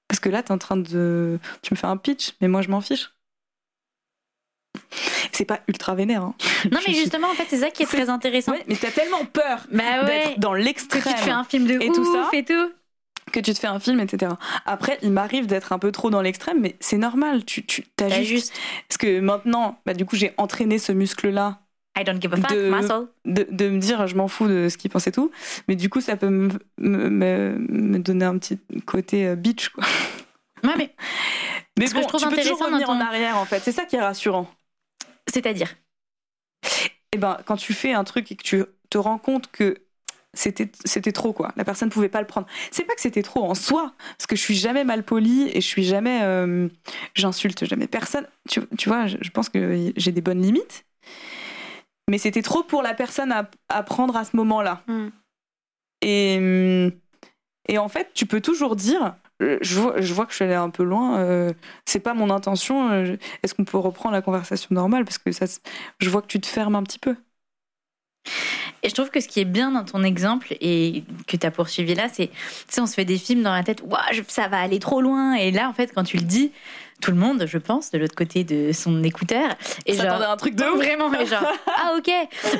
Parce 0.08 0.20
que 0.20 0.28
là, 0.28 0.42
t'es 0.42 0.52
en 0.52 0.58
train 0.58 0.76
de. 0.76 1.38
Tu 1.62 1.72
me 1.72 1.76
fais 1.78 1.86
un 1.86 1.96
pitch, 1.96 2.34
mais 2.40 2.48
moi, 2.48 2.62
je 2.62 2.68
m'en 2.68 2.80
fiche 2.80 3.14
c'est 5.32 5.44
pas 5.44 5.60
ultra 5.68 5.94
vénère. 5.94 6.22
Hein. 6.22 6.34
Non, 6.70 6.78
mais 6.86 6.94
justement, 6.94 7.28
en 7.28 7.34
fait, 7.34 7.46
c'est 7.48 7.58
ça 7.58 7.70
qui 7.70 7.82
est, 7.82 7.86
très 7.86 8.08
intéressant. 8.08 8.52
mais 8.68 8.76
t'as 8.76 8.90
tellement 8.90 9.24
peur 9.24 9.66
bah 9.70 10.04
d'être 10.04 10.38
dans 10.38 10.54
l'extrême. 10.54 11.02
Que 11.02 11.08
tu 11.08 11.14
te 11.14 11.20
fais 11.20 11.30
un 11.30 11.44
film 11.44 11.66
de 11.66 11.74
et 11.74 11.88
tout 11.88 12.04
ça. 12.12 12.28
Et 12.32 12.44
tout. 12.44 12.72
Que 13.32 13.40
tu 13.40 13.52
te 13.54 13.58
fais 13.58 13.68
un 13.68 13.78
film, 13.78 14.00
etc. 14.00 14.32
Après, 14.66 14.98
il 15.02 15.12
m'arrive 15.12 15.46
d'être 15.46 15.72
un 15.72 15.78
peu 15.78 15.92
trop 15.92 16.10
dans 16.10 16.20
l'extrême, 16.20 16.58
mais 16.60 16.76
c'est 16.80 16.96
normal. 16.96 17.44
Tu, 17.44 17.64
tu 17.64 17.84
as 18.00 18.22
juste... 18.22 18.52
Parce 18.88 18.98
que 18.98 19.20
maintenant, 19.20 19.78
bah, 19.86 19.94
du 19.94 20.04
coup, 20.04 20.16
j'ai 20.16 20.32
entraîné 20.36 20.78
ce 20.78 20.90
muscle-là. 20.92 21.60
I 21.98 22.04
don't 22.04 22.20
give 22.20 22.32
a 22.32 22.36
fuck, 22.36 22.50
de, 22.50 22.70
muscle. 22.70 23.06
De, 23.24 23.68
me 23.68 23.78
dire, 23.78 24.06
je 24.06 24.16
m'en 24.16 24.28
fous 24.28 24.48
de 24.48 24.68
ce 24.68 24.76
qu'il 24.76 24.90
pense 24.90 25.06
et 25.06 25.12
tout. 25.12 25.30
Mais 25.68 25.76
du 25.76 25.88
coup, 25.88 26.00
ça 26.00 26.16
peut 26.16 26.28
me, 26.28 26.50
me, 26.78 27.56
me 27.58 27.98
donner 27.98 28.24
un 28.24 28.38
petit 28.38 28.58
côté 28.86 29.26
euh, 29.26 29.36
bitch, 29.36 29.68
quoi. 29.70 29.84
Ouais, 30.64 30.74
mais. 30.76 30.94
Mais 31.78 31.86
bon, 31.86 32.02
je 32.02 32.08
trouve 32.08 32.20
tu 32.20 32.28
peux 32.28 32.36
toujours 32.36 32.58
revenir 32.58 32.90
en 32.90 33.00
arrière, 33.00 33.38
en 33.38 33.46
fait. 33.46 33.60
C'est 33.60 33.72
ça 33.72 33.84
qui 33.86 33.96
est 33.96 34.00
rassurant. 34.00 34.46
C'est-à-dire 35.32 35.76
Eh 37.12 37.18
ben, 37.18 37.38
quand 37.46 37.56
tu 37.56 37.72
fais 37.72 37.92
un 37.92 38.04
truc 38.04 38.30
et 38.32 38.36
que 38.36 38.42
tu 38.42 38.64
te 38.90 38.98
rends 38.98 39.18
compte 39.18 39.50
que 39.50 39.76
c'était 40.32 40.70
c'était 40.84 41.12
trop 41.12 41.32
quoi. 41.32 41.52
La 41.56 41.64
personne 41.64 41.90
pouvait 41.90 42.08
pas 42.08 42.20
le 42.20 42.26
prendre. 42.26 42.46
C'est 42.70 42.84
pas 42.84 42.94
que 42.94 43.00
c'était 43.00 43.22
trop 43.22 43.44
en 43.44 43.54
soi 43.54 43.92
parce 44.16 44.26
que 44.26 44.36
je 44.36 44.40
suis 44.40 44.54
jamais 44.54 44.84
mal 44.84 45.02
poli 45.02 45.48
et 45.48 45.60
je 45.60 45.66
suis 45.66 45.84
jamais 45.84 46.20
euh, 46.22 46.68
j'insulte 47.14 47.64
jamais 47.64 47.88
personne. 47.88 48.28
Tu, 48.48 48.60
tu 48.78 48.88
vois 48.88 49.06
je, 49.06 49.30
pense 49.30 49.48
que 49.48 49.92
j'ai 49.96 50.12
des 50.12 50.20
bonnes 50.20 50.42
limites 50.42 50.84
mais 52.08 52.18
c'était 52.18 52.42
trop 52.42 52.62
pour 52.62 52.82
la 52.82 52.94
personne 52.94 53.32
à, 53.32 53.50
à 53.68 53.82
prendre 53.82 54.16
à 54.16 54.24
ce 54.24 54.36
moment 54.36 54.62
là 54.62 54.82
hmm. 54.88 55.08
et 56.02 56.90
et 57.68 57.78
en 57.78 57.88
fait 57.88 58.10
tu 58.14 58.26
peux 58.26 58.40
toujours 58.40 58.76
dire 58.76 59.14
je 59.40 59.80
vois, 59.80 60.00
je 60.00 60.12
vois, 60.12 60.26
que 60.26 60.32
je 60.32 60.36
suis 60.36 60.44
allée 60.44 60.54
un 60.54 60.70
peu 60.70 60.82
loin. 60.82 61.18
Euh, 61.18 61.52
c'est 61.84 62.00
pas 62.00 62.14
mon 62.14 62.30
intention. 62.30 62.90
Euh, 62.90 63.16
est-ce 63.42 63.54
qu'on 63.54 63.64
peut 63.64 63.78
reprendre 63.78 64.14
la 64.14 64.22
conversation 64.22 64.68
normale? 64.72 65.04
Parce 65.04 65.18
que 65.18 65.30
je 65.98 66.10
vois 66.10 66.22
que 66.22 66.26
tu 66.26 66.40
te 66.40 66.46
fermes 66.46 66.76
un 66.76 66.82
petit 66.82 66.98
peu. 66.98 67.16
Et 68.82 68.88
je 68.88 68.94
trouve 68.94 69.10
que 69.10 69.20
ce 69.20 69.28
qui 69.28 69.40
est 69.40 69.44
bien 69.44 69.72
dans 69.72 69.84
ton 69.84 70.02
exemple 70.02 70.54
et 70.60 71.04
que 71.26 71.36
tu 71.36 71.46
as 71.46 71.50
poursuivi 71.50 71.94
là, 71.94 72.08
c'est, 72.12 72.28
tu 72.28 72.34
sais, 72.68 72.80
on 72.80 72.86
se 72.86 72.94
fait 72.94 73.04
des 73.04 73.18
films 73.18 73.42
dans 73.42 73.52
la 73.52 73.62
tête, 73.62 73.82
Ouah, 73.82 74.04
ça 74.28 74.48
va 74.48 74.58
aller 74.58 74.78
trop 74.78 75.00
loin. 75.00 75.34
Et 75.34 75.50
là, 75.50 75.68
en 75.68 75.72
fait, 75.72 75.92
quand 75.94 76.04
tu 76.04 76.16
le 76.16 76.24
dis, 76.24 76.52
tout 77.00 77.10
le 77.10 77.16
monde, 77.16 77.44
je 77.46 77.58
pense, 77.58 77.90
de 77.90 77.98
l'autre 77.98 78.14
côté 78.14 78.44
de 78.44 78.72
son 78.72 79.02
écouteur. 79.02 79.56
Et 79.86 79.94
genre, 79.94 80.22
un 80.22 80.36
truc 80.36 80.54
de 80.54 80.64
ouf. 80.64 80.76
Vraiment, 80.76 81.12
et 81.12 81.26
genre, 81.26 81.46
ah 81.66 81.94
ok, 81.96 82.10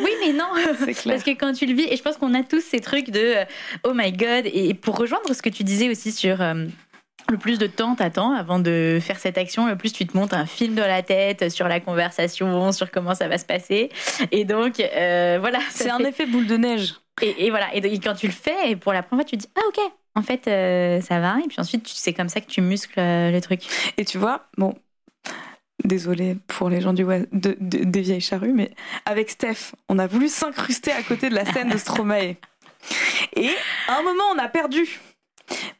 oui 0.03 0.11
mais 0.20 0.33
non, 0.33 0.46
parce 1.05 1.22
que 1.22 1.31
quand 1.31 1.53
tu 1.53 1.66
le 1.66 1.74
vis, 1.74 1.87
et 1.90 1.96
je 1.96 2.03
pense 2.03 2.16
qu'on 2.16 2.35
a 2.35 2.42
tous 2.42 2.62
ces 2.62 2.81
trucs 2.81 3.11
de 3.11 3.20
euh, 3.20 3.44
oh 3.85 3.92
my 3.94 4.12
god, 4.12 4.46
et 4.46 4.74
pour 4.74 4.96
rejoindre 4.96 5.33
ce 5.35 5.42
que 5.42 5.48
tu 5.48 5.64
disais 5.64 5.88
aussi 5.88 6.12
sur 6.12 6.40
euh, 6.40 6.66
le 7.29 7.37
plus 7.37 7.59
de 7.59 7.66
temps 7.66 7.94
t'attends 7.94 8.33
avant 8.33 8.59
de 8.59 8.98
faire 9.00 9.18
cette 9.18 9.38
action, 9.38 9.66
le 9.66 9.76
plus 9.76 9.92
tu 9.92 10.07
te 10.07 10.16
montes 10.16 10.35
un 10.35 10.46
film 10.46 10.74
dans 10.74 10.87
la 10.87 11.03
tête 11.03 11.50
sur 11.50 11.68
la 11.68 11.81
conversation, 11.81 12.72
sur 12.72 12.90
comment 12.90 13.14
ça 13.14 13.29
va 13.29 13.38
se 13.38 13.44
passer. 13.44 13.90
Et 14.33 14.44
donc, 14.44 14.81
euh, 14.81 15.38
voilà. 15.40 15.61
C'est 15.70 15.90
un 15.90 16.00
effet 16.00 16.26
boule 16.26 16.46
de 16.46 16.57
neige. 16.57 16.94
Et, 17.22 17.50
voilà. 17.50 17.74
Et, 17.74 17.98
quand 17.98 18.14
tu 18.14 18.26
le 18.26 18.33
fais, 18.33 18.70
et 18.70 18.76
pour 18.76 18.92
la 18.92 19.03
première 19.03 19.24
fois, 19.24 19.31
tu 19.31 19.37
te 19.37 19.42
dis, 19.42 19.53
ah 19.57 19.62
ok, 19.68 19.92
en 20.14 20.23
fait, 20.23 20.49
euh, 20.49 21.01
ça 21.01 21.20
va. 21.20 21.38
Et 21.44 21.49
puis 21.49 21.61
ensuite, 21.61 21.87
c'est 21.88 22.12
comme 22.12 22.29
ça 22.29 22.40
que 22.40 22.51
tu 22.51 22.61
muscles 22.61 22.99
euh, 22.99 23.31
le 23.31 23.40
truc. 23.40 23.62
Et 23.96 24.05
tu 24.05 24.18
vois, 24.18 24.49
bon, 24.59 24.75
désolé 25.85 26.37
pour 26.46 26.68
les 26.68 26.81
gens 26.81 26.92
du 26.92 27.05
de, 27.05 27.57
des 27.61 28.01
vieilles 28.01 28.20
charrues, 28.20 28.53
mais 28.53 28.73
avec 29.07 29.31
Steph, 29.31 29.73
on 29.88 29.99
a 29.99 30.07
voulu 30.07 30.29
s'incruster 30.29 30.92
à 30.92 31.03
côté 31.03 31.31
de 31.31 31.35
la 31.35 31.44
scène 31.44 31.68
de 31.70 31.79
Stromae. 31.79 32.37
Et 33.37 33.51
à 33.88 33.99
un 33.99 34.03
moment, 34.03 34.25
on 34.35 34.38
a 34.38 34.49
perdu 34.49 35.01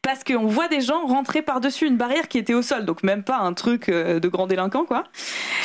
parce 0.01 0.23
qu'on 0.23 0.47
voit 0.47 0.67
des 0.67 0.81
gens 0.81 1.05
rentrer 1.05 1.41
par-dessus 1.41 1.87
une 1.87 1.97
barrière 1.97 2.27
qui 2.27 2.37
était 2.37 2.53
au 2.53 2.61
sol, 2.61 2.85
donc 2.85 3.03
même 3.03 3.23
pas 3.23 3.37
un 3.37 3.53
truc 3.53 3.89
euh, 3.89 4.19
de 4.19 4.27
grand 4.27 4.47
délinquant, 4.47 4.85
quoi. 4.85 5.05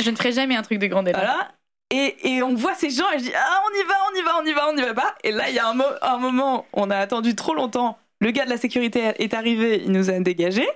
Je 0.00 0.10
ne 0.10 0.16
ferai 0.16 0.32
jamais 0.32 0.56
un 0.56 0.62
truc 0.62 0.78
de 0.78 0.86
grand 0.86 1.02
délinquant. 1.02 1.24
Voilà. 1.24 1.52
Et, 1.90 2.34
et, 2.34 2.42
on 2.42 2.54
voit 2.54 2.74
ces 2.74 2.90
gens 2.90 3.08
et 3.14 3.18
je 3.18 3.24
dis 3.24 3.32
ah 3.36 3.62
on 3.64 3.80
y 3.80 3.86
va, 3.86 3.94
on 4.10 4.18
y 4.18 4.22
va, 4.22 4.40
on 4.42 4.44
y 4.44 4.52
va, 4.52 4.68
on 4.72 4.76
y 4.76 4.82
va 4.82 4.94
pas. 4.94 5.14
Et 5.22 5.30
là 5.30 5.48
il 5.48 5.54
y 5.54 5.60
a 5.60 5.68
un, 5.68 5.78
un 6.02 6.18
moment, 6.18 6.66
on 6.72 6.90
a 6.90 6.96
attendu 6.96 7.36
trop 7.36 7.54
longtemps. 7.54 7.96
Le 8.20 8.30
gars 8.30 8.44
de 8.44 8.50
la 8.50 8.56
sécurité 8.56 9.12
est 9.18 9.34
arrivé, 9.34 9.82
il 9.84 9.92
nous 9.92 10.10
a 10.10 10.18
dégagés 10.20 10.68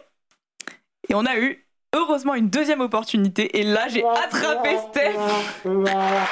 et 1.09 1.15
on 1.15 1.25
a 1.25 1.39
eu 1.39 1.65
heureusement 1.95 2.35
une 2.35 2.51
deuxième 2.51 2.81
opportunité. 2.81 3.59
Et 3.59 3.63
là 3.63 3.89
j'ai 3.89 4.05
attrapé 4.05 4.77
Steph. 4.91 5.17
on 5.65 5.85
a 5.87 6.27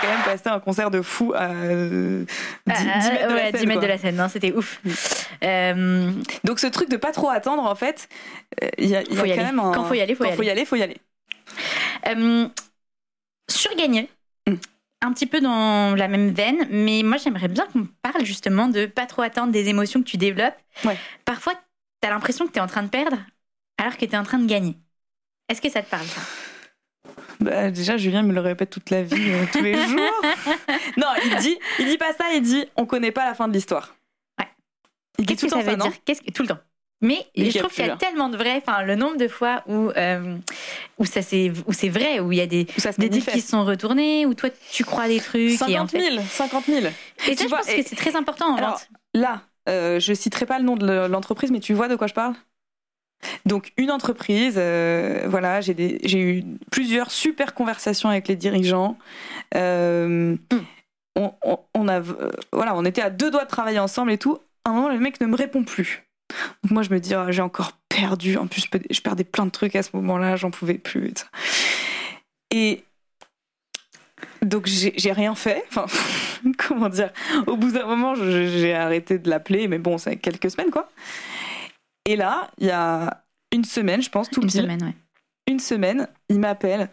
quand 0.00 0.08
même 0.08 0.22
passé 0.24 0.48
un 0.48 0.60
concert 0.60 0.90
de 0.90 1.02
fou 1.02 1.32
à 1.34 1.48
10, 1.48 1.54
euh, 1.64 2.24
mètres, 2.66 3.28
de, 3.28 3.34
la 3.34 3.50
scène, 3.50 3.60
10 3.60 3.66
mètres 3.66 3.80
de 3.80 3.86
la 3.86 3.98
scène. 3.98 4.28
c'était 4.30 4.52
ouf. 4.52 4.80
Euh, 5.42 6.12
Donc 6.44 6.60
ce 6.60 6.66
truc 6.68 6.88
de 6.88 6.96
pas 6.96 7.12
trop 7.12 7.28
attendre, 7.28 7.64
en 7.64 7.74
fait, 7.74 8.08
euh, 8.62 8.68
il 8.78 8.88
y 8.88 8.96
a, 8.96 9.02
quand 9.02 9.24
même 9.36 9.58
un... 9.58 9.72
Quand 9.72 9.84
faut 9.84 9.94
y 9.94 10.00
aller, 10.00 10.14
faut, 10.14 10.24
y, 10.24 10.32
faut 10.32 10.42
y 10.42 10.50
aller. 10.50 10.64
Faut 10.64 10.76
y 10.76 10.82
aller, 10.82 10.96
surgagner. 13.48 14.08
Mm. 14.46 14.54
Un 15.04 15.12
petit 15.12 15.26
peu 15.26 15.42
dans 15.42 15.94
la 15.94 16.08
même 16.08 16.30
veine, 16.30 16.66
mais 16.70 17.02
moi 17.04 17.18
j'aimerais 17.18 17.48
bien 17.48 17.66
qu'on 17.66 17.86
parle 18.00 18.24
justement 18.24 18.68
de 18.68 18.86
pas 18.86 19.04
trop 19.04 19.20
attendre 19.20 19.52
des 19.52 19.68
émotions 19.68 20.00
que 20.02 20.08
tu 20.08 20.16
développes. 20.16 20.56
Parfois, 21.26 21.52
tu 22.00 22.08
as 22.08 22.10
l'impression 22.10 22.46
que 22.46 22.52
tu 22.52 22.58
es 22.58 22.62
en 22.62 22.66
train 22.66 22.82
de 22.82 22.88
perdre 22.88 23.18
alors 23.76 23.98
que 23.98 24.06
tu 24.06 24.12
es 24.12 24.16
en 24.16 24.22
train 24.22 24.38
de 24.38 24.46
gagner. 24.46 24.78
Est-ce 25.50 25.60
que 25.60 25.68
ça 25.68 25.82
te 25.82 25.90
parle 25.90 26.06
ça? 26.06 26.22
Bah, 27.40 27.70
déjà, 27.70 27.98
Julien 27.98 28.22
me 28.22 28.32
le 28.32 28.40
répète 28.40 28.70
toute 28.70 28.88
la 28.88 29.02
vie, 29.02 29.30
euh, 29.30 29.44
tous 29.52 29.60
les 29.60 29.74
jours. 29.88 30.22
non, 30.96 31.08
il 31.26 31.36
dit, 31.36 31.58
il 31.80 31.86
dit 31.86 31.98
pas 31.98 32.14
ça, 32.14 32.32
il 32.32 32.40
dit 32.40 32.64
on 32.76 32.86
connaît 32.86 33.12
pas 33.12 33.26
la 33.26 33.34
fin 33.34 33.46
de 33.46 33.52
l'histoire. 33.52 33.94
Ouais. 34.38 35.26
Qu'est-ce 35.26 35.42
que 35.44 35.50
ça, 35.50 35.60
veut 35.60 35.76
dire? 35.76 35.92
Qu'est-ce 36.06 36.22
que 36.22 36.30
tout 36.30 36.42
le 36.42 36.48
temps 36.48 36.60
mais 37.00 37.26
je 37.36 37.58
trouve 37.58 37.72
qu'il 37.72 37.86
y 37.86 37.90
a 37.90 37.96
tellement 37.96 38.28
de 38.28 38.36
vrai, 38.36 38.62
enfin 38.64 38.82
le 38.82 38.94
nombre 38.96 39.16
de 39.16 39.28
fois 39.28 39.62
où 39.66 39.90
euh, 39.96 40.36
où 40.98 41.04
ça 41.04 41.22
c'est 41.22 41.52
où 41.66 41.72
c'est 41.72 41.88
vrai, 41.88 42.20
où 42.20 42.32
il 42.32 42.38
y 42.38 42.40
a 42.40 42.46
des 42.46 42.66
des 42.98 43.08
deals 43.08 43.26
qui 43.26 43.40
se 43.40 43.50
sont 43.50 43.64
retournés, 43.64 44.26
où 44.26 44.34
toi 44.34 44.48
tu 44.70 44.84
crois 44.84 45.08
des 45.08 45.20
trucs 45.20 45.50
50 45.50 45.68
000, 45.68 45.72
et 45.72 45.78
en 45.78 45.86
fait... 45.86 46.22
50 46.22 46.64
000. 46.66 46.86
Et, 47.28 47.36
ça, 47.36 47.44
je 47.44 47.48
pense 47.48 47.66
que 47.66 47.82
c'est 47.82 47.96
très 47.96 48.16
important 48.16 48.54
en 48.54 48.56
vente. 48.56 48.88
Là, 49.12 49.42
euh, 49.68 50.00
je 50.00 50.12
citerai 50.14 50.46
pas 50.46 50.58
le 50.58 50.64
nom 50.64 50.76
de 50.76 51.06
l'entreprise, 51.06 51.50
mais 51.50 51.60
tu 51.60 51.74
vois 51.74 51.88
de 51.88 51.96
quoi 51.96 52.06
je 52.06 52.14
parle? 52.14 52.34
Donc 53.46 53.72
une 53.76 53.90
entreprise, 53.90 54.54
euh, 54.56 55.24
voilà, 55.26 55.60
j'ai 55.60 56.18
eu 56.18 56.44
plusieurs 56.70 57.10
super 57.10 57.54
conversations 57.54 58.08
avec 58.08 58.28
les 58.28 58.36
dirigeants. 58.36 58.98
Euh, 59.54 60.36
on, 61.16 61.88
a, 61.88 62.00
euh, 62.00 62.30
voilà, 62.52 62.74
on 62.76 62.84
était 62.84 63.02
à 63.02 63.10
deux 63.10 63.30
doigts 63.30 63.44
de 63.44 63.50
travailler 63.50 63.78
ensemble 63.78 64.12
et 64.12 64.18
tout. 64.18 64.38
À 64.64 64.70
un 64.70 64.74
moment, 64.74 64.88
le 64.88 64.98
mec 64.98 65.20
ne 65.20 65.26
me 65.26 65.36
répond 65.36 65.64
plus. 65.64 66.04
Donc 66.62 66.72
moi, 66.72 66.82
je 66.82 66.90
me 66.90 67.00
dis, 67.00 67.14
oh, 67.14 67.30
j'ai 67.30 67.42
encore 67.42 67.72
perdu. 67.88 68.36
En 68.36 68.46
plus, 68.46 68.66
je, 68.90 69.00
perdais 69.00 69.24
plein 69.24 69.46
de 69.46 69.50
trucs 69.50 69.76
à 69.76 69.82
ce 69.82 69.90
moment-là, 69.94 70.36
j'en 70.36 70.50
pouvais 70.50 70.78
plus. 70.78 71.12
Et, 72.50 72.84
donc 74.42 74.66
j'ai 74.66 75.12
rien 75.12 75.34
fait. 75.34 75.64
Enfin, 75.70 75.86
comment 76.58 76.88
dire? 76.88 77.10
Au 77.46 77.56
bout 77.56 77.72
d'un 77.72 77.86
moment, 77.86 78.14
j'ai 78.14 78.74
arrêté 78.74 79.18
de 79.18 79.28
l'appeler, 79.30 79.68
mais 79.68 79.78
bon, 79.78 79.98
c'est 79.98 80.16
quelques 80.16 80.50
semaines 80.50 80.70
quoi. 80.70 80.90
Et 82.06 82.16
là, 82.16 82.50
il 82.58 82.66
y 82.66 82.70
a 82.70 83.24
une 83.52 83.64
semaine, 83.64 84.02
je 84.02 84.10
pense, 84.10 84.28
tout 84.28 84.42
Une 84.42 84.50
semaine, 84.50 84.82
ouais. 84.82 84.94
Une 85.46 85.60
semaine, 85.60 86.08
il 86.28 86.38
m'appelle. 86.38 86.90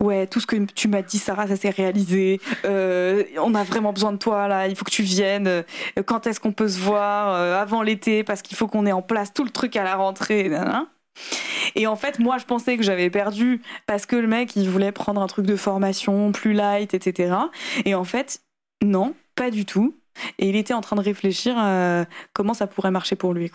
Ouais, 0.00 0.28
tout 0.28 0.38
ce 0.38 0.46
que 0.46 0.56
tu 0.64 0.86
m'as 0.86 1.02
dit, 1.02 1.18
Sarah, 1.18 1.48
ça 1.48 1.56
s'est 1.56 1.70
réalisé. 1.70 2.40
Euh, 2.64 3.24
on 3.38 3.56
a 3.56 3.64
vraiment 3.64 3.92
besoin 3.92 4.12
de 4.12 4.16
toi 4.16 4.46
là. 4.46 4.68
Il 4.68 4.76
faut 4.76 4.84
que 4.84 4.92
tu 4.92 5.02
viennes. 5.02 5.48
Euh, 5.48 5.62
quand 6.06 6.28
est-ce 6.28 6.38
qu'on 6.38 6.52
peut 6.52 6.68
se 6.68 6.78
voir? 6.78 7.34
Euh, 7.34 7.60
avant 7.60 7.82
l'été 7.82 8.22
Parce 8.22 8.42
qu'il 8.42 8.56
faut 8.56 8.68
qu'on 8.68 8.86
ait 8.86 8.92
en 8.92 9.02
place 9.02 9.32
tout 9.34 9.42
le 9.42 9.50
truc 9.50 9.74
à 9.74 9.82
la 9.82 9.96
rentrée. 9.96 10.52
Et 11.74 11.88
en 11.88 11.96
fait, 11.96 12.20
moi, 12.20 12.38
je 12.38 12.44
pensais 12.44 12.76
que 12.76 12.84
j'avais 12.84 13.10
perdu 13.10 13.60
parce 13.86 14.06
que 14.06 14.14
le 14.14 14.28
mec, 14.28 14.54
il 14.54 14.70
voulait 14.70 14.92
prendre 14.92 15.20
un 15.20 15.26
truc 15.26 15.46
de 15.46 15.56
formation 15.56 16.30
plus 16.30 16.52
light, 16.52 16.94
etc. 16.94 17.34
Et 17.84 17.96
en 17.96 18.04
fait, 18.04 18.42
non, 18.84 19.16
pas 19.34 19.50
du 19.50 19.64
tout. 19.64 19.96
Et 20.38 20.48
il 20.48 20.54
était 20.54 20.74
en 20.74 20.80
train 20.80 20.94
de 20.94 21.00
réfléchir 21.00 21.56
à 21.58 22.04
comment 22.34 22.54
ça 22.54 22.68
pourrait 22.68 22.92
marcher 22.92 23.16
pour 23.16 23.34
lui. 23.34 23.50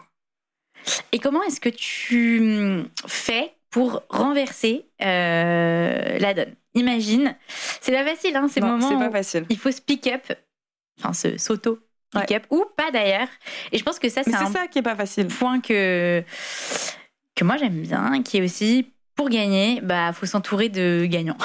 Et 1.14 1.20
comment 1.20 1.42
est-ce 1.44 1.62
que 1.62 1.70
tu 1.70 2.40
hum, 2.42 2.90
fais 3.08 3.54
pour 3.74 4.04
renverser 4.10 4.86
euh, 5.02 6.20
la 6.20 6.34
donne 6.36 6.54
Imagine, 6.76 7.36
c'est 7.82 7.92
pas 7.92 8.04
facile, 8.04 8.36
hein, 8.36 8.48
ces 8.48 8.60
moments. 8.60 8.90
C'est 8.90 8.98
pas 8.98 9.12
facile. 9.12 9.46
il 9.50 9.58
faut 9.60 9.72
speak 9.72 10.08
up, 10.08 10.22
enfin 11.00 11.14
s'auto 11.14 11.80
speak 12.16 12.32
up 12.32 12.44
ou 12.50 12.66
pas 12.76 12.90
d'ailleurs. 12.92 13.28
Et 13.72 13.78
je 13.78 13.84
pense 13.84 14.00
que 14.00 14.10
ça, 14.10 14.24
c'est 14.24 14.32
ça 14.32 14.68
qui 14.68 14.80
est 14.80 14.84
pas 14.84 14.96
facile. 14.96 15.28
Point 15.28 15.60
que 15.60 16.24
que 17.36 17.44
moi 17.44 17.58
j'aime 17.58 17.82
bien, 17.82 18.24
qui 18.24 18.38
est 18.38 18.42
aussi 18.44 18.92
pour 19.16 19.30
gagner, 19.30 19.82
bah 19.82 20.14
faut 20.14 20.26
s'entourer 20.26 20.70
de 20.70 21.06
gagnants. 21.06 21.38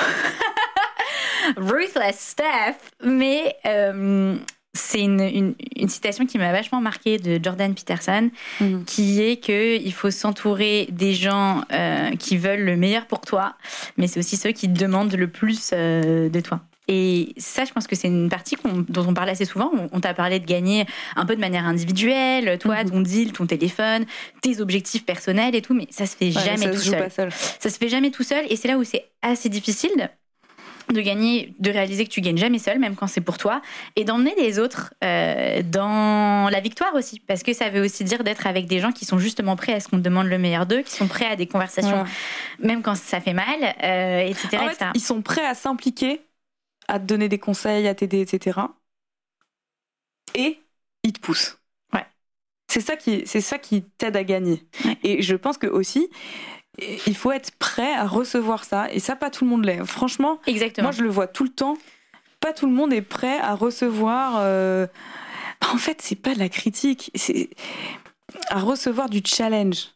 Ruthless 1.57 2.19
Steph, 2.19 2.79
mais 3.03 3.57
euh, 3.67 4.37
c'est 4.79 5.01
une, 5.01 5.55
citation 5.89 6.27
qui 6.27 6.39
m'a 6.39 6.53
vachement 6.53 6.81
marquée 6.81 7.19
de 7.19 7.41
Jordan 7.43 7.75
Peterson, 7.75 8.31
mhm. 8.61 8.85
qui 8.85 9.23
est 9.23 9.37
que 9.37 9.77
il 9.77 9.93
faut 9.93 10.11
s'entourer 10.11 10.89
des 10.91 11.15
gens 11.15 11.63
euh, 11.73 12.11
qui 12.17 12.37
veulent 12.37 12.65
le 12.65 12.77
meilleur 12.77 13.07
pour 13.07 13.21
toi, 13.21 13.55
mais 13.97 14.07
c'est 14.07 14.21
aussi 14.21 14.37
ceux 14.37 14.53
qui 14.53 14.69
demandent 14.69 15.15
le 15.15 15.29
plus 15.29 15.71
euh, 15.73 16.29
de 16.29 16.41
toi. 16.41 16.61
Et 16.91 17.35
ça, 17.37 17.67
je 17.67 17.73
pense 17.73 17.87
que 17.87 17.95
c'est 17.95 18.09
une 18.09 18.31
partie 18.31 18.57
dont 18.65 19.07
on 19.07 19.13
parle 19.13 19.29
assez 19.29 19.45
souvent. 19.45 19.71
On, 19.93 20.01
t'a 20.01 20.15
parlé 20.15 20.41
de 20.41 20.47
gagner 20.47 20.87
un 21.17 21.27
peu 21.27 21.37
de 21.37 21.41
manière 21.41 21.67
individuelle, 21.67 22.59
toi, 22.59 22.83
mhm. 22.83 22.91
ton 22.91 23.01
deal, 23.01 23.33
ton 23.33 23.47
téléphone, 23.47 24.07
tes 24.41 24.61
objectifs 24.61 25.05
personnels 25.05 25.55
et 25.55 25.61
tout, 25.61 25.75
mais 25.75 25.87
ça 25.91 26.07
se 26.07 26.17
fait 26.17 26.31
jamais 26.31 26.71
tout 26.71 26.79
seul. 26.79 27.11
seul. 27.11 27.31
Ça 27.33 27.69
se 27.69 27.77
fait 27.77 27.91
jamais 27.91 28.11
tout 28.11 28.23
seul, 28.23 28.45
et 28.49 28.57
c'est 28.57 28.69
là 28.69 28.79
où 28.79 28.85
c'est 28.85 29.05
assez 29.21 29.51
difficile 29.51 30.09
de 30.93 31.01
gagner, 31.01 31.55
de 31.59 31.71
réaliser 31.71 32.05
que 32.05 32.11
tu 32.11 32.21
gagnes 32.21 32.39
jamais 32.39 32.59
seul, 32.59 32.79
même 32.79 32.97
quand 32.97 33.07
c'est 33.07 33.21
pour 33.21 33.39
toi, 33.39 33.61
et 33.97 34.05
d'emmener 34.05 34.35
les 34.39 34.59
autres 34.59 34.95
euh, 35.05 35.63
dans 35.63 36.49
la 36.51 36.61
victoire 36.61 36.95
aussi, 36.95 37.21
parce 37.21 37.43
que 37.43 37.53
ça 37.53 37.71
veut 37.71 37.83
aussi 37.83 38.05
dire 38.05 38.25
d'être 38.25 38.47
avec 38.47 38.67
des 38.67 38.81
gens 38.81 38.93
qui 38.93 39.05
sont 39.05 39.19
justement 39.19 39.57
prêts 39.57 39.75
à 39.75 39.81
ce 39.81 39.89
qu'on 39.89 39.99
te 39.99 40.03
demande 40.03 40.27
le 40.27 40.39
meilleur 40.39 40.67
d'eux, 40.67 40.83
qui 40.83 40.93
sont 40.93 41.07
prêts 41.07 41.27
à 41.27 41.37
des 41.37 41.47
conversations, 41.47 42.05
même 42.59 42.83
quand 42.83 42.97
ça 42.97 43.21
fait 43.21 43.35
mal, 43.35 43.75
euh, 43.83 44.21
etc., 44.27 44.65
Ils 44.95 45.01
sont 45.01 45.23
prêts 45.23 45.45
à 45.45 45.55
s'impliquer, 45.55 46.23
à 46.89 46.99
te 46.99 47.05
donner 47.05 47.29
des 47.29 47.39
conseils, 47.39 47.87
à 47.87 47.95
t'aider, 47.95 48.21
etc. 48.21 48.61
Et 50.35 50.59
ils 51.03 51.13
te 51.13 51.21
poussent. 51.21 51.59
Ouais. 51.93 52.07
C'est 52.71 52.81
ça 52.81 52.97
qui, 52.97 53.23
c'est 53.27 53.41
ça 53.41 53.59
qui 53.59 53.83
t'aide 53.83 54.17
à 54.17 54.25
gagner. 54.25 54.67
Et 55.03 55.23
je 55.23 55.35
pense 55.37 55.59
que 55.59 55.67
aussi, 55.67 56.09
il 57.07 57.17
faut 57.17 57.33
être 57.33 57.53
prêt 57.53 57.93
à 57.95 58.07
recevoir 58.07 58.65
ça. 58.65 58.91
Et 58.93 59.01
ça, 59.01 59.17
pas 59.17 59.31
tout 59.31 59.45
le 59.45 59.51
monde 59.51 59.65
l'est. 59.65 59.85
Franchement, 59.85 60.41
Exactement. 60.47 60.87
moi, 60.87 60.93
je 60.93 61.03
le 61.03 61.09
vois 61.09 61.27
tout 61.27 61.45
le 61.45 61.51
temps. 61.51 61.77
Pas 62.41 62.53
tout 62.53 62.67
le 62.67 62.73
monde 62.73 62.93
est 62.93 63.03
prêt 63.03 63.39
à 63.41 63.55
recevoir. 63.55 64.35
Euh, 64.39 64.87
en 65.73 65.77
fait, 65.77 66.01
c'est 66.01 66.17
pas 66.17 66.35
de 66.35 66.39
la 66.39 66.49
critique, 66.49 67.11
c'est 67.15 67.51
à 68.49 68.61
recevoir 68.61 69.09
du 69.09 69.21
challenge. 69.25 69.89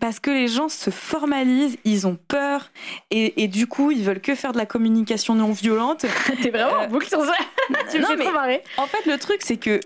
Parce 0.00 0.20
que 0.20 0.30
les 0.30 0.46
gens 0.46 0.68
se 0.68 0.90
formalisent, 0.90 1.76
ils 1.84 2.06
ont 2.06 2.16
peur, 2.28 2.70
et, 3.10 3.48
du 3.48 3.66
coup, 3.66 3.90
ils 3.90 4.04
veulent 4.04 4.20
que 4.20 4.36
faire 4.36 4.52
de 4.52 4.58
la 4.58 4.66
communication 4.66 5.34
non 5.34 5.50
violente. 5.50 6.06
T'es 6.42 6.50
vraiment 6.50 6.82
euh... 6.82 6.86
boucle 6.86 7.08
sur 7.08 7.24
ça. 7.24 7.34
tu 7.90 7.98
me 7.98 8.06
fais 8.06 8.16
trop 8.16 8.32
marrer. 8.32 8.62
En 8.76 8.86
fait, 8.86 9.04
le 9.06 9.18
truc, 9.18 9.42
c'est 9.42 9.56
que 9.56 9.80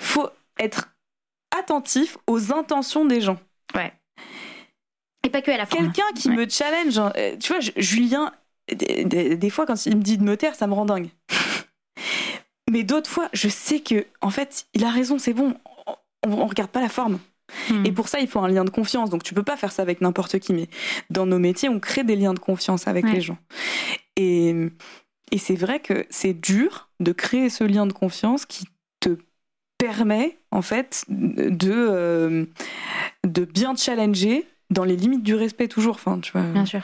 faut 0.00 0.28
être 0.58 0.88
attentif 1.56 2.16
aux 2.26 2.52
intentions 2.54 3.04
des 3.04 3.20
gens. 3.20 3.38
Ouais. 3.74 3.92
Et 5.24 5.30
pas 5.30 5.42
que 5.42 5.50
à 5.50 5.56
la 5.56 5.66
fin. 5.66 5.76
Quelqu'un 5.76 6.10
qui 6.14 6.30
me 6.30 6.48
challenge, 6.48 6.98
euh, 7.16 7.36
tu 7.38 7.52
vois, 7.52 7.60
Julien, 7.76 8.32
des, 8.72 9.50
fois, 9.50 9.66
quand 9.66 9.86
il 9.86 9.96
me 9.96 10.02
dit 10.02 10.18
de 10.18 10.22
me 10.24 10.36
taire, 10.36 10.54
ça 10.54 10.66
me 10.66 10.74
rend 10.74 10.86
dingue. 10.86 11.10
Mais 12.70 12.84
d'autres 12.84 13.10
fois, 13.10 13.28
je 13.32 13.48
sais 13.48 13.80
que, 13.80 14.06
en 14.20 14.30
fait, 14.30 14.66
il 14.74 14.84
a 14.84 14.90
raison, 14.90 15.18
c'est 15.18 15.32
bon. 15.32 15.54
On, 16.26 16.32
on 16.32 16.46
regarde 16.46 16.70
pas 16.70 16.80
la 16.80 16.88
forme. 16.88 17.18
Hmm. 17.70 17.86
Et 17.86 17.92
pour 17.92 18.08
ça, 18.08 18.20
il 18.20 18.28
faut 18.28 18.40
un 18.40 18.48
lien 18.48 18.64
de 18.64 18.70
confiance. 18.70 19.10
Donc, 19.10 19.22
tu 19.22 19.34
peux 19.34 19.42
pas 19.42 19.56
faire 19.56 19.72
ça 19.72 19.82
avec 19.82 20.00
n'importe 20.00 20.38
qui. 20.38 20.52
Mais 20.52 20.68
dans 21.10 21.26
nos 21.26 21.38
métiers, 21.38 21.68
on 21.68 21.80
crée 21.80 22.04
des 22.04 22.16
liens 22.16 22.34
de 22.34 22.38
confiance 22.38 22.86
avec 22.86 23.04
Ouais. 23.06 23.12
les 23.12 23.20
gens. 23.20 23.38
Et, 24.16 24.54
et 25.32 25.38
c'est 25.38 25.56
vrai 25.56 25.80
que 25.80 26.06
c'est 26.10 26.34
dur 26.34 26.90
de 27.00 27.12
créer 27.12 27.48
ce 27.48 27.64
lien 27.64 27.86
de 27.86 27.92
confiance 27.92 28.44
qui 28.46 28.66
te 29.00 29.16
permet, 29.78 30.38
en 30.50 30.62
fait, 30.62 31.04
de, 31.08 31.72
euh, 31.72 32.44
de 33.24 33.44
bien 33.44 33.74
te 33.74 33.80
challenger 33.80 34.46
dans 34.70 34.84
les 34.84 34.96
limites 34.96 35.22
du 35.22 35.34
respect 35.34 35.68
toujours. 35.68 35.94
Enfin, 35.96 36.20
tu 36.20 36.32
vois, 36.32 36.42
Bien 36.42 36.66
sûr. 36.66 36.80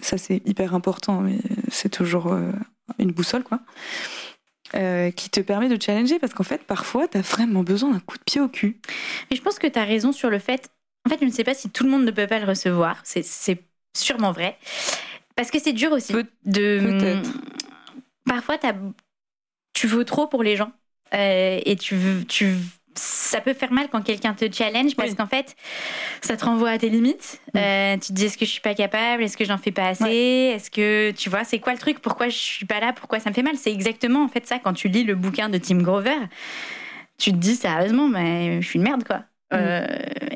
ça 0.00 0.18
c'est 0.18 0.42
hyper 0.46 0.74
important, 0.74 1.20
mais 1.20 1.38
c'est 1.68 1.88
toujours 1.90 2.32
euh, 2.32 2.52
une 2.98 3.12
boussole, 3.12 3.44
quoi. 3.44 3.60
Euh, 4.74 5.10
qui 5.12 5.30
te 5.30 5.40
permet 5.40 5.68
de 5.68 5.80
challenger 5.80 6.18
parce 6.18 6.34
qu'en 6.34 6.42
fait, 6.42 6.64
parfois, 6.64 7.06
t'as 7.06 7.20
vraiment 7.20 7.62
besoin 7.62 7.90
d'un 7.92 8.00
coup 8.00 8.18
de 8.18 8.22
pied 8.24 8.40
au 8.40 8.48
cul. 8.48 8.80
Mais 9.30 9.36
je 9.36 9.42
pense 9.42 9.58
que 9.58 9.66
tu 9.68 9.78
as 9.78 9.84
raison 9.84 10.10
sur 10.10 10.30
le 10.30 10.38
fait. 10.40 10.68
En 11.06 11.10
fait, 11.10 11.18
je 11.20 11.26
ne 11.26 11.30
sais 11.30 11.44
pas 11.44 11.54
si 11.54 11.70
tout 11.70 11.84
le 11.84 11.90
monde 11.90 12.04
ne 12.04 12.10
peut 12.10 12.26
pas 12.26 12.40
le 12.40 12.46
recevoir. 12.46 12.98
C'est- 13.04 13.24
C'est 13.24 13.62
sûrement 13.96 14.32
vrai. 14.32 14.58
Parce 15.36 15.50
que 15.50 15.60
c'est 15.60 15.72
dur 15.74 15.92
aussi 15.92 16.12
Peut- 16.12 16.26
de. 16.46 16.80
peut-être. 16.80 17.30
Parfois, 18.26 18.58
t'as- 18.58 18.74
tu 19.74 19.86
vaux 19.86 20.02
trop 20.04 20.26
pour 20.26 20.42
les 20.42 20.56
gens. 20.56 20.72
Euh, 21.12 21.60
et 21.64 21.76
tu, 21.76 21.96
tu, 22.26 22.56
ça 22.96 23.40
peut 23.40 23.54
faire 23.54 23.72
mal 23.72 23.88
quand 23.90 24.02
quelqu'un 24.02 24.34
te 24.34 24.52
challenge 24.52 24.94
parce 24.96 25.10
Oui. 25.10 25.16
qu'en 25.16 25.26
fait, 25.26 25.56
ça 26.20 26.36
te 26.36 26.44
renvoie 26.44 26.70
à 26.70 26.78
tes 26.78 26.88
limites. 26.88 27.40
Euh, 27.56 27.94
tu 27.94 28.08
te 28.08 28.12
dis 28.12 28.26
est-ce 28.26 28.38
que 28.38 28.44
je 28.44 28.50
suis 28.50 28.60
pas 28.60 28.74
capable? 28.74 29.22
Est-ce 29.22 29.36
que 29.36 29.44
j'en 29.44 29.58
fais 29.58 29.72
pas 29.72 29.88
assez? 29.88 30.52
Est-ce 30.54 30.70
que 30.70 31.10
tu 31.12 31.30
vois, 31.30 31.44
c'est 31.44 31.58
quoi 31.58 31.72
le 31.72 31.78
truc? 31.78 32.00
Pourquoi 32.00 32.28
je 32.28 32.36
suis 32.36 32.66
pas 32.66 32.80
là? 32.80 32.92
Pourquoi 32.92 33.20
ça 33.20 33.30
me 33.30 33.34
fait 33.34 33.42
mal? 33.42 33.56
C'est 33.56 33.72
exactement 33.72 34.24
en 34.24 34.28
fait 34.28 34.46
ça 34.46 34.58
quand 34.58 34.72
tu 34.72 34.88
lis 34.88 35.04
le 35.04 35.14
bouquin 35.14 35.48
de 35.48 35.58
Tim 35.58 35.78
Grover. 35.78 36.16
Tu 37.18 37.30
te 37.30 37.36
dis 37.36 37.54
sérieusement, 37.56 38.08
mais 38.08 38.60
je 38.60 38.66
suis 38.68 38.78
une 38.78 38.84
merde 38.84 39.04
quoi. 39.04 39.18
Mm. 39.18 39.56
Euh, 39.56 39.86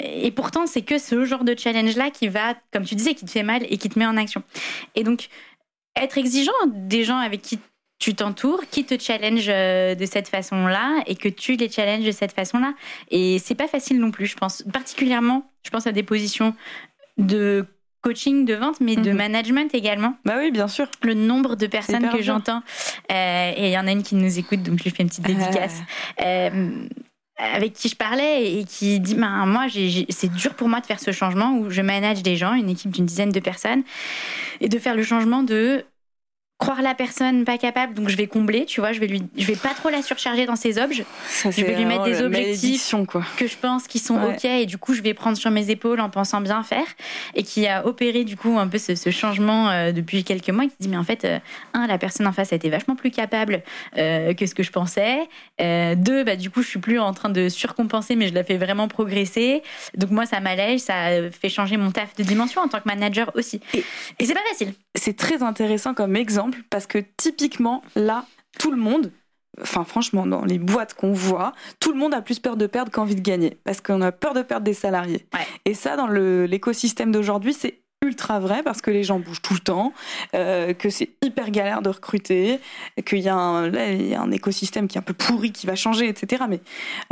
et 0.01 0.31
pourtant, 0.31 0.66
c'est 0.66 0.83
que 0.83 0.99
ce 0.99 1.25
genre 1.25 1.44
de 1.44 1.55
challenge-là 1.57 2.11
qui 2.11 2.29
va, 2.29 2.55
comme 2.73 2.85
tu 2.85 2.94
disais, 2.94 3.14
qui 3.14 3.25
te 3.25 3.31
fait 3.31 3.42
mal 3.42 3.62
et 3.68 3.77
qui 3.79 3.88
te 3.88 3.99
met 3.99 4.07
en 4.07 4.16
action. 4.16 4.42
Et 4.94 5.03
donc, 5.05 5.29
être 5.97 6.18
exigeant 6.18 6.53
des 6.66 7.05
gens 7.05 7.18
avec 7.18 7.42
qui 7.42 7.59
tu 7.99 8.15
t'entoures, 8.15 8.63
qui 8.71 8.85
te 8.85 8.99
challenge 8.99 9.47
euh, 9.49 9.95
de 9.95 10.07
cette 10.07 10.29
façon-là 10.29 11.03
et 11.07 11.17
que 11.17 11.29
tu 11.29 11.57
les 11.57 11.69
challenges 11.69 12.05
de 12.07 12.13
cette 12.13 12.33
façon-là. 12.33 12.75
Et 13.11 13.39
c'est 13.41 13.55
pas 13.57 13.67
facile 13.69 13.99
non 13.99 14.11
plus, 14.13 14.27
je 14.27 14.37
pense. 14.37 14.63
Particulièrement, 14.73 15.51
je 15.65 15.71
pense 15.71 15.87
à 15.87 15.93
des 15.93 16.05
positions 16.05 16.55
de 17.17 17.67
coaching, 18.01 18.45
de 18.45 18.55
vente, 18.55 18.81
mais 18.81 18.95
de 18.95 19.11
Mhm. 19.11 19.17
management 19.17 19.75
également. 19.75 20.17
Bah 20.25 20.37
oui, 20.39 20.53
bien 20.53 20.69
sûr. 20.69 20.87
Le 21.03 21.15
nombre 21.15 21.57
de 21.57 21.67
personnes 21.67 22.09
que 22.11 22.23
j'entends, 22.23 22.63
euh, 23.11 23.53
et 23.57 23.67
il 23.67 23.73
y 23.73 23.79
en 23.79 23.87
a 23.89 23.91
une 23.91 24.05
qui 24.05 24.15
nous 24.15 24.39
écoute, 24.39 24.63
donc 24.63 24.79
je 24.79 24.85
lui 24.85 24.91
fais 24.91 25.03
une 25.03 25.09
petite 25.09 25.27
dédicace 25.27 25.81
euh, 26.25 26.87
avec 27.39 27.73
qui 27.73 27.89
je 27.89 27.97
parlais 27.97 28.53
et 28.61 28.65
qui 28.65 29.01
dit 29.01 29.15
ben, 29.17 29.45
moi 29.47 29.67
c'est 30.11 30.33
dur 30.33 30.55
pour 30.55 30.69
moi 30.69 30.81
de 30.81 30.87
faire 30.87 31.01
ce 31.01 31.11
changement 31.11 31.57
où 31.59 31.71
je 31.71 31.83
manage 31.83 32.23
des 32.23 32.37
gens 32.37 32.55
une 32.55 32.71
équipe 32.71 32.93
d'une 32.93 33.07
dizaine 33.07 33.31
de 33.33 33.41
personnes 33.41 33.83
et 34.61 34.69
de 34.69 34.79
faire 34.79 34.95
le 34.95 35.03
changement 35.03 35.43
de 35.43 35.85
croire 36.59 36.83
la 36.83 36.94
personne 36.94 37.44
pas 37.44 37.57
capable 37.57 37.94
donc 37.94 38.09
je 38.09 38.16
vais 38.16 38.27
combler 38.27 38.64
tu 38.66 38.81
vois 38.81 38.92
je 38.92 38.99
vais 38.99 39.07
lui 39.07 39.23
je 39.37 39.47
vais 39.47 39.55
pas 39.55 39.75
trop 39.75 39.90
la 39.90 40.03
surcharger 40.03 40.44
dans 40.44 40.57
ses 40.57 40.79
objets 40.81 41.07
Ça, 41.29 41.53
Je 41.53 41.64
vais 41.64 41.77
lui 41.77 41.85
mettre 41.85 42.03
des 42.05 42.21
objectifs. 42.21 42.92
quoi. 43.07 43.23
que 43.37 43.47
je 43.47 43.57
pense 43.57 43.87
qui 43.87 44.01
sont 44.01 44.16
Ouais. 44.18 44.35
ok 44.35 44.44
et 44.44 44.66
du 44.66 44.77
coup 44.77 44.92
je 44.92 45.01
vais 45.03 45.14
prendre 45.14 45.37
sur 45.37 45.53
mes 45.53 45.71
épaules 45.71 46.01
en 46.01 46.11
pensant 46.11 46.40
bien 46.40 46.64
faire 46.64 46.85
et 47.37 47.44
qui 47.44 47.68
a 47.68 47.87
opéré 47.87 48.25
du 48.25 48.37
coup 48.37 48.59
un 48.59 48.66
peu 48.66 48.79
ce, 48.79 48.97
ce 48.97 49.11
changement 49.11 49.71
euh, 49.71 49.92
depuis 49.92 50.25
quelques 50.25 50.51
mois 50.51 50.64
qui 50.64 50.73
dit 50.81 50.88
mais 50.88 50.97
en 50.97 51.05
fait 51.05 51.25
euh, 51.25 51.38
un 51.75 51.87
la 51.87 51.97
personne 51.97 52.27
en 52.27 52.33
face 52.33 52.53
a 52.53 52.57
été 52.57 52.71
vachement 52.71 52.97
plus 52.97 53.12
capable 53.12 53.62
euh, 53.97 54.35
que 54.35 54.44
ce 54.47 54.55
que 54.57 54.64
je 54.64 54.73
pensais 54.73 55.29
deux 55.61 56.25
bah 56.25 56.35
du 56.35 56.51
coup 56.51 56.62
je 56.62 56.68
suis 56.68 56.81
plus 56.81 56.99
en 56.99 57.12
train 57.12 57.29
de 57.29 57.49
surcompenser 57.49 58.16
mais 58.16 58.27
je 58.29 58.35
la 58.35 58.42
fais 58.42 58.57
vraiment 58.57 58.88
progresser 58.88 59.62
donc 59.97 60.11
moi 60.11 60.27
ça 60.27 60.40
m'allège 60.40 60.81
ça 60.81 61.31
fait 61.31 61.49
changer 61.51 61.77
mon 61.77 61.92
taf 61.92 62.16
de 62.16 62.25
dimension 62.25 62.62
en 62.62 62.68
tant 62.68 62.79
que 62.79 62.87
manager 62.88 63.31
aussi 63.37 63.61
Et- 63.75 63.85
et 64.18 64.27
c'est 64.27 64.35
pas 64.35 64.40
facile 64.51 64.73
C'est 64.97 65.16
très 65.16 65.42
intéressant 65.44 65.94
comme 65.94 66.16
exemple 66.16 66.48
parce 66.71 66.87
que 66.87 66.99
typiquement, 67.17 67.83
là, 67.97 68.25
tout 68.59 68.71
le 68.71 68.77
monde, 68.77 69.13
enfin 69.61 69.85
franchement, 69.85 70.27
dans 70.27 70.45
les 70.45 70.59
boîtes 70.59 70.95
qu'on 70.95 71.13
voit, 71.13 71.53
tout 71.81 71.93
le 71.93 71.99
monde 71.99 72.15
a 72.15 72.23
plus 72.23 72.39
peur 72.39 72.57
de 72.57 72.67
perdre 72.67 72.91
qu'envie 72.91 73.15
de 73.15 73.21
gagner 73.21 73.59
parce 73.65 73.81
qu'on 73.81 74.01
a 74.03 74.13
peur 74.13 74.35
de 74.35 74.43
perdre 74.43 74.65
des 74.65 74.75
salariés. 74.75 75.27
Ouais. 75.35 75.47
Et 75.65 75.75
ça, 75.75 75.97
dans 75.97 76.09
l'écosystème 76.09 77.13
d'aujourd'hui, 77.13 77.55
c'est 77.55 77.81
ultra 78.09 78.40
vrai 78.40 78.62
parce 78.62 78.81
que 78.81 78.90
les 78.90 79.05
gens 79.05 79.18
bougent 79.21 79.42
tout 79.42 79.55
le 79.55 79.61
temps, 79.61 79.92
euh, 80.35 80.73
que 80.75 80.90
c'est 80.90 81.11
hyper 81.23 81.51
galère 81.51 81.83
de 81.83 81.88
recruter, 81.90 82.59
qu'il 83.07 83.18
y, 83.21 83.29
a 83.29 83.35
un- 83.37 83.68
là, 83.71 83.90
il 83.92 84.09
y 84.09 84.14
a 84.14 84.21
un 84.21 84.31
écosystème 84.31 84.88
qui 84.88 84.99
est 84.99 85.01
un 85.01 85.03
peu 85.03 85.14
pourri, 85.14 85.53
qui 85.53 85.66
va 85.66 85.77
changer, 85.77 86.09
etc. 86.09 86.44
Mais 86.49 86.61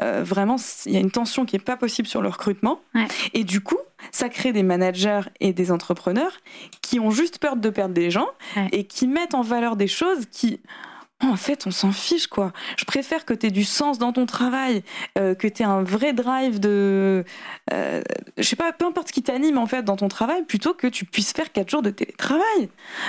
euh, 0.03 0.23
vraiment, 0.25 0.57
il 0.87 0.93
y 0.93 0.97
a 0.97 1.01
une 1.01 1.11
tension 1.11 1.45
qui 1.45 1.57
est 1.57 1.61
pas 1.61 1.77
possible 1.77 2.09
sur 2.09 2.23
le 2.23 2.29
recrutement. 2.29 2.81
Ouais. 2.95 3.07
Et 3.35 3.45
du 3.45 3.61
coup, 3.61 3.79
ça 4.13 4.29
crée 4.29 4.53
des 4.53 4.63
managers 4.63 5.21
et 5.41 5.53
des 5.53 5.71
entrepreneurs 5.71 6.33
qui 6.83 7.01
ont 7.01 7.11
juste 7.11 7.39
peur 7.39 7.57
de 7.57 7.71
perdre 7.71 7.95
des 7.95 8.11
gens 8.11 8.29
Ouais. 8.57 8.69
et 8.73 8.85
qui 8.85 9.07
mettent 9.07 9.35
en 9.35 9.43
valeur 9.43 9.77
des 9.77 9.89
choses 9.89 10.27
qui 10.31 10.61
en 11.21 11.37
fait, 11.37 11.67
on 11.67 11.71
s'en 11.71 11.93
fiche 11.93 12.27
quoi. 12.27 12.53
Je 12.79 12.85
préfère 12.85 13.25
que 13.25 13.33
tu 13.35 13.47
aies 13.47 13.51
du 13.51 13.65
sens 13.65 13.99
dans 13.99 14.13
ton 14.13 14.27
travail, 14.27 14.83
euh, 15.19 15.35
que 15.35 15.49
tu 15.49 15.63
aies 15.63 15.67
un 15.67 15.83
vrai 15.83 16.13
drive 16.13 16.61
de 16.61 17.25
euh, 17.73 18.03
je 18.37 18.43
sais 18.43 18.57
pas, 18.57 18.73
peu 18.73 18.85
importe 18.85 19.09
ce 19.09 19.13
qui 19.13 19.23
t'anime 19.23 19.57
en 19.59 19.67
fait 19.67 19.83
dans 19.83 19.97
ton 19.97 20.09
travail 20.09 20.45
plutôt 20.45 20.75
que 20.75 20.87
tu 20.87 21.05
puisses 21.07 21.33
faire 21.33 21.53
quatre 21.53 21.71
jours 21.71 21.83
de 21.83 21.91
télétravail. 21.91 22.69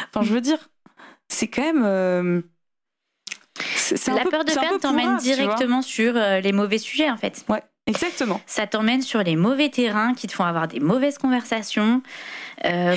Enfin, 0.09 0.25
je 0.25 0.33
veux 0.33 0.41
dire, 0.41 0.69
c'est 1.27 1.47
quand 1.47 1.61
même 1.63 1.83
euh, 1.85 2.41
c'est- 3.75 3.97
la 4.13 4.23
peu- 4.23 4.29
peur 4.29 4.45
de 4.45 4.51
perdre 4.53 4.79
t'emmène 4.79 5.17
directement 5.17 5.81
sur 5.81 6.13
les 6.13 6.51
mauvais 6.51 6.77
sujets 6.77 7.09
en 7.09 7.17
fait 7.17 7.43
Ouais, 7.49 7.63
exactement. 7.87 8.39
ça 8.45 8.67
t'emmène 8.67 9.01
sur 9.01 9.23
les 9.23 9.35
mauvais 9.35 9.69
terrains 9.69 10.13
qui 10.13 10.27
te 10.27 10.33
font 10.33 10.43
avoir 10.43 10.67
des 10.67 10.79
mauvaises 10.79 11.17
conversations. 11.17 12.01
Euh, 12.65 12.95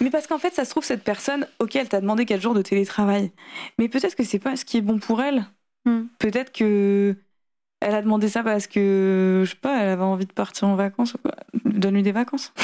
Mais 0.00 0.10
parce 0.10 0.26
qu'en 0.26 0.38
fait, 0.38 0.54
ça 0.54 0.64
se 0.64 0.70
trouve, 0.70 0.84
cette 0.84 1.04
personne, 1.04 1.46
ok, 1.58 1.76
elle 1.76 1.88
t'a 1.88 2.00
demandé 2.00 2.24
4 2.24 2.40
jours 2.40 2.54
de 2.54 2.62
télétravail. 2.62 3.30
Mais 3.78 3.88
peut-être 3.88 4.14
que 4.14 4.24
c'est 4.24 4.38
pas 4.38 4.56
ce 4.56 4.64
qui 4.64 4.78
est 4.78 4.82
bon 4.82 4.98
pour 4.98 5.22
elle. 5.22 5.46
Hmm. 5.84 6.04
Peut-être 6.18 6.52
que 6.52 7.16
elle 7.82 7.94
a 7.94 8.02
demandé 8.02 8.28
ça 8.28 8.42
parce 8.42 8.68
que, 8.68 9.42
je 9.44 9.50
sais 9.50 9.56
pas, 9.56 9.82
elle 9.82 9.88
avait 9.88 10.02
envie 10.02 10.26
de 10.26 10.32
partir 10.32 10.68
en 10.68 10.76
vacances. 10.76 11.14
ou 11.14 11.18
quoi. 11.18 11.32
Donne-lui 11.64 12.02
des 12.02 12.12
vacances. 12.12 12.52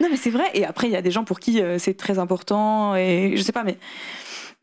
Non, 0.00 0.08
mais 0.10 0.16
c'est 0.16 0.30
vrai. 0.30 0.44
Et 0.54 0.64
après, 0.64 0.88
il 0.88 0.92
y 0.92 0.96
a 0.96 1.02
des 1.02 1.10
gens 1.10 1.22
pour 1.24 1.38
qui 1.38 1.60
euh, 1.60 1.78
c'est 1.78 1.94
très 1.94 2.18
important. 2.18 2.96
Et 2.96 3.34
je 3.36 3.42
sais 3.42 3.52
pas, 3.52 3.62
mais 3.62 3.78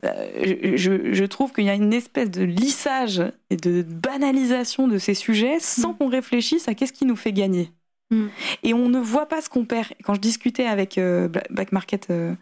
je, 0.02 1.12
je- 1.12 1.24
trouve 1.24 1.52
qu'il 1.52 1.64
y 1.64 1.70
a 1.70 1.74
une 1.74 1.92
espèce 1.92 2.30
de 2.30 2.42
lissage 2.44 3.22
et 3.50 3.56
de 3.56 3.82
banalisation 3.82 4.86
de 4.88 4.98
ces 4.98 5.14
sujets 5.14 5.58
sans 5.60 5.92
Hmm. 5.92 5.96
qu'on 5.96 6.08
réfléchisse 6.08 6.68
à 6.68 6.74
qu'est-ce 6.74 6.92
qui 6.92 7.06
nous 7.06 7.16
fait 7.16 7.32
gagner. 7.32 7.70
Hmm. 8.10 8.26
Et 8.62 8.74
on 8.74 8.88
ne 8.90 8.98
voit 9.00 9.26
pas 9.26 9.40
ce 9.40 9.48
qu'on 9.48 9.64
perd. 9.64 9.88
Quand 10.04 10.14
je 10.14 10.20
discutais 10.20 10.66
avec 10.66 10.98
euh, 10.98 11.28
Back 11.50 11.72
Market 11.72 12.08
euh, 12.10 12.34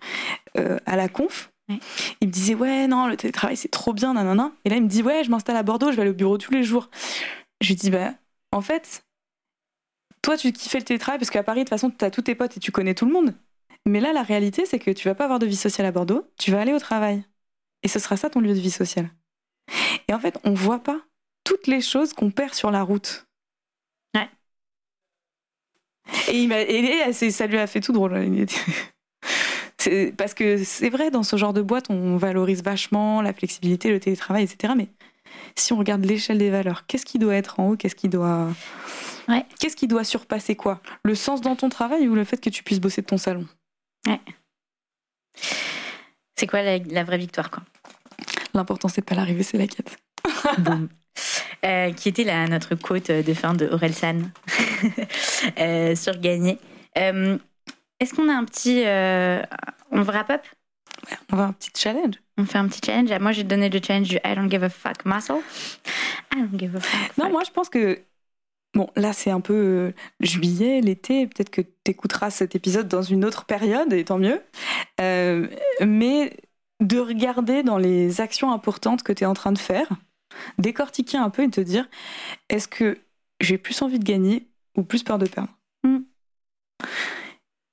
euh, 0.59 0.79
à 0.87 0.97
la 0.97 1.09
conf, 1.09 1.51
Ouais. 1.69 1.79
il 2.21 2.27
me 2.27 2.33
disait 2.33 2.55
Ouais, 2.57 2.89
non, 2.89 3.07
le 3.07 3.17
télétravail 3.17 3.57
c'est 3.57 3.71
trop 3.71 3.93
bien, 3.93 4.15
nanana. 4.15 4.51
Et 4.65 4.69
là, 4.69 4.77
il 4.77 4.83
me 4.83 4.89
dit 4.89 5.03
Ouais, 5.03 5.23
je 5.23 5.31
m'installe 5.31 5.57
à 5.57 5.63
Bordeaux, 5.63 5.93
je 5.93 5.97
vais 5.97 6.03
aller 6.03 6.11
au 6.11 6.15
bureau 6.15 6.37
tous 6.37 6.51
les 6.53 6.65
jours. 6.65 6.91
Je 7.61 7.69
lui 7.69 7.77
dis 7.77 7.91
Bah, 7.91 8.15
en 8.51 8.61
fait, 8.61 9.05
toi, 10.23 10.37
tu 10.37 10.53
kiffais 10.53 10.79
le 10.79 10.85
télétravail 10.85 11.19
parce 11.21 11.31
qu'à 11.31 11.45
Paris, 11.45 11.61
de 11.61 11.65
toute 11.65 11.71
façon, 11.71 11.91
tu 11.91 12.05
as 12.05 12.11
tous 12.11 12.23
tes 12.23 12.35
potes 12.35 12.57
et 12.57 12.61
tu 12.61 12.73
connais 12.73 12.95
tout 12.95 13.07
le 13.07 13.13
monde. 13.13 13.35
Mais 13.87 14.01
là, 14.01 14.13
la 14.13 14.23
réalité, 14.23 14.67
c'est 14.67 14.81
que 14.81 14.91
tu 14.91 15.07
vas 15.09 15.15
pas 15.15 15.25
avoir 15.25 15.39
de 15.39 15.47
vie 15.47 15.57
sociale 15.57 15.87
à 15.87 15.93
Bordeaux, 15.93 16.25
tu 16.37 16.51
vas 16.51 16.61
aller 16.61 16.73
au 16.73 16.79
travail. 16.81 17.25
Et 17.83 17.89
ce 17.89 17.99
sera 17.99 18.17
ça 18.17 18.31
ton 18.31 18.41
lieu 18.41 18.55
de 18.55 18.61
vie 18.61 18.71
sociale. 18.71 19.11
Et 20.09 20.15
en 20.15 20.21
fait, 20.21 20.39
on 20.45 20.55
voit 20.55 20.83
pas 20.83 21.01
toutes 21.45 21.67
les 21.67 21.81
choses 21.81 22.13
qu'on 22.13 22.31
perd 22.31 22.55
sur 22.55 22.71
la 22.71 22.83
route. 22.83 23.27
Ouais. 24.15 24.29
Et, 26.29 26.43
il 26.43 27.33
ça 27.33 27.47
lui 27.47 27.59
a 27.59 27.67
fait 27.67 27.81
tout 27.81 27.93
drôle. 27.93 28.15
Parce 30.17 30.35
que 30.35 30.63
c'est 30.63 30.91
vrai, 30.91 31.11
dans 31.11 31.25
ce 31.25 31.37
genre 31.37 31.53
de 31.53 31.63
boîte, 31.63 31.87
on 31.91 32.17
valorise 32.17 32.63
vachement 32.63 33.21
la 33.21 33.33
flexibilité, 33.33 33.91
le 33.91 33.99
télétravail, 33.99 34.45
etc. 34.45 34.75
Mais 34.77 34.89
si 35.57 35.73
on 35.73 35.79
regarde 35.79 36.05
l'échelle 36.05 36.39
des 36.39 36.51
valeurs, 36.51 36.87
qu'est-ce 36.87 37.07
qui 37.07 37.19
doit 37.19 37.35
être 37.35 37.59
en 37.59 37.71
haut 37.71 37.77
Qu'est-ce 37.77 37.97
qui 37.97 38.09
doit. 38.09 38.49
Ouais. 39.29 39.45
Qu'est-ce 39.59 39.77
qui 39.77 39.89
doit 39.89 40.05
surpasser 40.05 40.55
quoi? 40.55 40.81
Le 41.05 41.15
sens 41.15 41.41
dans 41.41 41.57
ton 41.57 41.69
travail 41.69 42.09
ou 42.09 42.15
le 42.15 42.25
fait 42.25 42.41
que 42.41 42.51
tu 42.51 42.63
puisses 42.63 42.81
bosser 42.81 43.03
de 43.03 43.07
ton 43.07 43.19
salon? 43.19 43.47
C'est 46.37 46.47
quoi 46.47 46.63
la, 46.63 46.79
la 46.79 47.05
vraie 47.05 47.19
victoire 47.19 47.51
quoi? 47.51 47.63
L'important, 48.55 48.89
c'est 48.89 49.03
pas 49.03 49.15
l'arrivée, 49.15 49.43
c'est 49.43 49.59
la 49.59 49.67
quête. 49.67 49.97
Boum. 50.59 50.89
Euh, 51.65 51.93
qui 51.93 52.09
était 52.09 52.25
la, 52.25 52.49
notre 52.49 52.75
quote 52.75 53.11
de 53.11 53.35
fin 53.35 53.55
de 53.55 53.67
Aurel 53.67 53.95
San 53.95 54.31
euh, 55.59 55.95
sur 55.95 56.19
gagner. 56.19 56.59
Euh, 56.99 57.39
Est-ce 58.01 58.15
qu'on 58.15 58.29
a 58.29 58.33
un 58.33 58.45
petit. 58.45 58.83
euh, 58.87 59.43
on 59.91 60.03
wrap 60.03 60.31
up? 60.31 60.43
On 61.33 61.37
va 61.37 61.45
un 61.45 61.53
petit 61.53 61.71
challenge. 61.77 62.15
On 62.39 62.45
fait 62.47 62.59
un 62.59 62.69
petit 62.69 62.81
challenge 62.85 63.11
Ah, 63.13 63.19
Moi, 63.19 63.33
j'ai 63.33 63.45
donné 63.45 63.69
le 63.69 63.81
challenge 63.83 64.09
du 64.09 64.17
I 64.25 64.35
don't 64.35 64.51
give 64.51 64.63
a 64.65 64.69
fuck 64.69 65.05
muscle. 65.05 65.41
I 66.35 66.41
don't 66.41 66.59
give 66.59 66.75
a 66.77 66.81
fuck. 66.81 67.17
Non, 67.19 67.25
fuck. 67.25 67.33
moi, 67.33 67.43
je 67.45 67.51
pense 67.51 67.69
que. 67.69 68.01
Bon, 68.75 68.89
là, 68.97 69.13
c'est 69.13 69.31
un 69.31 69.41
peu 69.41 69.53
euh, 69.55 69.93
juillet, 70.21 70.81
l'été. 70.81 71.27
Peut-être 71.27 71.51
que 71.51 71.61
tu 71.61 71.91
écouteras 71.91 72.31
cet 72.31 72.55
épisode 72.57 72.89
dans 72.89 73.03
une 73.03 73.25
autre 73.25 73.45
période, 73.45 73.93
et 73.93 74.05
tant 74.05 74.17
mieux. 74.19 74.41
Euh, 75.01 75.47
mais 75.85 76.33
de 76.83 76.99
regarder 76.99 77.63
dans 77.63 77.79
les 77.79 78.21
actions 78.21 78.53
importantes 78.53 79.03
que 79.03 79.13
tu 79.13 79.25
es 79.25 79.27
en 79.27 79.35
train 79.35 79.53
de 79.53 79.59
faire, 79.59 79.89
Décortiquer 80.59 81.19
un 81.19 81.31
peu 81.31 81.43
et 81.43 81.51
te 81.51 81.61
dire 81.61 81.89
est-ce 82.49 82.69
que 82.69 82.99
j'ai 83.41 83.59
plus 83.59 83.83
envie 83.83 83.99
de 83.99 84.05
gagner 84.05 84.49
ou 84.77 84.83
plus 84.83 85.03
peur 85.03 85.19
de 85.19 85.27
perdre? 85.27 85.51
Mm. 85.85 85.99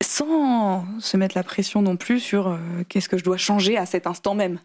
Sans 0.03 0.85
se 0.99 1.17
mettre 1.17 1.37
la 1.37 1.43
pression 1.43 1.81
non 1.81 1.97
plus 1.97 2.19
sur 2.19 2.47
euh, 2.47 2.57
qu'est-ce 2.87 3.09
que 3.09 3.17
je 3.17 3.23
dois 3.23 3.37
changer 3.37 3.77
à 3.77 3.85
cet 3.85 4.07
instant 4.07 4.35
même. 4.35 4.59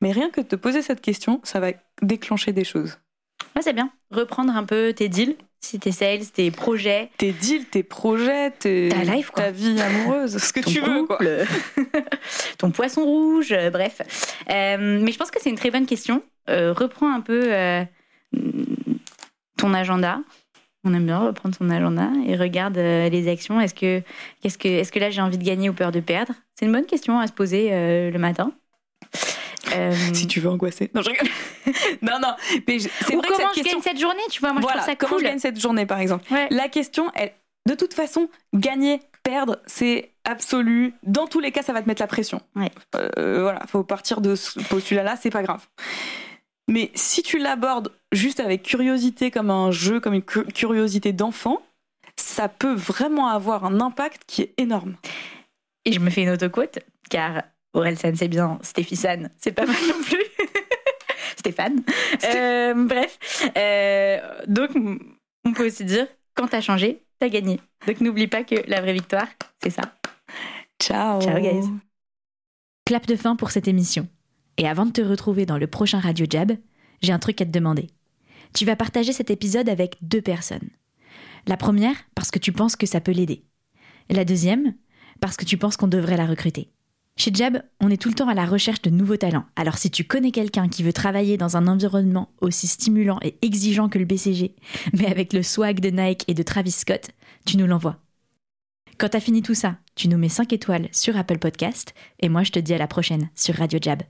Mais 0.00 0.12
rien 0.12 0.30
que 0.30 0.40
de 0.40 0.46
te 0.46 0.56
poser 0.56 0.82
cette 0.82 1.00
question, 1.00 1.40
ça 1.44 1.60
va 1.60 1.72
déclencher 2.02 2.52
des 2.52 2.64
choses. 2.64 2.98
Ouais, 3.54 3.62
c'est 3.62 3.72
bien. 3.72 3.90
Reprendre 4.10 4.56
un 4.56 4.64
peu 4.64 4.92
tes 4.94 5.08
deals, 5.08 5.36
si 5.66 5.78
tes 5.78 5.92
sales, 5.92 6.26
tes 6.32 6.50
projets. 6.50 7.10
Tes 7.18 7.32
deals, 7.32 7.64
tes 7.66 7.82
projets, 7.82 8.50
tes- 8.52 8.88
Ta 8.88 9.04
life, 9.04 9.30
quoi. 9.30 9.44
ta 9.44 9.50
vie 9.50 9.80
amoureuse, 9.80 10.38
ce 10.38 10.52
que 10.52 10.60
ton 10.60 10.70
tu 10.70 10.80
veux. 10.80 11.04
Quoi. 11.06 11.18
ton 12.58 12.70
poisson 12.70 13.04
rouge, 13.04 13.52
euh, 13.52 13.70
bref. 13.70 14.00
Euh, 14.50 15.00
mais 15.02 15.12
je 15.12 15.18
pense 15.18 15.30
que 15.30 15.38
c'est 15.40 15.50
une 15.50 15.56
très 15.56 15.70
bonne 15.70 15.86
question. 15.86 16.22
Euh, 16.48 16.72
reprends 16.72 17.12
un 17.12 17.20
peu 17.20 17.52
euh, 17.52 17.84
ton 19.58 19.74
agenda. 19.74 20.20
On 20.84 20.94
aime 20.94 21.06
bien 21.06 21.18
reprendre 21.18 21.56
ton 21.56 21.68
agenda 21.70 22.10
et 22.26 22.36
regarde 22.36 22.78
euh, 22.78 23.08
les 23.08 23.28
actions. 23.28 23.60
Est-ce 23.60 23.74
que, 23.74 24.02
qu'est-ce 24.40 24.56
que, 24.58 24.68
est-ce 24.68 24.92
que 24.92 25.00
là 25.00 25.10
j'ai 25.10 25.20
envie 25.20 25.38
de 25.38 25.44
gagner 25.44 25.68
ou 25.68 25.72
peur 25.72 25.90
de 25.90 25.98
perdre? 26.00 26.32
C'est 26.54 26.64
une 26.66 26.72
bonne 26.72 26.86
question 26.86 27.18
à 27.18 27.26
se 27.26 27.32
poser 27.32 27.70
euh, 27.72 28.10
le 28.12 28.18
matin. 28.20 28.52
Euh, 29.74 29.92
Si 30.12 30.26
tu 30.26 30.40
veux 30.40 30.48
angoisser. 30.50 30.90
Non, 30.94 31.02
je 31.02 31.10
rigole. 31.10 31.28
non, 32.02 32.18
non. 32.20 32.34
Mais 32.68 32.78
je- 32.78 32.88
c'est 33.06 33.14
vrai 33.16 33.28
que 33.28 33.32
comment 33.34 33.36
cette 33.36 33.56
je 33.56 33.62
question. 33.62 33.78
gagne 33.78 33.82
cette 33.82 34.00
journée, 34.00 34.22
tu 34.30 34.40
vois 34.40 34.52
Moi, 34.52 34.60
voilà, 34.62 34.76
je 34.76 34.82
trouve 34.82 34.90
ça 34.92 34.96
comment 34.96 35.14
cool. 35.14 35.22
je 35.22 35.28
gagne 35.28 35.38
cette 35.38 35.60
journée, 35.60 35.86
par 35.86 35.98
exemple? 36.00 36.24
Ouais. 36.32 36.46
La 36.50 36.68
question, 36.68 37.10
elle, 37.14 37.32
de 37.68 37.74
toute 37.74 37.94
façon, 37.94 38.28
gagner, 38.54 39.00
perdre, 39.24 39.58
c'est 39.66 40.12
absolu. 40.24 40.94
Dans 41.02 41.26
tous 41.26 41.40
les 41.40 41.50
cas, 41.52 41.62
ça 41.62 41.72
va 41.72 41.82
te 41.82 41.88
mettre 41.88 42.00
la 42.02 42.06
pression. 42.06 42.40
Ouais. 42.54 42.70
Euh, 42.94 43.42
voilà, 43.42 43.62
faut 43.66 43.82
partir 43.82 44.20
de 44.20 44.34
ce 44.36 44.60
postulat-là, 44.60 45.16
c'est 45.20 45.30
pas 45.30 45.42
grave. 45.42 45.66
Mais 46.68 46.90
si 46.94 47.22
tu 47.22 47.38
l'abordes 47.38 47.92
juste 48.12 48.40
avec 48.40 48.62
curiosité, 48.62 49.30
comme 49.30 49.50
un 49.50 49.70
jeu, 49.70 50.00
comme 50.00 50.14
une 50.14 50.22
cu- 50.22 50.44
curiosité 50.46 51.12
d'enfant, 51.12 51.60
ça 52.16 52.48
peut 52.48 52.74
vraiment 52.74 53.28
avoir 53.28 53.64
un 53.64 53.80
impact 53.80 54.22
qui 54.26 54.42
est 54.42 54.54
énorme. 54.58 54.96
Et 55.84 55.92
je 55.92 56.00
me 56.00 56.10
fais 56.10 56.22
une 56.22 56.30
autoquote, 56.30 56.78
car 57.10 57.42
Orelsan 57.76 58.12
c'est 58.14 58.28
bien, 58.28 58.58
Stéphie 58.62 58.96
San 58.96 59.30
c'est 59.38 59.52
pas 59.52 59.66
mal 59.66 59.76
non 59.88 60.02
plus. 60.02 60.16
Stéphane. 61.36 61.82
Euh, 62.24 62.74
bref. 62.86 63.18
Euh, 63.56 64.18
donc, 64.48 64.70
on 65.44 65.52
peut 65.52 65.66
aussi 65.66 65.84
dire, 65.84 66.06
quand 66.34 66.48
t'as 66.48 66.60
changé, 66.60 67.04
t'as 67.20 67.28
gagné. 67.28 67.60
Donc 67.86 68.00
n'oublie 68.00 68.26
pas 68.26 68.42
que 68.42 68.56
la 68.66 68.80
vraie 68.80 68.94
victoire, 68.94 69.28
c'est 69.62 69.70
ça. 69.70 69.82
Ciao. 70.80 71.20
Ciao, 71.20 71.38
guys. 71.38 71.68
Clap 72.84 73.06
de 73.06 73.16
fin 73.16 73.36
pour 73.36 73.50
cette 73.50 73.68
émission. 73.68 74.08
Et 74.58 74.66
avant 74.66 74.86
de 74.86 74.92
te 74.92 75.02
retrouver 75.02 75.46
dans 75.46 75.58
le 75.58 75.66
prochain 75.66 76.00
Radio 76.00 76.26
Jab, 76.28 76.52
j'ai 77.02 77.12
un 77.12 77.18
truc 77.18 77.40
à 77.40 77.44
te 77.44 77.50
demander. 77.50 77.88
Tu 78.54 78.64
vas 78.64 78.76
partager 78.76 79.12
cet 79.12 79.30
épisode 79.30 79.68
avec 79.68 79.96
deux 80.00 80.22
personnes. 80.22 80.70
La 81.46 81.56
première, 81.56 81.96
parce 82.14 82.30
que 82.30 82.38
tu 82.38 82.52
penses 82.52 82.76
que 82.76 82.86
ça 82.86 83.00
peut 83.00 83.12
l'aider. 83.12 83.44
La 84.08 84.24
deuxième, 84.24 84.74
parce 85.20 85.36
que 85.36 85.44
tu 85.44 85.58
penses 85.58 85.76
qu'on 85.76 85.88
devrait 85.88 86.16
la 86.16 86.26
recruter. 86.26 86.70
Chez 87.18 87.30
Jab, 87.32 87.62
on 87.80 87.90
est 87.90 87.96
tout 87.96 88.10
le 88.10 88.14
temps 88.14 88.28
à 88.28 88.34
la 88.34 88.44
recherche 88.44 88.82
de 88.82 88.90
nouveaux 88.90 89.16
talents. 89.16 89.46
Alors 89.56 89.78
si 89.78 89.90
tu 89.90 90.04
connais 90.04 90.32
quelqu'un 90.32 90.68
qui 90.68 90.82
veut 90.82 90.92
travailler 90.92 91.38
dans 91.38 91.56
un 91.56 91.66
environnement 91.66 92.28
aussi 92.42 92.66
stimulant 92.66 93.18
et 93.22 93.38
exigeant 93.40 93.88
que 93.88 93.98
le 93.98 94.04
BCG, 94.04 94.54
mais 94.92 95.06
avec 95.06 95.32
le 95.32 95.42
swag 95.42 95.80
de 95.80 95.88
Nike 95.88 96.24
et 96.28 96.34
de 96.34 96.42
Travis 96.42 96.72
Scott, 96.72 97.10
tu 97.46 97.56
nous 97.56 97.66
l'envoies. 97.66 97.98
Quand 98.98 99.08
t'as 99.08 99.20
fini 99.20 99.40
tout 99.40 99.54
ça, 99.54 99.76
tu 99.94 100.08
nous 100.08 100.18
mets 100.18 100.28
5 100.28 100.52
étoiles 100.52 100.88
sur 100.92 101.16
Apple 101.16 101.38
Podcast 101.38 101.94
et 102.20 102.28
moi 102.28 102.42
je 102.42 102.52
te 102.52 102.58
dis 102.58 102.74
à 102.74 102.78
la 102.78 102.86
prochaine 102.86 103.30
sur 103.34 103.54
Radio 103.54 103.78
Jab. 103.80 104.02